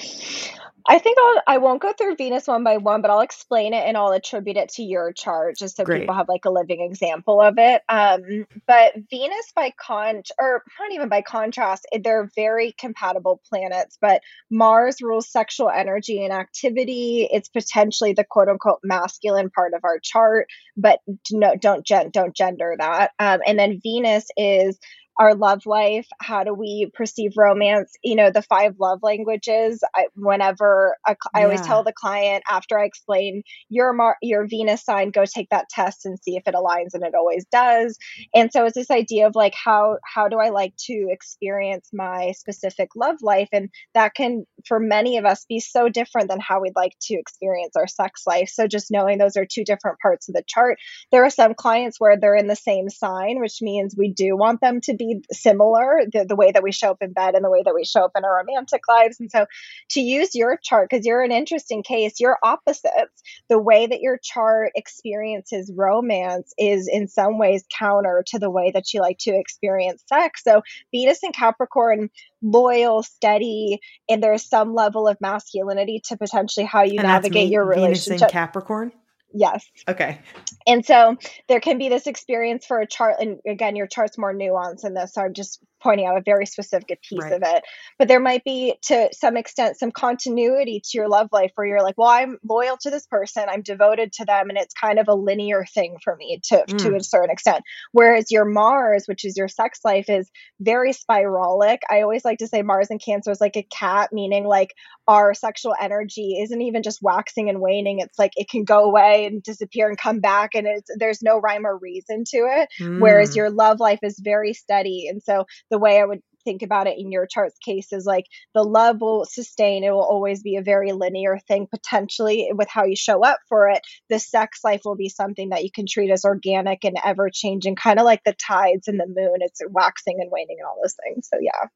I 0.86 0.98
think 0.98 1.18
I'll 1.20 1.42
I 1.46 1.58
won't 1.58 1.82
go 1.82 1.92
through 1.92 2.16
Venus 2.16 2.46
one 2.46 2.64
by 2.64 2.76
one, 2.78 3.02
but 3.02 3.10
I'll 3.10 3.20
explain 3.20 3.74
it 3.74 3.84
and 3.86 3.96
I'll 3.96 4.12
attribute 4.12 4.56
it 4.56 4.70
to 4.70 4.82
your 4.82 5.12
chart 5.12 5.56
just 5.56 5.76
so 5.76 5.84
Great. 5.84 6.00
people 6.00 6.14
have 6.14 6.28
like 6.28 6.44
a 6.44 6.50
living 6.50 6.80
example 6.80 7.40
of 7.40 7.54
it. 7.58 7.82
Um, 7.88 8.46
but 8.66 8.94
Venus 9.10 9.52
by 9.54 9.72
con 9.80 10.22
or 10.38 10.62
not 10.78 10.92
even 10.92 11.08
by 11.08 11.22
contrast, 11.22 11.86
they're 12.02 12.30
very 12.34 12.72
compatible 12.78 13.40
planets. 13.48 13.98
But 14.00 14.22
Mars 14.50 15.02
rules 15.02 15.30
sexual 15.30 15.70
energy 15.70 16.24
and 16.24 16.32
activity. 16.32 17.28
It's 17.30 17.48
potentially 17.48 18.12
the 18.12 18.24
quote 18.24 18.48
unquote 18.48 18.80
masculine 18.82 19.50
part 19.50 19.74
of 19.74 19.80
our 19.84 19.98
chart, 20.02 20.48
but 20.76 21.00
no, 21.30 21.56
don't 21.56 21.84
gen- 21.84 22.10
don't 22.10 22.34
gender 22.34 22.74
that. 22.78 23.12
Um, 23.18 23.40
and 23.46 23.58
then 23.58 23.80
Venus 23.82 24.26
is 24.36 24.78
our 25.18 25.34
love 25.34 25.66
life 25.66 26.06
how 26.20 26.44
do 26.44 26.54
we 26.54 26.90
perceive 26.94 27.32
romance 27.36 27.92
you 28.02 28.16
know 28.16 28.30
the 28.30 28.42
five 28.42 28.74
love 28.78 29.00
languages 29.02 29.82
I, 29.94 30.06
whenever 30.16 30.96
a, 31.06 31.16
I 31.34 31.40
yeah. 31.40 31.44
always 31.44 31.60
tell 31.62 31.84
the 31.84 31.92
client 31.92 32.42
after 32.50 32.78
i 32.78 32.84
explain 32.84 33.42
your 33.68 33.92
Mar- 33.92 34.18
your 34.22 34.46
venus 34.46 34.84
sign 34.84 35.10
go 35.10 35.24
take 35.24 35.48
that 35.50 35.68
test 35.68 36.06
and 36.06 36.18
see 36.22 36.36
if 36.36 36.46
it 36.46 36.54
aligns 36.54 36.94
and 36.94 37.04
it 37.04 37.14
always 37.14 37.44
does. 37.50 37.98
And 38.34 38.52
so 38.52 38.64
it's 38.64 38.74
this 38.74 38.90
idea 38.90 39.26
of 39.26 39.34
like 39.34 39.54
how 39.54 39.98
how 40.04 40.28
do 40.28 40.38
i 40.38 40.50
like 40.50 40.74
to 40.86 41.08
experience 41.10 41.88
my 41.92 42.32
specific 42.32 42.90
love 42.96 43.16
life? 43.22 43.48
And 43.52 43.70
that 43.94 44.14
can 44.14 44.46
for 44.66 44.78
many 44.78 45.18
of 45.18 45.24
us 45.24 45.44
be 45.48 45.60
so 45.60 45.88
different 45.88 46.28
than 46.28 46.40
how 46.40 46.60
we'd 46.60 46.76
like 46.76 46.96
to 47.02 47.14
experience 47.14 47.76
our 47.76 47.86
sex 47.86 48.22
life. 48.26 48.50
So 48.52 48.66
just 48.66 48.90
knowing 48.90 49.18
those 49.18 49.36
are 49.36 49.46
two 49.46 49.64
different 49.64 49.98
parts 50.00 50.28
of 50.28 50.34
the 50.34 50.44
chart. 50.46 50.78
There 51.12 51.24
are 51.24 51.30
some 51.30 51.54
clients 51.54 52.00
where 52.00 52.18
they're 52.18 52.36
in 52.36 52.46
the 52.46 52.56
same 52.56 52.88
sign 52.88 53.40
which 53.40 53.58
means 53.62 53.94
we 53.96 54.12
do 54.12 54.36
want 54.36 54.60
them 54.60 54.80
to 54.82 54.94
be 55.00 55.22
similar, 55.32 56.02
the, 56.12 56.24
the 56.24 56.36
way 56.36 56.52
that 56.52 56.62
we 56.62 56.72
show 56.72 56.90
up 56.90 56.98
in 57.00 57.12
bed 57.12 57.34
and 57.34 57.44
the 57.44 57.50
way 57.50 57.62
that 57.64 57.74
we 57.74 57.84
show 57.84 58.04
up 58.04 58.12
in 58.16 58.24
our 58.24 58.36
romantic 58.36 58.82
lives. 58.88 59.18
And 59.18 59.30
so 59.30 59.46
to 59.90 60.00
use 60.00 60.34
your 60.34 60.58
chart, 60.62 60.88
because 60.90 61.06
you're 61.06 61.22
an 61.22 61.32
interesting 61.32 61.82
case, 61.82 62.20
you're 62.20 62.38
opposites. 62.42 63.22
The 63.48 63.58
way 63.58 63.86
that 63.86 64.00
your 64.00 64.18
chart 64.22 64.72
experiences 64.74 65.72
romance 65.74 66.52
is 66.58 66.88
in 66.90 67.08
some 67.08 67.38
ways 67.38 67.64
counter 67.76 68.22
to 68.28 68.38
the 68.38 68.50
way 68.50 68.70
that 68.72 68.92
you 68.92 69.00
like 69.00 69.18
to 69.20 69.34
experience 69.34 70.02
sex. 70.06 70.44
So 70.44 70.62
Venus 70.92 71.22
and 71.22 71.34
Capricorn, 71.34 72.10
loyal, 72.42 73.02
steady, 73.02 73.80
and 74.08 74.22
there's 74.22 74.44
some 74.44 74.74
level 74.74 75.08
of 75.08 75.20
masculinity 75.20 76.00
to 76.06 76.16
potentially 76.16 76.66
how 76.66 76.82
you 76.82 76.98
and 76.98 77.08
navigate 77.08 77.50
your 77.50 77.64
relationship. 77.64 78.04
Venus 78.04 78.22
and 78.22 78.30
Capricorn? 78.30 78.92
Yes. 79.32 79.64
Okay. 79.88 80.20
And 80.66 80.84
so 80.84 81.16
there 81.48 81.60
can 81.60 81.78
be 81.78 81.88
this 81.88 82.06
experience 82.06 82.66
for 82.66 82.80
a 82.80 82.86
chart, 82.86 83.16
and 83.20 83.38
again, 83.46 83.76
your 83.76 83.86
chart's 83.86 84.18
more 84.18 84.34
nuanced 84.34 84.84
in 84.84 84.94
this. 84.94 85.14
So 85.14 85.22
I'm 85.22 85.34
just 85.34 85.60
pointing 85.82 86.06
out 86.06 86.16
a 86.16 86.22
very 86.24 86.46
specific 86.46 87.00
piece 87.02 87.22
right. 87.22 87.32
of 87.32 87.42
it. 87.44 87.64
But 87.98 88.08
there 88.08 88.20
might 88.20 88.44
be, 88.44 88.74
to 88.84 89.08
some 89.12 89.36
extent, 89.36 89.78
some 89.78 89.90
continuity 89.90 90.80
to 90.84 90.98
your 90.98 91.08
love 91.08 91.28
life 91.32 91.52
where 91.54 91.66
you're 91.66 91.82
like, 91.82 91.96
well, 91.98 92.08
I'm 92.08 92.38
loyal 92.48 92.76
to 92.82 92.90
this 92.90 93.06
person, 93.06 93.44
I'm 93.48 93.62
devoted 93.62 94.12
to 94.14 94.24
them, 94.24 94.48
and 94.48 94.58
it's 94.58 94.74
kind 94.74 94.98
of 94.98 95.08
a 95.08 95.14
linear 95.14 95.64
thing 95.72 95.96
for 96.02 96.16
me 96.16 96.40
to 96.44 96.64
mm. 96.68 96.78
to 96.78 96.96
a 96.96 97.02
certain 97.02 97.30
extent. 97.30 97.62
Whereas 97.92 98.30
your 98.30 98.44
Mars, 98.44 99.04
which 99.06 99.24
is 99.24 99.36
your 99.36 99.48
sex 99.48 99.80
life, 99.84 100.08
is 100.08 100.30
very 100.60 100.92
spiralic. 100.92 101.78
I 101.90 102.02
always 102.02 102.24
like 102.24 102.38
to 102.38 102.48
say 102.48 102.62
Mars 102.62 102.88
and 102.90 103.02
Cancer 103.02 103.30
is 103.30 103.40
like 103.40 103.56
a 103.56 103.66
cat, 103.70 104.10
meaning 104.12 104.44
like 104.44 104.74
our 105.08 105.34
sexual 105.34 105.74
energy 105.80 106.38
isn't 106.42 106.60
even 106.60 106.82
just 106.82 107.02
waxing 107.02 107.48
and 107.48 107.60
waning. 107.60 108.00
It's 108.00 108.18
like 108.18 108.32
it 108.36 108.48
can 108.48 108.64
go 108.64 108.84
away 108.84 109.26
and 109.26 109.42
disappear 109.42 109.88
and 109.88 109.98
come 109.98 110.20
back, 110.20 110.54
and 110.54 110.66
it's 110.66 110.90
there's 110.98 111.22
no 111.22 111.38
rhyme 111.38 111.66
or 111.66 111.76
reason 111.78 112.24
to 112.28 112.38
it. 112.38 112.68
Mm. 112.80 113.00
Whereas 113.00 113.36
your 113.36 113.50
love 113.50 113.80
life 113.80 114.00
is 114.02 114.18
very 114.18 114.52
steady, 114.52 115.06
and 115.08 115.22
so 115.22 115.46
the 115.70 115.78
way 115.78 116.00
I 116.00 116.04
would 116.04 116.20
think 116.44 116.62
about 116.62 116.86
it 116.86 116.98
in 116.98 117.12
your 117.12 117.26
chart's 117.26 117.58
case 117.58 117.92
is 117.92 118.06
like 118.06 118.24
the 118.54 118.62
love 118.62 119.00
will 119.00 119.24
sustain 119.24 119.84
it 119.84 119.90
will 119.90 120.02
always 120.02 120.42
be 120.42 120.56
a 120.56 120.62
very 120.62 120.92
linear 120.92 121.38
thing 121.46 121.66
potentially 121.66 122.50
with 122.52 122.68
how 122.68 122.84
you 122.84 122.96
show 122.96 123.22
up 123.22 123.38
for 123.48 123.68
it. 123.68 123.82
The 124.08 124.18
sex 124.18 124.60
life 124.64 124.82
will 124.84 124.96
be 124.96 125.08
something 125.08 125.50
that 125.50 125.64
you 125.64 125.70
can 125.70 125.86
treat 125.86 126.10
as 126.10 126.24
organic 126.24 126.84
and 126.84 126.96
ever 127.04 127.30
changing 127.30 127.76
kind 127.76 127.98
of 127.98 128.04
like 128.04 128.24
the 128.24 128.34
tides 128.34 128.88
and 128.88 128.98
the 128.98 129.06
moon 129.06 129.38
it's 129.40 129.60
waxing 129.68 130.18
and 130.20 130.30
waning 130.30 130.56
and 130.58 130.66
all 130.66 130.78
those 130.82 130.96
things 131.04 131.28
so 131.30 131.38
yeah 131.40 131.68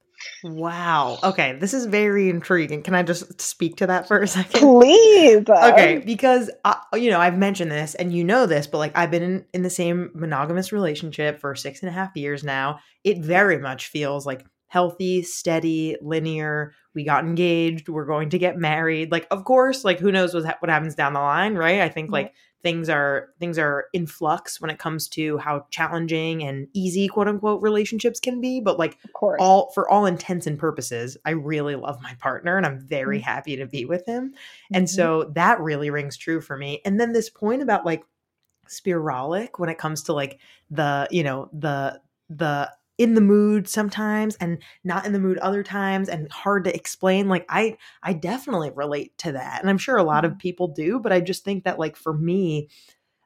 Wow. 0.43 1.19
Okay, 1.23 1.57
this 1.59 1.73
is 1.73 1.87
very 1.87 2.29
intriguing. 2.29 2.83
Can 2.83 2.95
I 2.95 3.03
just 3.03 3.41
speak 3.41 3.77
to 3.77 3.87
that 3.87 4.07
for 4.07 4.21
a 4.21 4.29
second? 4.29 4.61
Please. 4.61 5.45
Okay, 5.65 6.03
because 6.05 6.51
I, 6.65 6.77
you 6.95 7.11
know 7.11 7.21
I've 7.21 7.39
mentioned 7.39 7.71
this, 7.71 7.95
and 7.95 8.13
you 8.13 8.25
know 8.25 8.47
this, 8.47 8.67
but 8.67 8.79
like 8.79 8.93
I've 8.97 9.11
been 9.11 9.23
in, 9.23 9.45
in 9.55 9.63
the 9.63 9.71
same 9.71 10.11
monogamous 10.15 10.73
relationship 10.73 11.41
for 11.41 11.55
six 11.55 11.81
and 11.81 11.89
a 11.89 11.93
half 11.93 12.15
years 12.15 12.45
now. 12.45 12.81
It 13.03 13.19
very 13.19 13.59
much 13.59 13.89
feels 13.89 14.27
like 14.27 14.45
healthy, 14.75 15.23
steady, 15.23 15.97
linear. 16.03 16.75
We 16.95 17.05
got 17.05 17.25
engaged. 17.25 17.89
We're 17.89 18.07
going 18.07 18.31
to 18.31 18.41
get 18.41 18.59
married. 18.59 19.13
Like, 19.13 19.29
of 19.31 19.45
course, 19.45 19.85
like 19.85 20.01
who 20.01 20.11
knows 20.11 20.35
what 20.35 20.57
what 20.59 20.69
happens 20.69 20.97
down 20.97 21.13
the 21.13 21.21
line, 21.21 21.55
right? 21.55 21.81
I 21.81 21.89
think 21.89 22.11
like 22.11 22.35
things 22.65 22.89
are 22.89 23.29
things 23.39 23.57
are 23.57 23.85
in 23.93 24.09
flux 24.09 24.61
when 24.61 24.71
it 24.71 24.81
comes 24.81 25.07
to 25.11 25.39
how 25.39 25.65
challenging 25.71 26.43
and 26.43 26.67
easy 26.73 27.07
quote 27.07 27.29
unquote 27.29 27.63
relationships 27.63 28.19
can 28.19 28.41
be 28.41 28.59
but 28.59 28.79
like 28.79 28.97
all 29.39 29.71
for 29.75 29.89
all 29.91 30.07
intents 30.07 30.47
and 30.47 30.59
purposes 30.59 31.19
i 31.27 31.31
really 31.31 31.77
love 31.77 32.01
my 32.01 32.15
partner 32.15 32.57
and 32.57 32.65
i'm 32.65 32.81
very 32.81 33.19
mm-hmm. 33.19 33.29
happy 33.31 33.55
to 33.55 33.67
be 33.67 33.85
with 33.85 34.07
him 34.07 34.31
mm-hmm. 34.31 34.77
and 34.77 34.89
so 34.89 35.31
that 35.35 35.61
really 35.61 35.91
rings 35.91 36.17
true 36.17 36.41
for 36.41 36.57
me 36.57 36.81
and 36.87 36.99
then 36.99 37.13
this 37.13 37.29
point 37.29 37.61
about 37.61 37.85
like 37.85 38.03
spiralic 38.67 39.59
when 39.59 39.69
it 39.69 39.77
comes 39.77 40.03
to 40.05 40.15
like 40.15 40.41
the 40.71 41.07
you 41.11 41.23
know 41.23 41.51
the 41.53 42.01
the 42.31 42.71
in 42.97 43.15
the 43.15 43.21
mood 43.21 43.69
sometimes 43.69 44.37
and 44.37 44.63
not 44.85 45.05
in 45.05 45.13
the 45.13 45.19
mood 45.19 45.39
other 45.39 45.63
times 45.63 46.09
and 46.09 46.31
hard 46.31 46.65
to 46.65 46.75
explain 46.75 47.29
like 47.29 47.45
i 47.49 47.77
i 48.03 48.13
definitely 48.13 48.71
relate 48.75 49.17
to 49.19 49.33
that 49.33 49.61
and 49.61 49.69
i'm 49.69 49.79
sure 49.79 49.97
a 49.97 50.05
lot 50.05 50.25
of 50.25 50.33
mm-hmm. 50.33 50.39
people 50.39 50.69
do 50.69 51.01
but 51.01 51.13
i 51.13 51.21
just 51.21 51.45
think 51.45 51.65
that 51.65 51.79
like 51.79 51.97
for 51.97 52.13
me 52.13 52.69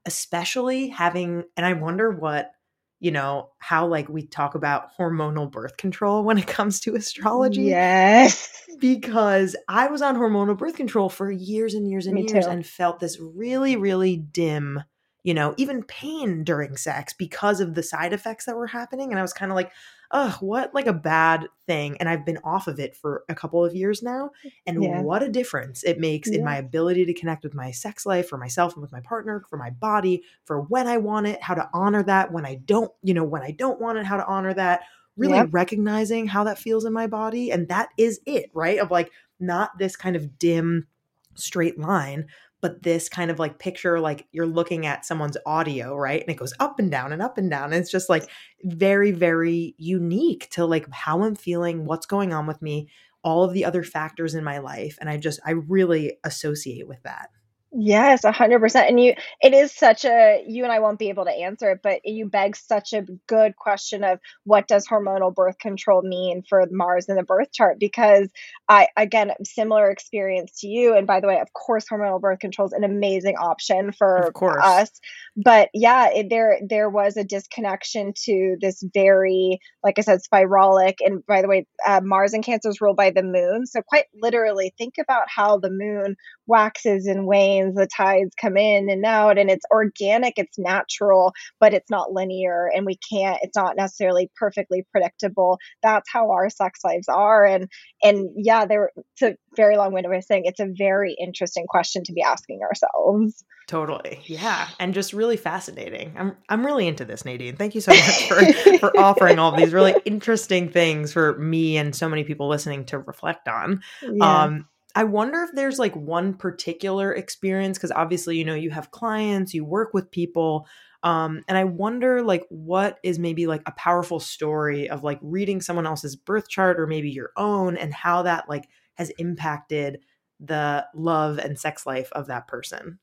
especially 0.07 0.89
having 0.89 1.45
and 1.57 1.66
i 1.66 1.75
wonder 1.75 2.11
what 2.11 2.53
you 3.01 3.11
know 3.11 3.51
how 3.59 3.87
like 3.87 4.09
we 4.09 4.27
talk 4.27 4.55
about 4.55 4.97
hormonal 4.99 5.51
birth 5.51 5.77
control 5.77 6.25
when 6.25 6.39
it 6.39 6.47
comes 6.47 6.81
to 6.81 6.97
astrology 6.97 7.62
yes 7.62 8.64
because 8.81 9.55
i 9.69 9.87
was 9.89 10.01
on 10.01 10.16
hormonal 10.16 10.57
birth 10.57 10.77
control 10.77 11.11
for 11.11 11.31
years 11.31 11.75
and 11.75 11.89
years 11.89 12.07
and 12.07 12.14
me 12.14 12.23
years 12.23 12.47
too. 12.47 12.51
and 12.51 12.66
felt 12.66 13.01
this 13.01 13.19
really 13.21 13.77
really 13.77 14.16
dim 14.16 14.83
you 15.25 15.35
know, 15.35 15.55
even 15.57 15.83
pain 15.83 16.45
during 16.45 16.77
sex 16.77 17.12
because 17.12 17.61
of 17.61 17.75
the 17.75 17.83
side 17.83 18.12
effects 18.12 18.45
that 18.47 18.57
were 18.57 18.66
happening. 18.69 19.11
And 19.11 19.19
I 19.19 19.23
was 19.23 19.33
kind 19.33 19.51
of 19.51 19.57
like, 19.57 19.73
ugh, 20.11 20.35
what 20.41 20.73
like 20.75 20.87
a 20.87 20.93
bad 20.93 21.49
thing. 21.66 21.97
And 21.99 22.09
I've 22.09 22.25
been 22.25 22.39
off 22.45 22.66
of 22.69 22.79
it 22.79 22.97
for 22.97 23.25
a 23.29 23.35
couple 23.35 23.64
of 23.64 23.75
years 23.75 24.03
now. 24.03 24.31
And 24.66 24.79
Yeah. 24.81 25.01
what 25.03 25.23
a 25.23 25.29
difference 25.29 25.83
it 25.83 25.99
makes 25.99 26.31
in 26.31 26.43
my 26.45 26.57
ability 26.57 27.05
to 27.07 27.14
connect 27.14 27.45
with 27.45 27.55
my 27.55 27.71
sex 27.73 28.07
life, 28.07 28.29
for 28.29 28.39
myself 28.39 28.75
and 28.75 28.83
with 28.83 28.93
my 28.93 29.01
partner, 29.01 29.45
for 29.51 29.57
my 29.57 29.71
body, 29.71 30.23
for 30.45 30.62
when 30.62 30.87
I 30.87 30.97
want 30.99 31.27
it, 31.27 31.43
how 31.43 31.55
to 31.55 31.69
honor 31.75 32.03
that, 32.05 32.33
when 32.33 32.47
I 32.47 32.55
don't, 32.55 32.91
you 33.03 33.12
know, 33.12 33.25
when 33.25 33.43
I 33.43 33.51
don't 33.51 33.81
want 33.81 33.99
it, 33.99 34.07
how 34.07 34.16
to 34.16 34.27
honor 34.27 34.55
that. 34.55 34.83
Really 35.16 35.39
Yep. 35.39 35.51
recognizing 35.51 36.29
how 36.29 36.45
that 36.45 36.61
feels 36.61 36.85
in 36.85 36.93
my 36.93 37.09
body. 37.09 37.51
And 37.51 37.66
that 37.69 37.89
is 37.99 38.21
it, 38.25 38.51
right? 38.55 38.79
Of 38.79 38.93
like 38.93 39.11
not 39.41 39.77
this 39.77 39.97
kind 39.97 40.14
of 40.14 40.39
dim 40.39 40.87
straight 41.35 41.79
line 41.79 42.27
but 42.61 42.82
this 42.82 43.09
kind 43.09 43.30
of 43.30 43.38
like 43.38 43.59
picture 43.59 44.00
like 44.00 44.26
you're 44.32 44.46
looking 44.46 44.86
at 44.86 45.04
someone's 45.04 45.36
audio 45.46 45.96
right 45.96 46.20
and 46.20 46.30
it 46.30 46.38
goes 46.38 46.54
up 46.61 46.78
and 46.78 46.90
down 46.90 47.12
and 47.12 47.22
up 47.22 47.38
and 47.38 47.50
down 47.50 47.72
and 47.72 47.74
it's 47.74 47.90
just 47.90 48.09
like 48.09 48.28
very 48.64 49.11
very 49.11 49.74
unique 49.78 50.48
to 50.50 50.64
like 50.64 50.86
how 50.90 51.22
i'm 51.22 51.34
feeling 51.34 51.84
what's 51.84 52.06
going 52.06 52.32
on 52.32 52.46
with 52.46 52.61
me 52.62 52.88
all 53.22 53.44
of 53.44 53.52
the 53.52 53.64
other 53.64 53.82
factors 53.82 54.34
in 54.34 54.44
my 54.44 54.59
life 54.59 54.96
and 55.00 55.09
i 55.09 55.16
just 55.16 55.40
i 55.44 55.50
really 55.50 56.18
associate 56.24 56.88
with 56.88 57.02
that 57.02 57.30
Yes, 57.71 58.25
a 58.25 58.33
hundred 58.33 58.61
percent. 58.61 58.89
And 58.89 58.99
you, 58.99 59.12
it 59.43 59.53
is 59.53 59.75
such 59.75 60.07
a, 60.07 60.43
you 60.47 60.64
and 60.64 60.73
I 60.73 60.79
won't 60.79 60.99
be 60.99 61.11
able 61.11 61.27
to 61.27 61.31
answer 61.31 61.73
it, 61.73 61.81
but 61.83 62.01
you 62.03 62.27
beg 62.27 62.57
such 62.57 62.95
a 62.95 63.05
good 63.27 63.57
question 63.57 64.03
of 64.05 64.21
what 64.45 64.66
does 64.66 64.87
hormonal 64.89 65.35
birth 65.35 65.59
control 65.59 66.01
mean 66.01 66.43
for 66.49 66.66
Mars 66.71 67.11
in 67.11 67.16
the 67.16 67.23
birth 67.23 67.53
chart? 67.53 67.79
Because 67.79 68.31
I, 68.71 68.89
again, 68.97 69.33
similar 69.45 69.91
experience 69.91 70.61
to 70.61 70.66
you. 70.66 70.97
And 70.97 71.07
by 71.07 71.21
the 71.21 71.29
way, 71.29 71.41
of 71.41 71.53
course, 71.53 71.85
hormonal 71.85 72.23
birth 72.23 72.39
control 72.39 72.69
is 72.69 72.73
an 72.73 72.85
amazing 72.85 73.37
option 73.37 73.93
for 73.93 74.33
us. 74.62 74.91
But 75.37 75.69
yeah, 75.75 76.09
it, 76.09 76.31
there, 76.31 76.61
there 76.66 76.89
was 76.89 77.19
a 77.19 77.25
disconnection 77.25 78.14
to 78.25 78.57
this 78.62 78.83
very, 78.95 79.59
like 79.85 79.99
I 79.99 80.03
said, 80.03 80.21
spiralic. 80.23 80.97
And 81.01 81.25
by 81.27 81.43
the 81.43 81.49
way, 81.49 81.66
uh, 81.87 82.01
Mars 82.03 82.33
and 82.33 82.43
Cancer 82.43 82.71
is 82.71 82.81
ruled 82.81 82.97
by 82.97 83.11
the 83.11 83.23
moon. 83.23 83.66
So 83.66 83.83
quite 83.83 84.07
literally, 84.14 84.73
think 84.79 84.95
about 84.99 85.25
how 85.29 85.59
the 85.59 85.71
moon 85.71 86.16
waxes 86.49 87.07
and 87.07 87.26
wanes, 87.26 87.74
the 87.74 87.86
tides 87.86 88.34
come 88.40 88.57
in 88.57 88.90
and 88.90 89.05
out, 89.05 89.38
and 89.38 89.51
it's 89.51 89.64
organic, 89.70 90.34
it's 90.36 90.59
natural, 90.59 91.32
but 91.61 91.74
it's 91.74 91.90
not 91.90 92.12
linear, 92.12 92.70
and 92.74 92.86
we 92.86 92.99
can't, 93.11 93.38
it's 93.42 93.57
not 93.57 93.76
necessarily 93.76 94.30
perfectly 94.36 94.84
predictable. 94.90 95.59
That's 95.82 96.09
how 96.11 96.30
our 96.30 96.51
sex 96.51 96.80
lives 96.84 97.09
are. 97.09 97.44
And 97.44 97.68
and 98.03 98.30
yeah, 98.36 98.64
there 98.64 98.90
it's 99.14 99.22
a 99.22 99.36
very 99.57 99.76
long-winded 99.76 100.11
way 100.11 100.18
of 100.18 100.24
saying 100.24 100.42
it's 100.44 100.61
a 100.61 100.72
very 100.76 101.14
interesting 101.18 101.66
question 101.68 102.05
to 102.05 102.12
be 102.12 102.22
asking 102.22 102.61
ourselves. 102.62 103.44
totally 103.66 104.20
yeah 104.24 104.68
and 104.80 104.94
just 104.94 105.12
really 105.12 105.36
fascinating 105.36 106.14
i'm 106.16 106.34
i'm 106.49 106.64
really 106.64 106.88
into 106.88 107.05
this 107.05 107.26
nadine 107.26 107.55
thank 107.55 107.74
you 107.74 107.82
so 107.82 107.92
much 107.92 108.28
for 108.28 108.78
for 108.78 108.99
offering 108.99 109.38
all 109.38 109.55
these 109.55 109.74
really 109.74 109.94
interesting 110.07 110.70
things 110.70 111.12
for 111.12 111.36
me 111.38 111.76
and 111.76 111.94
so 111.94 112.09
many 112.09 112.24
people 112.24 112.49
listening 112.49 112.82
to 112.84 112.99
reflect 112.99 113.46
on 113.46 113.82
Yeah. 114.03 114.42
Um, 114.44 114.68
I 114.99 115.05
wonder 115.05 115.44
if 115.44 115.53
there's 115.53 115.78
like 115.78 115.94
one 115.94 116.34
particular 116.34 117.14
experience 117.14 117.78
because 117.78 117.92
obviously, 117.92 118.36
you 118.36 118.44
know, 118.44 118.57
you 118.57 118.70
have 118.70 118.90
clients, 118.90 119.55
you 119.55 119.64
work 119.64 119.94
with 119.94 120.11
people. 120.11 120.66
Um, 121.05 121.44
and 121.46 121.57
I 121.57 121.62
wonder 121.62 122.20
like 122.20 122.42
what 122.49 122.99
is 123.05 123.16
maybe 123.16 123.46
like 123.46 123.62
a 123.64 123.70
powerful 123.76 124.18
story 124.18 124.90
of 124.90 125.05
like 125.05 125.20
reading 125.22 125.61
someone 125.61 125.86
else's 125.86 126.16
birth 126.16 126.49
chart 126.49 126.80
or 126.80 126.88
maybe 126.88 127.11
your 127.11 127.30
own 127.36 127.76
and 127.76 127.94
how 127.94 128.22
that 128.22 128.49
like 128.49 128.68
has 128.94 129.11
impacted 129.18 130.01
the 130.40 130.84
love 130.96 131.38
and 131.38 131.57
sex 131.57 131.86
life 131.86 132.11
of 132.11 132.26
that 132.26 132.49
person. 132.49 132.99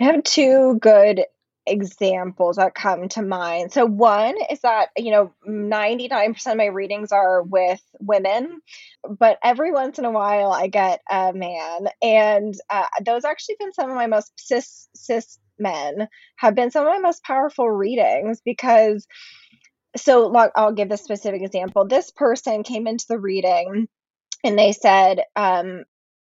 I 0.00 0.04
have 0.04 0.24
two 0.24 0.78
good 0.80 1.22
examples 1.70 2.56
that 2.56 2.74
come 2.74 3.08
to 3.10 3.22
mind. 3.22 3.72
So 3.72 3.86
one 3.86 4.34
is 4.50 4.60
that, 4.60 4.88
you 4.96 5.10
know, 5.10 5.32
99% 5.46 6.46
of 6.46 6.56
my 6.56 6.66
readings 6.66 7.12
are 7.12 7.42
with 7.42 7.80
women, 8.00 8.60
but 9.08 9.38
every 9.42 9.72
once 9.72 9.98
in 9.98 10.04
a 10.04 10.10
while 10.10 10.52
I 10.52 10.68
get 10.68 11.00
a 11.10 11.32
man. 11.32 11.88
And 12.02 12.54
uh, 12.70 12.86
those 13.04 13.24
actually 13.24 13.56
been 13.58 13.72
some 13.72 13.90
of 13.90 13.96
my 13.96 14.06
most 14.06 14.32
cis 14.38 14.88
cis 14.94 15.38
men 15.58 16.08
have 16.36 16.54
been 16.54 16.70
some 16.70 16.86
of 16.86 16.92
my 16.92 16.98
most 16.98 17.22
powerful 17.24 17.68
readings 17.68 18.40
because 18.44 19.06
so 19.96 20.34
I'll 20.54 20.72
give 20.72 20.88
this 20.88 21.02
specific 21.02 21.42
example. 21.42 21.86
This 21.86 22.10
person 22.10 22.62
came 22.62 22.86
into 22.86 23.06
the 23.08 23.18
reading 23.18 23.88
and 24.44 24.58
they 24.58 24.72
said, 24.72 25.22
um, 25.34 25.84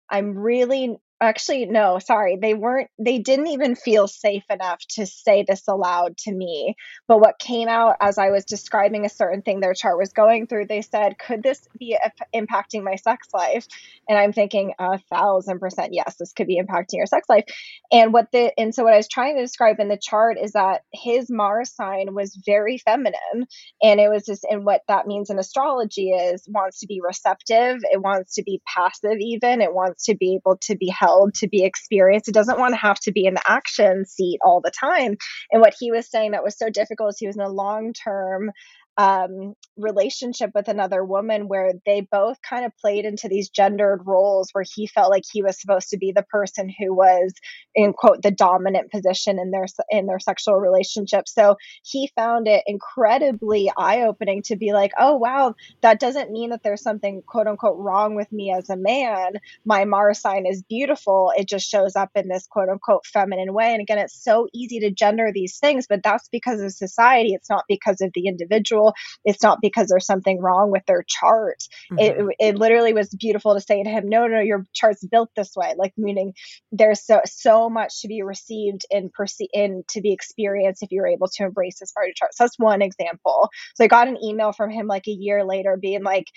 I'm 0.09 0.37
really 0.37 0.97
actually 1.23 1.65
no, 1.65 1.99
sorry. 1.99 2.37
They 2.37 2.53
weren't 2.53 2.89
they 2.99 3.19
didn't 3.19 3.47
even 3.47 3.75
feel 3.75 4.07
safe 4.07 4.43
enough 4.49 4.79
to 4.91 5.05
say 5.05 5.43
this 5.47 5.67
aloud 5.67 6.17
to 6.19 6.31
me. 6.31 6.75
But 7.07 7.19
what 7.19 7.39
came 7.39 7.67
out 7.67 7.95
as 8.01 8.17
I 8.17 8.29
was 8.29 8.45
describing 8.45 9.05
a 9.05 9.09
certain 9.09 9.41
thing 9.41 9.59
their 9.59 9.73
chart 9.73 9.97
was 9.97 10.13
going 10.13 10.47
through, 10.47 10.67
they 10.67 10.81
said, 10.81 11.17
"Could 11.17 11.43
this 11.43 11.67
be 11.79 11.97
impacting 12.35 12.83
my 12.83 12.95
sex 12.95 13.27
life?" 13.33 13.67
And 14.07 14.17
I'm 14.17 14.33
thinking, 14.33 14.73
a 14.79 14.99
thousand 15.09 15.59
percent 15.59 15.93
yes, 15.93 16.15
this 16.19 16.33
could 16.33 16.47
be 16.47 16.61
impacting 16.61 16.97
your 16.97 17.05
sex 17.05 17.27
life. 17.29 17.45
And 17.91 18.13
what 18.13 18.31
the 18.31 18.51
and 18.59 18.73
so 18.73 18.83
what 18.83 18.93
I 18.93 18.97
was 18.97 19.07
trying 19.07 19.35
to 19.35 19.41
describe 19.41 19.79
in 19.79 19.87
the 19.89 19.97
chart 20.01 20.37
is 20.41 20.51
that 20.53 20.81
his 20.91 21.29
Mars 21.29 21.73
sign 21.73 22.13
was 22.13 22.39
very 22.45 22.77
feminine 22.77 23.47
and 23.81 23.99
it 23.99 24.09
was 24.09 24.25
just 24.25 24.45
and 24.49 24.65
what 24.65 24.81
that 24.87 25.07
means 25.07 25.29
in 25.29 25.39
astrology 25.39 26.09
is 26.09 26.43
wants 26.47 26.79
to 26.79 26.87
be 26.87 27.01
receptive 27.01 27.79
it 27.91 28.01
wants 28.01 28.35
to 28.35 28.43
be 28.43 28.61
passive 28.67 29.17
even 29.19 29.61
it 29.61 29.73
wants 29.73 30.05
to 30.05 30.15
be 30.15 30.35
able 30.35 30.57
to 30.57 30.75
be 30.75 30.89
held 30.89 31.12
to 31.35 31.47
be 31.47 31.63
experienced. 31.63 32.27
It 32.27 32.33
doesn't 32.33 32.59
want 32.59 32.73
to 32.73 32.79
have 32.79 32.99
to 33.01 33.11
be 33.11 33.25
in 33.25 33.33
the 33.33 33.43
action 33.47 34.05
seat 34.05 34.39
all 34.43 34.61
the 34.61 34.71
time. 34.71 35.17
And 35.51 35.61
what 35.61 35.75
he 35.79 35.91
was 35.91 36.09
saying 36.09 36.31
that 36.31 36.43
was 36.43 36.57
so 36.57 36.69
difficult 36.69 37.09
is 37.09 37.17
he 37.19 37.27
was 37.27 37.35
in 37.35 37.41
a 37.41 37.49
long 37.49 37.93
term 37.93 38.51
um, 38.97 39.55
relationship 39.77 40.51
with 40.53 40.67
another 40.67 41.03
woman 41.03 41.47
where 41.47 41.73
they 41.85 42.01
both 42.01 42.37
kind 42.47 42.65
of 42.65 42.77
played 42.77 43.05
into 43.05 43.27
these 43.27 43.49
gendered 43.49 44.01
roles 44.05 44.49
where 44.51 44.65
he 44.75 44.85
felt 44.85 45.09
like 45.09 45.23
he 45.31 45.41
was 45.41 45.59
supposed 45.59 45.89
to 45.89 45.97
be 45.97 46.11
the 46.11 46.23
person 46.23 46.69
who 46.69 46.93
was 46.93 47.33
in 47.73 47.93
quote 47.93 48.21
the 48.21 48.29
dominant 48.29 48.91
position 48.91 49.39
in 49.39 49.49
their 49.49 49.65
in 49.89 50.05
their 50.05 50.19
sexual 50.19 50.55
relationship. 50.55 51.27
So 51.27 51.57
he 51.83 52.11
found 52.15 52.47
it 52.47 52.63
incredibly 52.67 53.71
eye-opening 53.75 54.43
to 54.43 54.55
be 54.55 54.73
like 54.73 54.91
oh 54.99 55.15
wow 55.15 55.55
that 55.81 55.99
doesn't 55.99 56.31
mean 56.31 56.51
that 56.51 56.61
there's 56.63 56.83
something 56.83 57.23
quote 57.25 57.47
unquote 57.47 57.77
wrong 57.79 58.15
with 58.15 58.31
me 58.31 58.53
as 58.55 58.69
a 58.69 58.77
man. 58.77 59.33
My 59.65 59.85
mars 59.85 60.19
sign 60.19 60.45
is 60.45 60.61
beautiful. 60.69 61.33
It 61.35 61.49
just 61.49 61.67
shows 61.67 61.95
up 61.95 62.11
in 62.13 62.27
this 62.27 62.45
quote 62.45 62.69
unquote 62.69 63.07
feminine 63.07 63.53
way. 63.53 63.71
And 63.73 63.81
again 63.81 63.97
it's 63.97 64.23
so 64.23 64.47
easy 64.53 64.79
to 64.81 64.91
gender 64.91 65.31
these 65.33 65.57
things 65.57 65.87
but 65.89 66.03
that's 66.03 66.29
because 66.31 66.61
of 66.61 66.71
society. 66.73 67.33
It's 67.33 67.49
not 67.49 67.65
because 67.67 68.01
of 68.01 68.11
the 68.13 68.27
individual 68.27 68.82
it's 69.23 69.41
not 69.43 69.59
because 69.61 69.87
there's 69.87 70.05
something 70.05 70.39
wrong 70.41 70.71
with 70.71 70.83
their 70.87 71.03
chart. 71.07 71.57
Mhm. 71.91 71.99
it, 71.99 72.35
it 72.39 72.55
literally 72.57 72.93
was 72.93 73.09
beautiful 73.09 73.53
to 73.53 73.61
say 73.61 73.83
to 73.83 73.89
him 73.89 74.09
no 74.09 74.27
no 74.27 74.39
your 74.39 74.65
chart's 74.73 75.05
built 75.05 75.29
this 75.35 75.51
way. 75.55 75.73
Like 75.77 75.93
meaning 75.97 76.33
there's 76.71 77.05
so 77.05 77.21
so 77.25 77.69
much 77.69 78.01
to 78.01 78.07
be 78.07 78.21
received 78.23 78.85
and 78.91 79.11
perce- 79.13 79.47
and 79.53 79.87
to 79.89 80.01
be 80.01 80.11
experienced 80.13 80.83
if 80.83 80.91
you're 80.91 81.07
able 81.07 81.27
to 81.27 81.43
embrace 81.43 81.79
this 81.79 81.91
part 81.91 82.05
of 82.05 82.07
your 82.09 82.13
chart. 82.15 82.33
So 82.35 82.43
that's 82.43 82.59
one 82.59 82.81
example. 82.81 83.49
So 83.75 83.83
i 83.83 83.87
got 83.87 84.07
an 84.07 84.17
email 84.23 84.51
from 84.51 84.69
him 84.69 84.87
like 84.87 85.07
a 85.07 85.11
year 85.11 85.43
later 85.45 85.77
being 85.79 86.03
like 86.03 86.27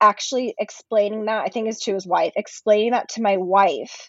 actually 0.00 0.54
explaining 0.58 1.26
that 1.26 1.44
i 1.44 1.48
think 1.48 1.68
it's 1.68 1.84
to 1.84 1.94
his 1.94 2.06
wife 2.06 2.32
explaining 2.36 2.92
that 2.92 3.08
to 3.08 3.22
my 3.22 3.36
wife 3.36 4.08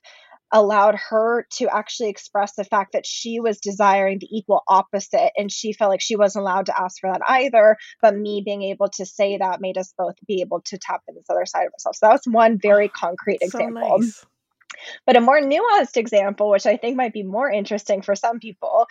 allowed 0.52 0.96
her 0.96 1.48
to 1.52 1.68
actually 1.70 2.10
express 2.10 2.54
the 2.56 2.64
fact 2.64 2.94
that 2.94 3.06
she 3.06 3.40
was 3.40 3.60
desiring 3.60 4.20
the 4.20 4.28
equal 4.38 4.64
opposite 4.68 5.32
and 5.38 5.52
she 5.52 5.74
felt 5.74 5.90
like 5.90 6.02
she 6.02 6.16
wasn't 6.16 6.42
allowed 6.42 6.66
to 6.66 6.80
ask 6.80 7.00
for 7.00 7.12
that 7.12 7.22
either 7.28 7.78
but 8.02 8.16
me 8.16 8.42
being 8.44 8.64
able 8.64 8.90
to 8.90 9.06
say 9.06 9.38
that 9.38 9.62
made 9.62 9.78
us 9.78 9.94
both 9.98 10.16
be 10.28 10.42
able 10.42 10.62
to 10.62 10.78
tap 10.78 11.02
in 11.08 11.16
this 11.16 11.26
other 11.30 11.46
side 11.46 11.66
of 11.68 11.74
ourselves 11.74 12.00
so 12.00 12.06
that 12.08 12.14
was 12.14 12.22
one 12.26 12.58
very 12.58 12.88
concrete 12.90 13.40
So 13.42 13.48
example 13.48 14.00
nice. 14.00 14.26
but 15.06 15.18
a 15.18 15.22
more 15.22 15.40
nuanced 15.42 15.98
example, 15.98 16.50
which 16.50 16.66
I 16.66 16.78
think 16.78 16.96
might 16.98 17.14
be 17.14 17.24
more 17.24 17.50
interesting 17.50 18.02
for 18.02 18.16
some 18.16 18.40
people, 18.40 18.88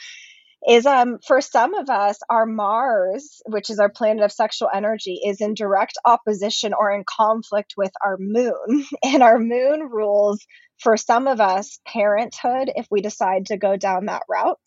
is 0.68 0.84
um 0.86 1.18
for 1.26 1.40
some 1.40 1.74
of 1.74 1.88
us, 1.88 2.18
our 2.28 2.46
Mars, 2.46 3.40
which 3.46 3.70
is 3.70 3.78
our 3.78 3.88
planet 3.88 4.22
of 4.24 4.32
sexual 4.32 4.68
energy, 4.72 5.20
is 5.24 5.40
in 5.40 5.54
direct 5.54 5.96
opposition 6.04 6.74
or 6.74 6.90
in 6.92 7.04
conflict 7.08 7.74
with 7.76 7.92
our 8.04 8.16
moon. 8.18 8.84
And 9.04 9.22
our 9.22 9.38
moon 9.38 9.88
rules 9.90 10.46
for 10.80 10.96
some 10.96 11.26
of 11.26 11.40
us 11.40 11.78
parenthood 11.86 12.70
if 12.74 12.86
we 12.90 13.00
decide 13.00 13.46
to 13.46 13.56
go 13.56 13.76
down 13.76 14.06
that 14.06 14.22
route. 14.28 14.58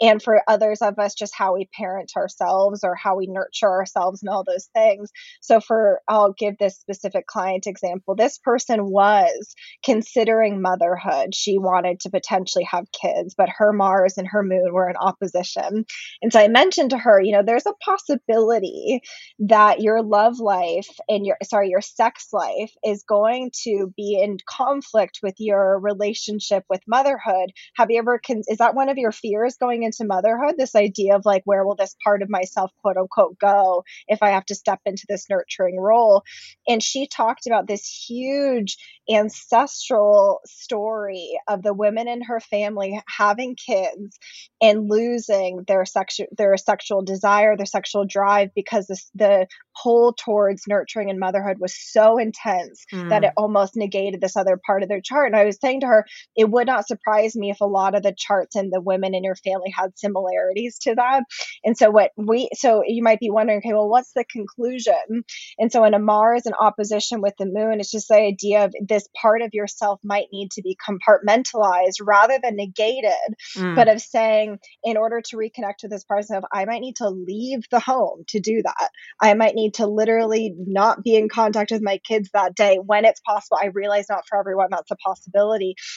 And 0.00 0.22
for 0.22 0.42
others 0.48 0.80
of 0.80 0.98
us, 0.98 1.14
just 1.14 1.34
how 1.36 1.54
we 1.54 1.68
parent 1.76 2.12
ourselves 2.16 2.84
or 2.84 2.94
how 2.94 3.16
we 3.16 3.26
nurture 3.26 3.68
ourselves 3.68 4.22
and 4.22 4.30
all 4.30 4.44
those 4.44 4.68
things. 4.74 5.10
So 5.40 5.60
for 5.60 6.00
I'll 6.08 6.32
give 6.32 6.56
this 6.58 6.78
specific 6.78 7.26
client 7.26 7.66
example. 7.66 8.14
This 8.14 8.38
person 8.38 8.90
was 8.90 9.54
considering 9.84 10.62
motherhood. 10.62 11.34
She 11.34 11.58
wanted 11.58 12.00
to 12.00 12.10
potentially 12.10 12.64
have 12.64 12.86
kids, 12.92 13.34
but 13.36 13.48
her 13.58 13.72
Mars 13.72 14.14
and 14.16 14.26
her 14.28 14.42
moon 14.42 14.72
were 14.72 14.88
in 14.88 14.96
opposition. 14.96 15.84
And 16.22 16.32
so 16.32 16.40
I 16.40 16.48
mentioned 16.48 16.90
to 16.90 16.98
her, 16.98 17.20
you 17.20 17.32
know, 17.32 17.42
there's 17.42 17.66
a 17.66 17.74
possibility 17.84 19.00
that 19.40 19.80
your 19.80 20.02
love 20.02 20.38
life 20.38 20.88
and 21.08 21.26
your 21.26 21.36
sorry, 21.42 21.68
your 21.68 21.80
sex 21.80 22.28
life 22.32 22.72
is 22.84 23.04
going 23.04 23.50
to 23.64 23.92
be 23.96 24.20
in 24.22 24.38
conflict 24.48 25.20
with 25.22 25.34
your 25.38 25.57
relationship 25.58 26.64
with 26.68 26.80
motherhood. 26.86 27.52
Have 27.76 27.90
you 27.90 27.98
ever, 27.98 28.20
con- 28.24 28.42
is 28.46 28.58
that 28.58 28.74
one 28.74 28.88
of 28.88 28.98
your 28.98 29.12
fears 29.12 29.56
going 29.56 29.82
into 29.82 30.04
motherhood? 30.04 30.54
This 30.56 30.74
idea 30.74 31.16
of 31.16 31.24
like, 31.24 31.42
where 31.44 31.64
will 31.64 31.76
this 31.76 31.96
part 32.04 32.22
of 32.22 32.30
myself, 32.30 32.70
quote 32.82 32.96
unquote, 32.96 33.38
go 33.38 33.84
if 34.06 34.22
I 34.22 34.30
have 34.30 34.44
to 34.46 34.54
step 34.54 34.80
into 34.84 35.06
this 35.08 35.26
nurturing 35.30 35.78
role? 35.78 36.22
And 36.66 36.82
she 36.82 37.06
talked 37.06 37.46
about 37.46 37.66
this 37.66 37.86
huge 38.08 38.76
ancestral 39.10 40.40
story 40.46 41.38
of 41.48 41.62
the 41.62 41.72
women 41.74 42.08
in 42.08 42.22
her 42.22 42.40
family 42.40 43.00
having 43.08 43.56
kids 43.56 44.18
and 44.60 44.88
losing 44.88 45.64
their 45.66 45.84
sexual 45.84 46.26
their 46.36 46.56
sexual 46.56 47.02
desire, 47.02 47.56
their 47.56 47.66
sexual 47.66 48.04
drive 48.04 48.50
because 48.54 48.86
this, 48.86 49.10
the 49.14 49.46
pull 49.82 50.12
towards 50.12 50.66
nurturing 50.66 51.10
and 51.10 51.18
motherhood 51.18 51.58
was 51.58 51.74
so 51.74 52.18
intense 52.18 52.84
mm. 52.92 53.08
that 53.08 53.24
it 53.24 53.32
almost 53.36 53.76
negated 53.76 54.20
this 54.20 54.36
other 54.36 54.60
part 54.64 54.82
of 54.82 54.88
their 54.88 55.00
chart. 55.00 55.28
And 55.28 55.36
I 55.36 55.44
was 55.48 55.58
saying 55.60 55.80
to 55.80 55.86
her, 55.86 56.06
it 56.36 56.50
would 56.50 56.66
not 56.66 56.86
surprise 56.86 57.36
me 57.36 57.50
if 57.50 57.60
a 57.60 57.66
lot 57.66 57.94
of 57.94 58.02
the 58.02 58.14
charts 58.16 58.56
and 58.56 58.72
the 58.72 58.80
women 58.80 59.14
in 59.14 59.24
your 59.24 59.36
family 59.36 59.72
had 59.76 59.98
similarities 59.98 60.78
to 60.82 60.94
that. 60.94 61.24
And 61.64 61.76
so 61.76 61.90
what 61.90 62.12
we 62.16 62.48
so 62.54 62.82
you 62.86 63.02
might 63.02 63.20
be 63.20 63.30
wondering, 63.30 63.58
okay, 63.58 63.72
well, 63.72 63.88
what's 63.88 64.12
the 64.14 64.24
conclusion? 64.24 65.24
And 65.58 65.72
so 65.72 65.84
in 65.84 65.94
a 65.94 65.98
Mars 65.98 66.46
in 66.46 66.52
opposition 66.54 67.20
with 67.20 67.34
the 67.38 67.46
moon, 67.46 67.80
it's 67.80 67.90
just 67.90 68.08
the 68.08 68.16
idea 68.16 68.64
of 68.64 68.74
this 68.80 69.08
part 69.20 69.42
of 69.42 69.50
yourself 69.52 70.00
might 70.04 70.26
need 70.32 70.50
to 70.52 70.62
be 70.62 70.76
compartmentalized 70.76 71.96
rather 72.02 72.38
than 72.42 72.56
negated, 72.56 73.12
mm. 73.56 73.74
but 73.74 73.88
of 73.88 74.00
saying, 74.00 74.58
in 74.84 74.96
order 74.96 75.20
to 75.20 75.36
reconnect 75.36 75.82
with 75.82 75.90
this 75.90 76.04
person 76.04 76.36
of 76.36 76.44
I 76.52 76.64
might 76.64 76.80
need 76.80 76.96
to 76.96 77.08
leave 77.08 77.64
the 77.70 77.80
home 77.80 78.24
to 78.28 78.40
do 78.40 78.62
that. 78.62 78.90
I 79.20 79.34
might 79.34 79.54
need 79.54 79.74
to 79.74 79.86
literally 79.86 80.54
not 80.58 81.02
be 81.02 81.16
in 81.16 81.28
contact 81.28 81.70
with 81.70 81.82
my 81.82 81.98
kids 81.98 82.30
that 82.32 82.54
day 82.54 82.78
when 82.84 83.04
it's 83.04 83.20
possible. 83.20 83.58
I 83.60 83.66
realize 83.66 84.06
not 84.08 84.24
for 84.28 84.38
everyone 84.38 84.68
that's 84.70 84.90
a 84.90 84.96
possibility. 84.96 85.37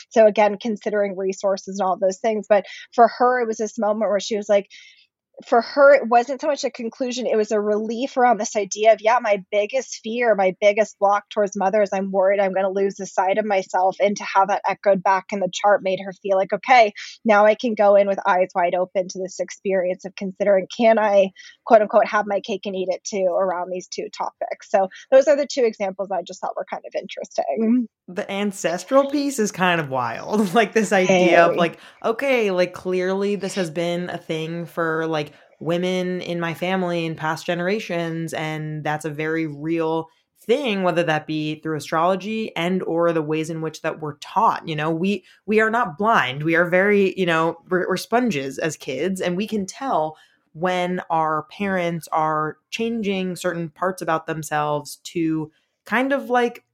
So 0.10 0.28
again, 0.28 0.58
considering 0.62 1.18
resources 1.18 1.80
and 1.80 1.86
all 1.88 1.98
those 1.98 2.20
things. 2.20 2.46
But 2.50 2.66
for 2.94 3.10
her, 3.18 3.42
it 3.42 3.48
was 3.48 3.58
this 3.58 3.80
moment 3.80 4.10
where 4.10 4.20
she 4.20 4.38
was 4.38 4.50
like, 4.50 4.68
for 5.46 5.62
her, 5.62 5.94
it 5.94 6.08
wasn't 6.08 6.42
so 6.42 6.48
much 6.48 6.64
a 6.64 6.70
conclusion, 6.70 7.28
it 7.28 7.38
was 7.38 7.52
a 7.52 7.60
relief 7.60 8.18
around 8.18 8.40
this 8.40 8.56
idea 8.56 8.94
of, 8.94 9.02
yeah, 9.02 9.20
my 9.22 9.44
biggest 9.52 10.00
fear, 10.04 10.36
my 10.36 10.56
biggest 10.60 10.98
block 11.00 11.30
towards 11.30 11.58
mother 11.58 11.82
is 11.82 11.90
I'm 11.94 12.12
worried 12.12 12.40
I'm 12.40 12.54
going 12.54 12.66
to 12.66 12.70
lose 12.70 12.96
the 12.96 13.06
side 13.06 13.38
of 13.38 13.46
myself. 13.46 13.98
And 14.00 14.18
to 14.18 14.24
have 14.24 14.50
that 14.50 14.62
echoed 14.68 15.04
back 15.04 15.28
in 15.32 15.40
the 15.40 15.52
chart 15.52 15.84
made 15.84 16.00
her 16.04 16.14
feel 16.14 16.38
like, 16.38 16.54
okay, 16.54 16.94
now 17.24 17.46
I 17.46 17.56
can 17.56 17.76
go 17.76 17.96
in 17.96 18.08
with 18.08 18.20
eyes 18.26 18.50
wide 18.54 18.76
open 18.76 19.08
to 19.10 19.20
this 19.20 19.40
experience 19.40 20.06
of 20.06 20.16
considering, 20.16 20.68
can 20.76 21.00
I, 21.00 21.32
quote 21.66 21.82
unquote, 21.82 22.08
have 22.08 22.26
my 22.28 22.42
cake 22.42 22.66
and 22.66 22.76
eat 22.76 22.90
it 22.90 23.04
too 23.04 23.28
around 23.32 23.70
these 23.72 23.88
two 23.88 24.10
topics. 24.10 24.70
So 24.70 24.90
those 25.12 25.28
are 25.28 25.36
the 25.36 25.48
two 25.48 25.64
examples 25.64 26.12
I 26.12 26.22
just 26.22 26.42
thought 26.42 26.56
were 26.56 26.66
kind 26.70 26.84
of 26.86 26.94
interesting 26.96 27.46
mm-hmm. 27.60 28.14
the 28.14 28.30
ancestral 28.32 29.10
piece 29.10 29.40
is 29.40 29.52
kind 29.52 29.80
of 29.80 29.90
wild. 29.90 30.54
like 30.54 30.74
this 30.74 30.92
idea 30.92 31.08
hey. 31.08 31.36
of 31.36 31.56
like, 31.56 31.80
okay, 32.04 32.52
like 32.52 32.74
clearly 32.74 33.36
this 33.36 33.56
has 33.56 33.70
been 33.70 34.10
a 34.10 34.18
thing 34.18 34.66
for 34.66 35.06
like 35.08 35.31
women 35.62 36.22
in 36.22 36.40
my 36.40 36.54
family 36.54 37.06
in 37.06 37.16
past 37.16 37.46
generations 37.46 38.34
and 38.34 38.84
that's 38.84 39.06
a 39.06 39.10
very 39.10 39.48
real 39.48 40.10
thing 40.42 40.82
whether 40.82 41.04
that 41.04 41.28
be 41.28 41.56
through 41.62 41.78
astrology 41.78 42.56
and 42.56 42.82
or 42.84 43.14
the 43.14 43.22
ways 43.22 43.50
in 43.52 43.62
which 43.62 43.82
that 43.84 44.02
we're 44.02 44.18
taught 44.18 44.68
you 44.68 44.76
know? 44.76 44.90
We 44.90 45.24
we 45.46 45.60
are 45.60 45.70
not 45.70 45.98
blind. 45.98 46.44
We 46.44 46.56
are 46.56 46.66
very 46.66 47.18
you 47.18 47.26
know 47.26 47.58
we're, 47.70 47.88
we're 47.88 47.98
sponges 47.98 48.58
as 48.58 48.76
kids 48.76 49.22
and 49.22 49.38
we 49.38 49.48
can 49.48 49.66
tell 49.66 50.18
when 50.54 51.02
our 51.10 51.44
parents 51.44 52.08
are 52.12 52.58
changing 52.72 53.36
certain 53.36 53.70
parts 53.70 54.02
about 54.02 54.26
themselves 54.26 54.98
to 55.04 55.52
kind 55.86 56.12
of 56.12 56.30
like 56.30 56.66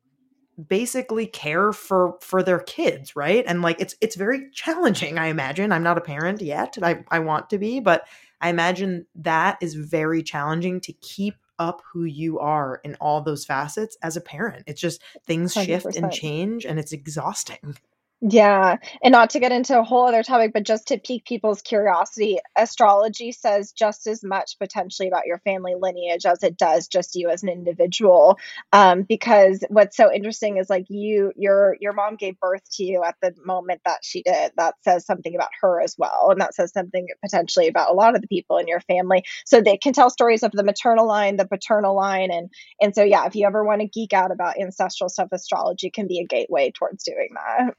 basically 0.67 1.27
care 1.27 1.71
for 1.71 2.17
for 2.21 2.41
their 2.41 2.59
kids 2.59 3.15
right? 3.15 3.43
And 3.45 3.61
like 3.61 3.81
it's 3.81 3.95
it's 4.01 4.15
very 4.15 4.49
challenging 4.51 5.17
i 5.17 5.27
imagine. 5.27 5.71
I'm 5.71 5.83
not 5.83 5.97
a 5.97 6.01
parent 6.01 6.41
yet. 6.41 6.77
I 6.81 7.03
i 7.11 7.19
want 7.19 7.49
to 7.49 7.57
be 7.57 7.81
but 7.81 8.07
i 8.41 8.49
imagine 8.49 9.05
that 9.15 9.57
is 9.61 9.75
very 9.75 10.23
challenging 10.23 10.79
to 10.79 10.93
keep 10.93 11.35
up 11.59 11.81
who 11.91 12.03
you 12.03 12.39
are 12.39 12.79
in 12.83 12.95
all 12.95 13.21
those 13.21 13.45
facets 13.45 13.97
as 14.03 14.15
a 14.15 14.21
parent 14.21 14.63
it's 14.67 14.81
just 14.81 15.01
things 15.25 15.53
100%. 15.53 15.65
shift 15.65 15.95
and 15.95 16.11
change 16.11 16.65
and 16.65 16.79
it's 16.79 16.91
exhausting 16.91 17.75
yeah. 18.19 18.77
And 19.03 19.11
not 19.11 19.29
to 19.31 19.39
get 19.39 19.51
into 19.51 19.79
a 19.79 19.83
whole 19.83 20.07
other 20.07 20.23
topic, 20.23 20.51
but 20.51 20.63
just 20.63 20.87
to 20.87 20.97
pique 20.97 21.25
people's 21.25 21.61
curiosity, 21.61 22.39
astrology 22.57 23.31
says 23.31 23.71
just 23.71 24.07
as 24.07 24.23
much 24.23 24.57
potentially 24.57 25.07
about 25.07 25.27
your 25.27 25.37
family 25.39 25.75
lineage 25.79 26.25
as 26.25 26.41
it 26.41 26.57
does 26.57 26.87
just 26.87 27.13
you 27.13 27.29
as 27.29 27.43
an 27.43 27.49
individual. 27.49 28.39
Um, 28.73 29.03
because 29.03 29.63
what's 29.69 29.95
so 29.95 30.11
interesting 30.11 30.57
is 30.57 30.67
like 30.67 30.85
you, 30.89 31.31
your 31.35 31.77
your 31.79 31.93
mom 31.93 32.15
gave 32.15 32.39
birth 32.39 32.63
to 32.77 32.83
you 32.83 33.03
at 33.03 33.15
the 33.21 33.35
moment 33.45 33.81
that 33.85 33.99
she 34.01 34.23
did. 34.23 34.51
That 34.57 34.73
says 34.83 35.05
something 35.05 35.35
about 35.35 35.49
her 35.61 35.79
as 35.79 35.95
well. 35.95 36.29
And 36.31 36.41
that 36.41 36.55
says 36.55 36.73
something 36.73 37.05
potentially 37.23 37.67
about 37.67 37.91
a 37.91 37.93
lot 37.93 38.15
of 38.15 38.21
the 38.23 38.27
people 38.27 38.57
in 38.57 38.67
your 38.67 38.81
family. 38.81 39.23
So 39.45 39.61
they 39.61 39.77
can 39.77 39.93
tell 39.93 40.09
stories 40.09 40.41
of 40.41 40.51
the 40.53 40.63
maternal 40.63 41.05
line, 41.05 41.35
the 41.35 41.47
paternal 41.47 41.95
line. 41.95 42.31
And 42.31 42.49
and 42.81 42.95
so 42.95 43.03
yeah, 43.03 43.27
if 43.27 43.35
you 43.35 43.45
ever 43.45 43.63
want 43.63 43.81
to 43.81 43.87
geek 43.87 44.13
out 44.13 44.31
about 44.31 44.59
ancestral 44.59 45.09
stuff, 45.09 45.27
astrology 45.31 45.91
can 45.91 46.07
be 46.07 46.19
a 46.19 46.25
gateway 46.25 46.71
towards 46.75 47.03
doing 47.03 47.29
that. 47.35 47.75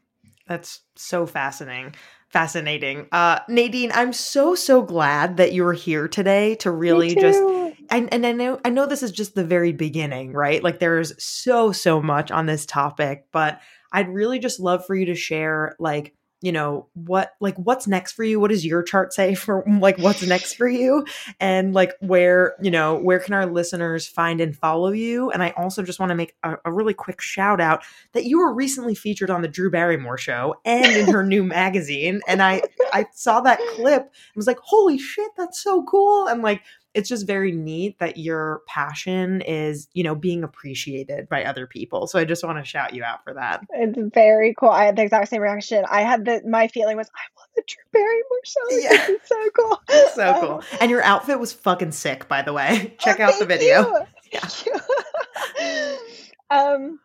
That's 0.49 0.81
so 0.97 1.27
fascinating. 1.27 1.95
Fascinating. 2.31 3.07
Uh, 3.13 3.39
Nadine, 3.49 3.91
I'm 3.95 4.13
so 4.13 4.55
so 4.55 4.83
glad 4.83 5.39
that 5.39 5.53
you're 5.53 5.73
here 5.73 6.09
today 6.09 6.57
to 6.57 6.71
really 6.71 7.15
just 7.15 7.41
and, 7.91 8.13
and 8.13 8.27
I 8.27 8.33
know 8.33 8.61
I 8.65 8.71
know 8.71 8.87
this 8.87 9.03
is 9.03 9.13
just 9.13 9.35
the 9.35 9.45
very 9.45 9.73
beginning, 9.73 10.33
right? 10.33 10.63
Like 10.63 10.79
there's 10.79 11.13
so 11.23 11.73
so 11.73 12.03
much 12.03 12.31
on 12.31 12.47
this 12.47 12.67
topic, 12.67 13.27
but 13.33 13.61
I'd 13.93 14.09
really 14.09 14.39
just 14.39 14.61
love 14.61 14.85
for 14.87 14.95
you 14.95 15.07
to 15.07 15.15
share 15.15 15.75
like 15.79 16.15
you 16.41 16.53
know 16.53 16.87
what 16.95 17.33
like 17.41 17.57
what's 17.57 17.87
next 17.87 18.13
for 18.13 18.23
you? 18.23 18.39
What 18.39 18.51
does 18.51 18.65
your 18.65 18.83
chart 18.83 19.13
say 19.13 19.35
for 19.35 19.65
like 19.67 19.99
what's 19.99 20.23
next 20.23 20.55
for 20.55 20.69
you? 20.69 21.05
And 21.41 21.75
like 21.75 21.95
where 22.01 22.55
you 22.63 22.71
know 22.71 22.97
where 22.97 23.19
can 23.19 23.35
our 23.35 23.47
listeners 23.47 24.07
find 24.07 24.41
and 24.41 24.57
follow 24.57 24.93
you? 24.93 25.31
And 25.31 25.43
i 25.43 25.51
also 25.51 25.83
just 25.83 25.99
want 25.99 26.11
to 26.11 26.17
make 26.17 26.35
a, 26.43 26.57
a, 26.65 26.73
really 26.73 26.95
quick 26.95 27.21
shout 27.21 27.61
out 27.61 27.83
that 28.13 28.25
you 28.25 28.39
were 28.39 28.55
recently 28.55 28.95
featured 28.95 29.31
on 29.31 29.43
the 29.43 29.49
drew 29.49 29.71
barrymore 29.71 30.19
show 30.19 30.55
and 30.65 30.87
in 30.95 31.13
her 31.13 31.25
new 31.25 31.43
magazine. 31.43 32.21
And 32.29 32.43
i 32.43 32.63
i 32.93 33.07
saw 33.13 33.41
that 33.41 33.59
clip 33.75 34.03
and 34.03 34.37
was 34.37 34.47
like 34.47 34.59
holy 34.61 34.99
shit 34.99 35.31
that's 35.37 35.61
so 35.61 35.83
cool. 35.85 36.27
And 36.29 36.43
like 36.43 36.63
it's 36.95 37.09
just 37.09 37.27
very 37.27 37.53
neat 37.53 37.99
that 37.99 38.17
your 38.17 38.63
passion 38.67 39.43
is, 39.43 39.89
you 39.93 40.03
know, 40.03 40.15
being 40.15 40.43
appreciated 40.43 41.29
by 41.29 41.45
other 41.45 41.67
people. 41.67 42.07
So 42.07 42.19
I 42.19 42.25
just 42.25 42.43
want 42.45 42.59
to 42.59 42.65
shout 42.65 42.95
you 42.95 43.05
out 43.05 43.23
for 43.25 43.35
that. 43.35 43.61
It's 43.71 43.99
very 44.15 44.55
cool. 44.59 44.71
I 44.71 44.85
had 44.85 44.97
the 44.97 45.03
exact 45.03 45.29
same 45.29 45.43
reaction. 45.43 45.85
I 45.89 46.01
had 46.01 46.25
the 46.25 46.43
my 46.47 46.69
feeling 46.69 46.97
was 46.97 47.11
I 47.15 47.21
love 47.39 47.49
the 47.57 47.63
Drew 47.67 47.85
Barrymore 47.93 48.45
show. 48.45 48.61
Yeah. 48.71 49.07
This 49.07 49.23
is 49.23 49.29
so 49.29 49.51
cool. 49.57 49.83
so 50.15 50.35
um, 50.35 50.41
cool. 50.41 50.65
And 50.81 50.91
your 50.91 51.03
outfit 51.03 51.39
was 51.39 51.53
fucking 51.53 51.93
sick, 51.93 52.27
by 52.29 52.43
the 52.43 52.53
way. 52.53 52.95
Check 53.01 53.21
oh, 53.21 53.25
out 53.25 53.39
the 53.39 53.47
video. 53.47 53.81
You. 53.81 54.03
Yeah. 55.59 55.97
um 56.51 57.01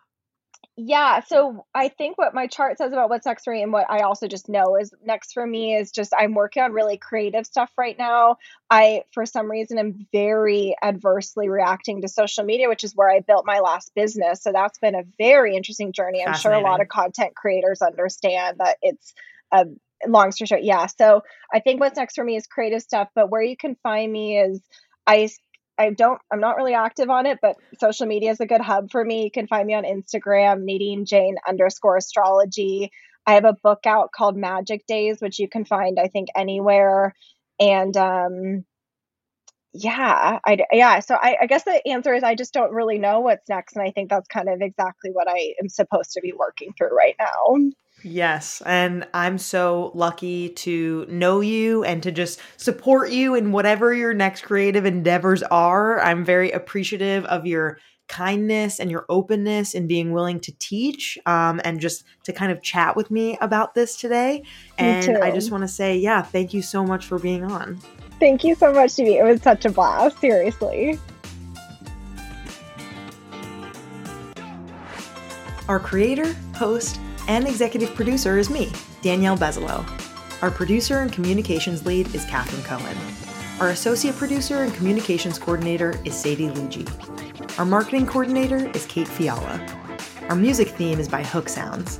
yeah, 0.75 1.19
so 1.19 1.65
I 1.75 1.87
think 1.87 2.17
what 2.17 2.33
my 2.33 2.47
chart 2.47 2.79
says 2.79 2.93
about 2.93 3.09
what's 3.09 3.27
next 3.27 3.43
for 3.43 3.53
me 3.53 3.61
and 3.61 3.71
what 3.71 3.85
I 3.91 3.99
also 3.99 4.27
just 4.27 4.49
know 4.49 4.75
is 4.75 4.91
next 5.05 5.33
for 5.33 5.45
me 5.45 5.75
is 5.75 5.91
just 5.91 6.13
I'm 6.17 6.33
working 6.33 6.63
on 6.63 6.73
really 6.73 6.97
creative 6.97 7.45
stuff 7.45 7.71
right 7.77 7.95
now. 7.97 8.37
I 8.71 9.03
for 9.11 9.27
some 9.27 9.51
reason 9.51 9.77
am 9.77 10.07
very 10.11 10.75
adversely 10.81 11.47
reacting 11.47 12.01
to 12.01 12.07
social 12.07 12.43
media, 12.43 12.69
which 12.69 12.83
is 12.83 12.95
where 12.95 13.09
I 13.09 13.19
built 13.19 13.45
my 13.45 13.59
last 13.59 13.93
business. 13.93 14.41
So 14.41 14.51
that's 14.51 14.79
been 14.79 14.95
a 14.95 15.03
very 15.19 15.55
interesting 15.55 15.91
journey. 15.91 16.25
I'm 16.25 16.33
sure 16.33 16.51
a 16.51 16.59
lot 16.59 16.81
of 16.81 16.87
content 16.87 17.35
creators 17.35 17.83
understand 17.83 18.57
that 18.57 18.77
it's 18.81 19.13
a 19.51 19.67
long 20.07 20.31
story 20.31 20.47
short. 20.47 20.63
Yeah. 20.63 20.87
So 20.87 21.23
I 21.53 21.59
think 21.59 21.81
what's 21.81 21.97
next 21.97 22.15
for 22.15 22.23
me 22.23 22.35
is 22.35 22.47
creative 22.47 22.81
stuff, 22.81 23.09
but 23.13 23.29
where 23.29 23.43
you 23.43 23.55
can 23.55 23.75
find 23.83 24.11
me 24.11 24.39
is 24.39 24.59
I 25.05 25.29
I 25.77 25.89
don't 25.91 26.19
I'm 26.31 26.39
not 26.39 26.57
really 26.57 26.73
active 26.75 27.09
on 27.09 27.25
it, 27.25 27.39
but 27.41 27.55
social 27.79 28.05
media 28.07 28.31
is 28.31 28.39
a 28.39 28.45
good 28.45 28.61
hub 28.61 28.91
for 28.91 29.03
me. 29.03 29.23
You 29.23 29.31
can 29.31 29.47
find 29.47 29.67
me 29.67 29.73
on 29.73 29.83
Instagram, 29.83 30.63
Nadine 30.63 31.05
Jane 31.05 31.35
underscore 31.47 31.97
astrology. 31.97 32.91
I 33.25 33.33
have 33.35 33.45
a 33.45 33.53
book 33.63 33.85
out 33.85 34.11
called 34.15 34.35
Magic 34.37 34.85
Days, 34.87 35.17
which 35.21 35.39
you 35.39 35.47
can 35.49 35.65
find, 35.65 35.99
I 35.99 36.07
think, 36.07 36.29
anywhere. 36.35 37.15
And 37.59 37.95
um 37.97 38.65
yeah, 39.73 40.39
I 40.45 40.57
yeah. 40.71 40.99
So 40.99 41.15
I, 41.15 41.37
I 41.41 41.45
guess 41.47 41.63
the 41.63 41.81
answer 41.87 42.13
is 42.13 42.23
I 42.23 42.35
just 42.35 42.53
don't 42.53 42.71
really 42.73 42.99
know 42.99 43.21
what's 43.21 43.49
next, 43.49 43.75
and 43.75 43.85
I 43.87 43.91
think 43.91 44.09
that's 44.09 44.27
kind 44.27 44.47
of 44.49 44.61
exactly 44.61 45.09
what 45.11 45.27
I 45.27 45.55
am 45.61 45.67
supposed 45.69 46.11
to 46.13 46.21
be 46.21 46.31
working 46.33 46.73
through 46.77 46.95
right 46.95 47.15
now. 47.19 47.57
Yes. 48.03 48.61
And 48.65 49.07
I'm 49.13 49.37
so 49.37 49.91
lucky 49.95 50.49
to 50.49 51.05
know 51.09 51.39
you 51.39 51.83
and 51.85 52.03
to 52.03 52.11
just 52.11 52.39
support 52.57 53.11
you 53.11 53.35
in 53.35 53.51
whatever 53.53 53.93
your 53.93 54.13
next 54.13 54.41
creative 54.41 54.85
endeavors 54.85 55.41
are. 55.43 56.01
I'm 56.01 56.25
very 56.25 56.51
appreciative 56.51 57.23
of 57.25 57.45
your 57.45 57.79
kindness 58.09 58.79
and 58.79 58.91
your 58.91 59.05
openness 59.07 59.73
and 59.73 59.87
being 59.87 60.11
willing 60.11 60.39
to 60.41 60.51
teach 60.59 61.17
um, 61.25 61.61
and 61.63 61.79
just 61.79 62.03
to 62.25 62.33
kind 62.33 62.51
of 62.51 62.61
chat 62.61 62.95
with 62.97 63.09
me 63.09 63.37
about 63.39 63.73
this 63.73 63.95
today. 63.95 64.43
And 64.77 65.17
I 65.17 65.31
just 65.31 65.51
want 65.51 65.63
to 65.63 65.67
say, 65.69 65.97
yeah, 65.97 66.21
thank 66.21 66.53
you 66.53 66.61
so 66.61 66.83
much 66.83 67.05
for 67.05 67.17
being 67.17 67.45
on. 67.45 67.79
Thank 68.19 68.43
you 68.43 68.55
so 68.55 68.73
much, 68.73 68.91
Stevie. 68.91 69.17
It 69.17 69.23
was 69.23 69.41
such 69.41 69.65
a 69.65 69.69
blast. 69.69 70.19
Seriously. 70.19 70.99
Our 75.69 75.79
creator, 75.79 76.35
host, 76.55 76.99
And 77.27 77.47
executive 77.47 77.95
producer 77.95 78.37
is 78.37 78.49
me, 78.49 78.71
Danielle 79.01 79.37
Bezalel. 79.37 79.85
Our 80.41 80.51
producer 80.51 80.99
and 80.99 81.11
communications 81.11 81.85
lead 81.85 82.13
is 82.13 82.25
Katherine 82.25 82.63
Cohen. 82.63 82.97
Our 83.59 83.69
associate 83.69 84.15
producer 84.15 84.63
and 84.63 84.73
communications 84.73 85.39
coordinator 85.39 85.99
is 86.03 86.15
Sadie 86.15 86.49
Luigi. 86.49 86.85
Our 87.57 87.65
marketing 87.65 88.07
coordinator 88.07 88.69
is 88.75 88.85
Kate 88.87 89.07
Fiala. 89.07 89.65
Our 90.27 90.35
music 90.35 90.69
theme 90.69 90.99
is 90.99 91.07
by 91.07 91.23
Hook 91.23 91.47
Sounds. 91.47 91.97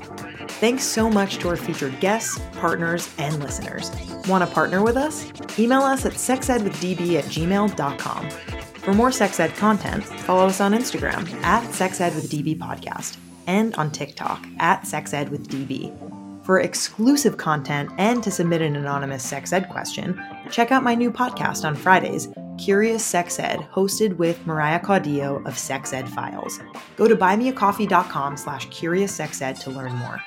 Thanks 0.60 0.84
so 0.84 1.10
much 1.10 1.38
to 1.38 1.50
our 1.50 1.56
featured 1.56 2.00
guests, 2.00 2.40
partners, 2.54 3.10
and 3.18 3.42
listeners. 3.42 3.92
Want 4.28 4.48
to 4.48 4.54
partner 4.54 4.84
with 4.84 4.98
us? 4.98 5.32
Email 5.58 5.82
us 5.82 6.06
at 6.06 6.14
sexedwithdb 6.14 7.16
at 7.20 7.26
gmail.com. 7.26 8.30
For 8.30 8.94
more 8.94 9.12
sex 9.12 9.40
ed 9.40 9.54
content, 9.56 10.04
follow 10.04 10.48
us 10.48 10.60
on 10.60 10.74
Instagram 10.74 11.32
at 11.44 11.64
sexedwithdb 11.70 12.58
podcast 12.58 13.18
and 13.48 13.76
on 13.76 13.92
TikTok 13.92 14.46
at 14.60 14.84
sexedwithdb. 14.84 16.46
For 16.46 16.60
exclusive 16.60 17.38
content 17.38 17.90
and 17.98 18.22
to 18.24 18.30
submit 18.30 18.62
an 18.62 18.76
anonymous 18.76 19.24
sex 19.24 19.54
ed 19.54 19.70
question, 19.70 20.22
check 20.52 20.72
out 20.72 20.84
my 20.84 20.94
new 20.94 21.10
podcast 21.10 21.64
on 21.64 21.76
Fridays, 21.76 22.28
Curious 22.58 23.04
Sex 23.04 23.40
Ed, 23.40 23.68
hosted 23.74 24.18
with 24.18 24.46
Mariah 24.46 24.80
Caudillo 24.80 25.46
of 25.48 25.58
Sex 25.58 25.94
Ed 25.94 26.08
Files. 26.10 26.60
Go 26.98 27.08
to 27.08 27.16
buymeacoffee.com 27.16 28.38
slash 28.38 28.68
curioussexed 28.68 29.60
to 29.64 29.70
learn 29.70 29.94
more. 29.94 30.20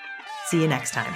See 0.46 0.60
you 0.60 0.68
next 0.68 0.92
time. 0.92 1.14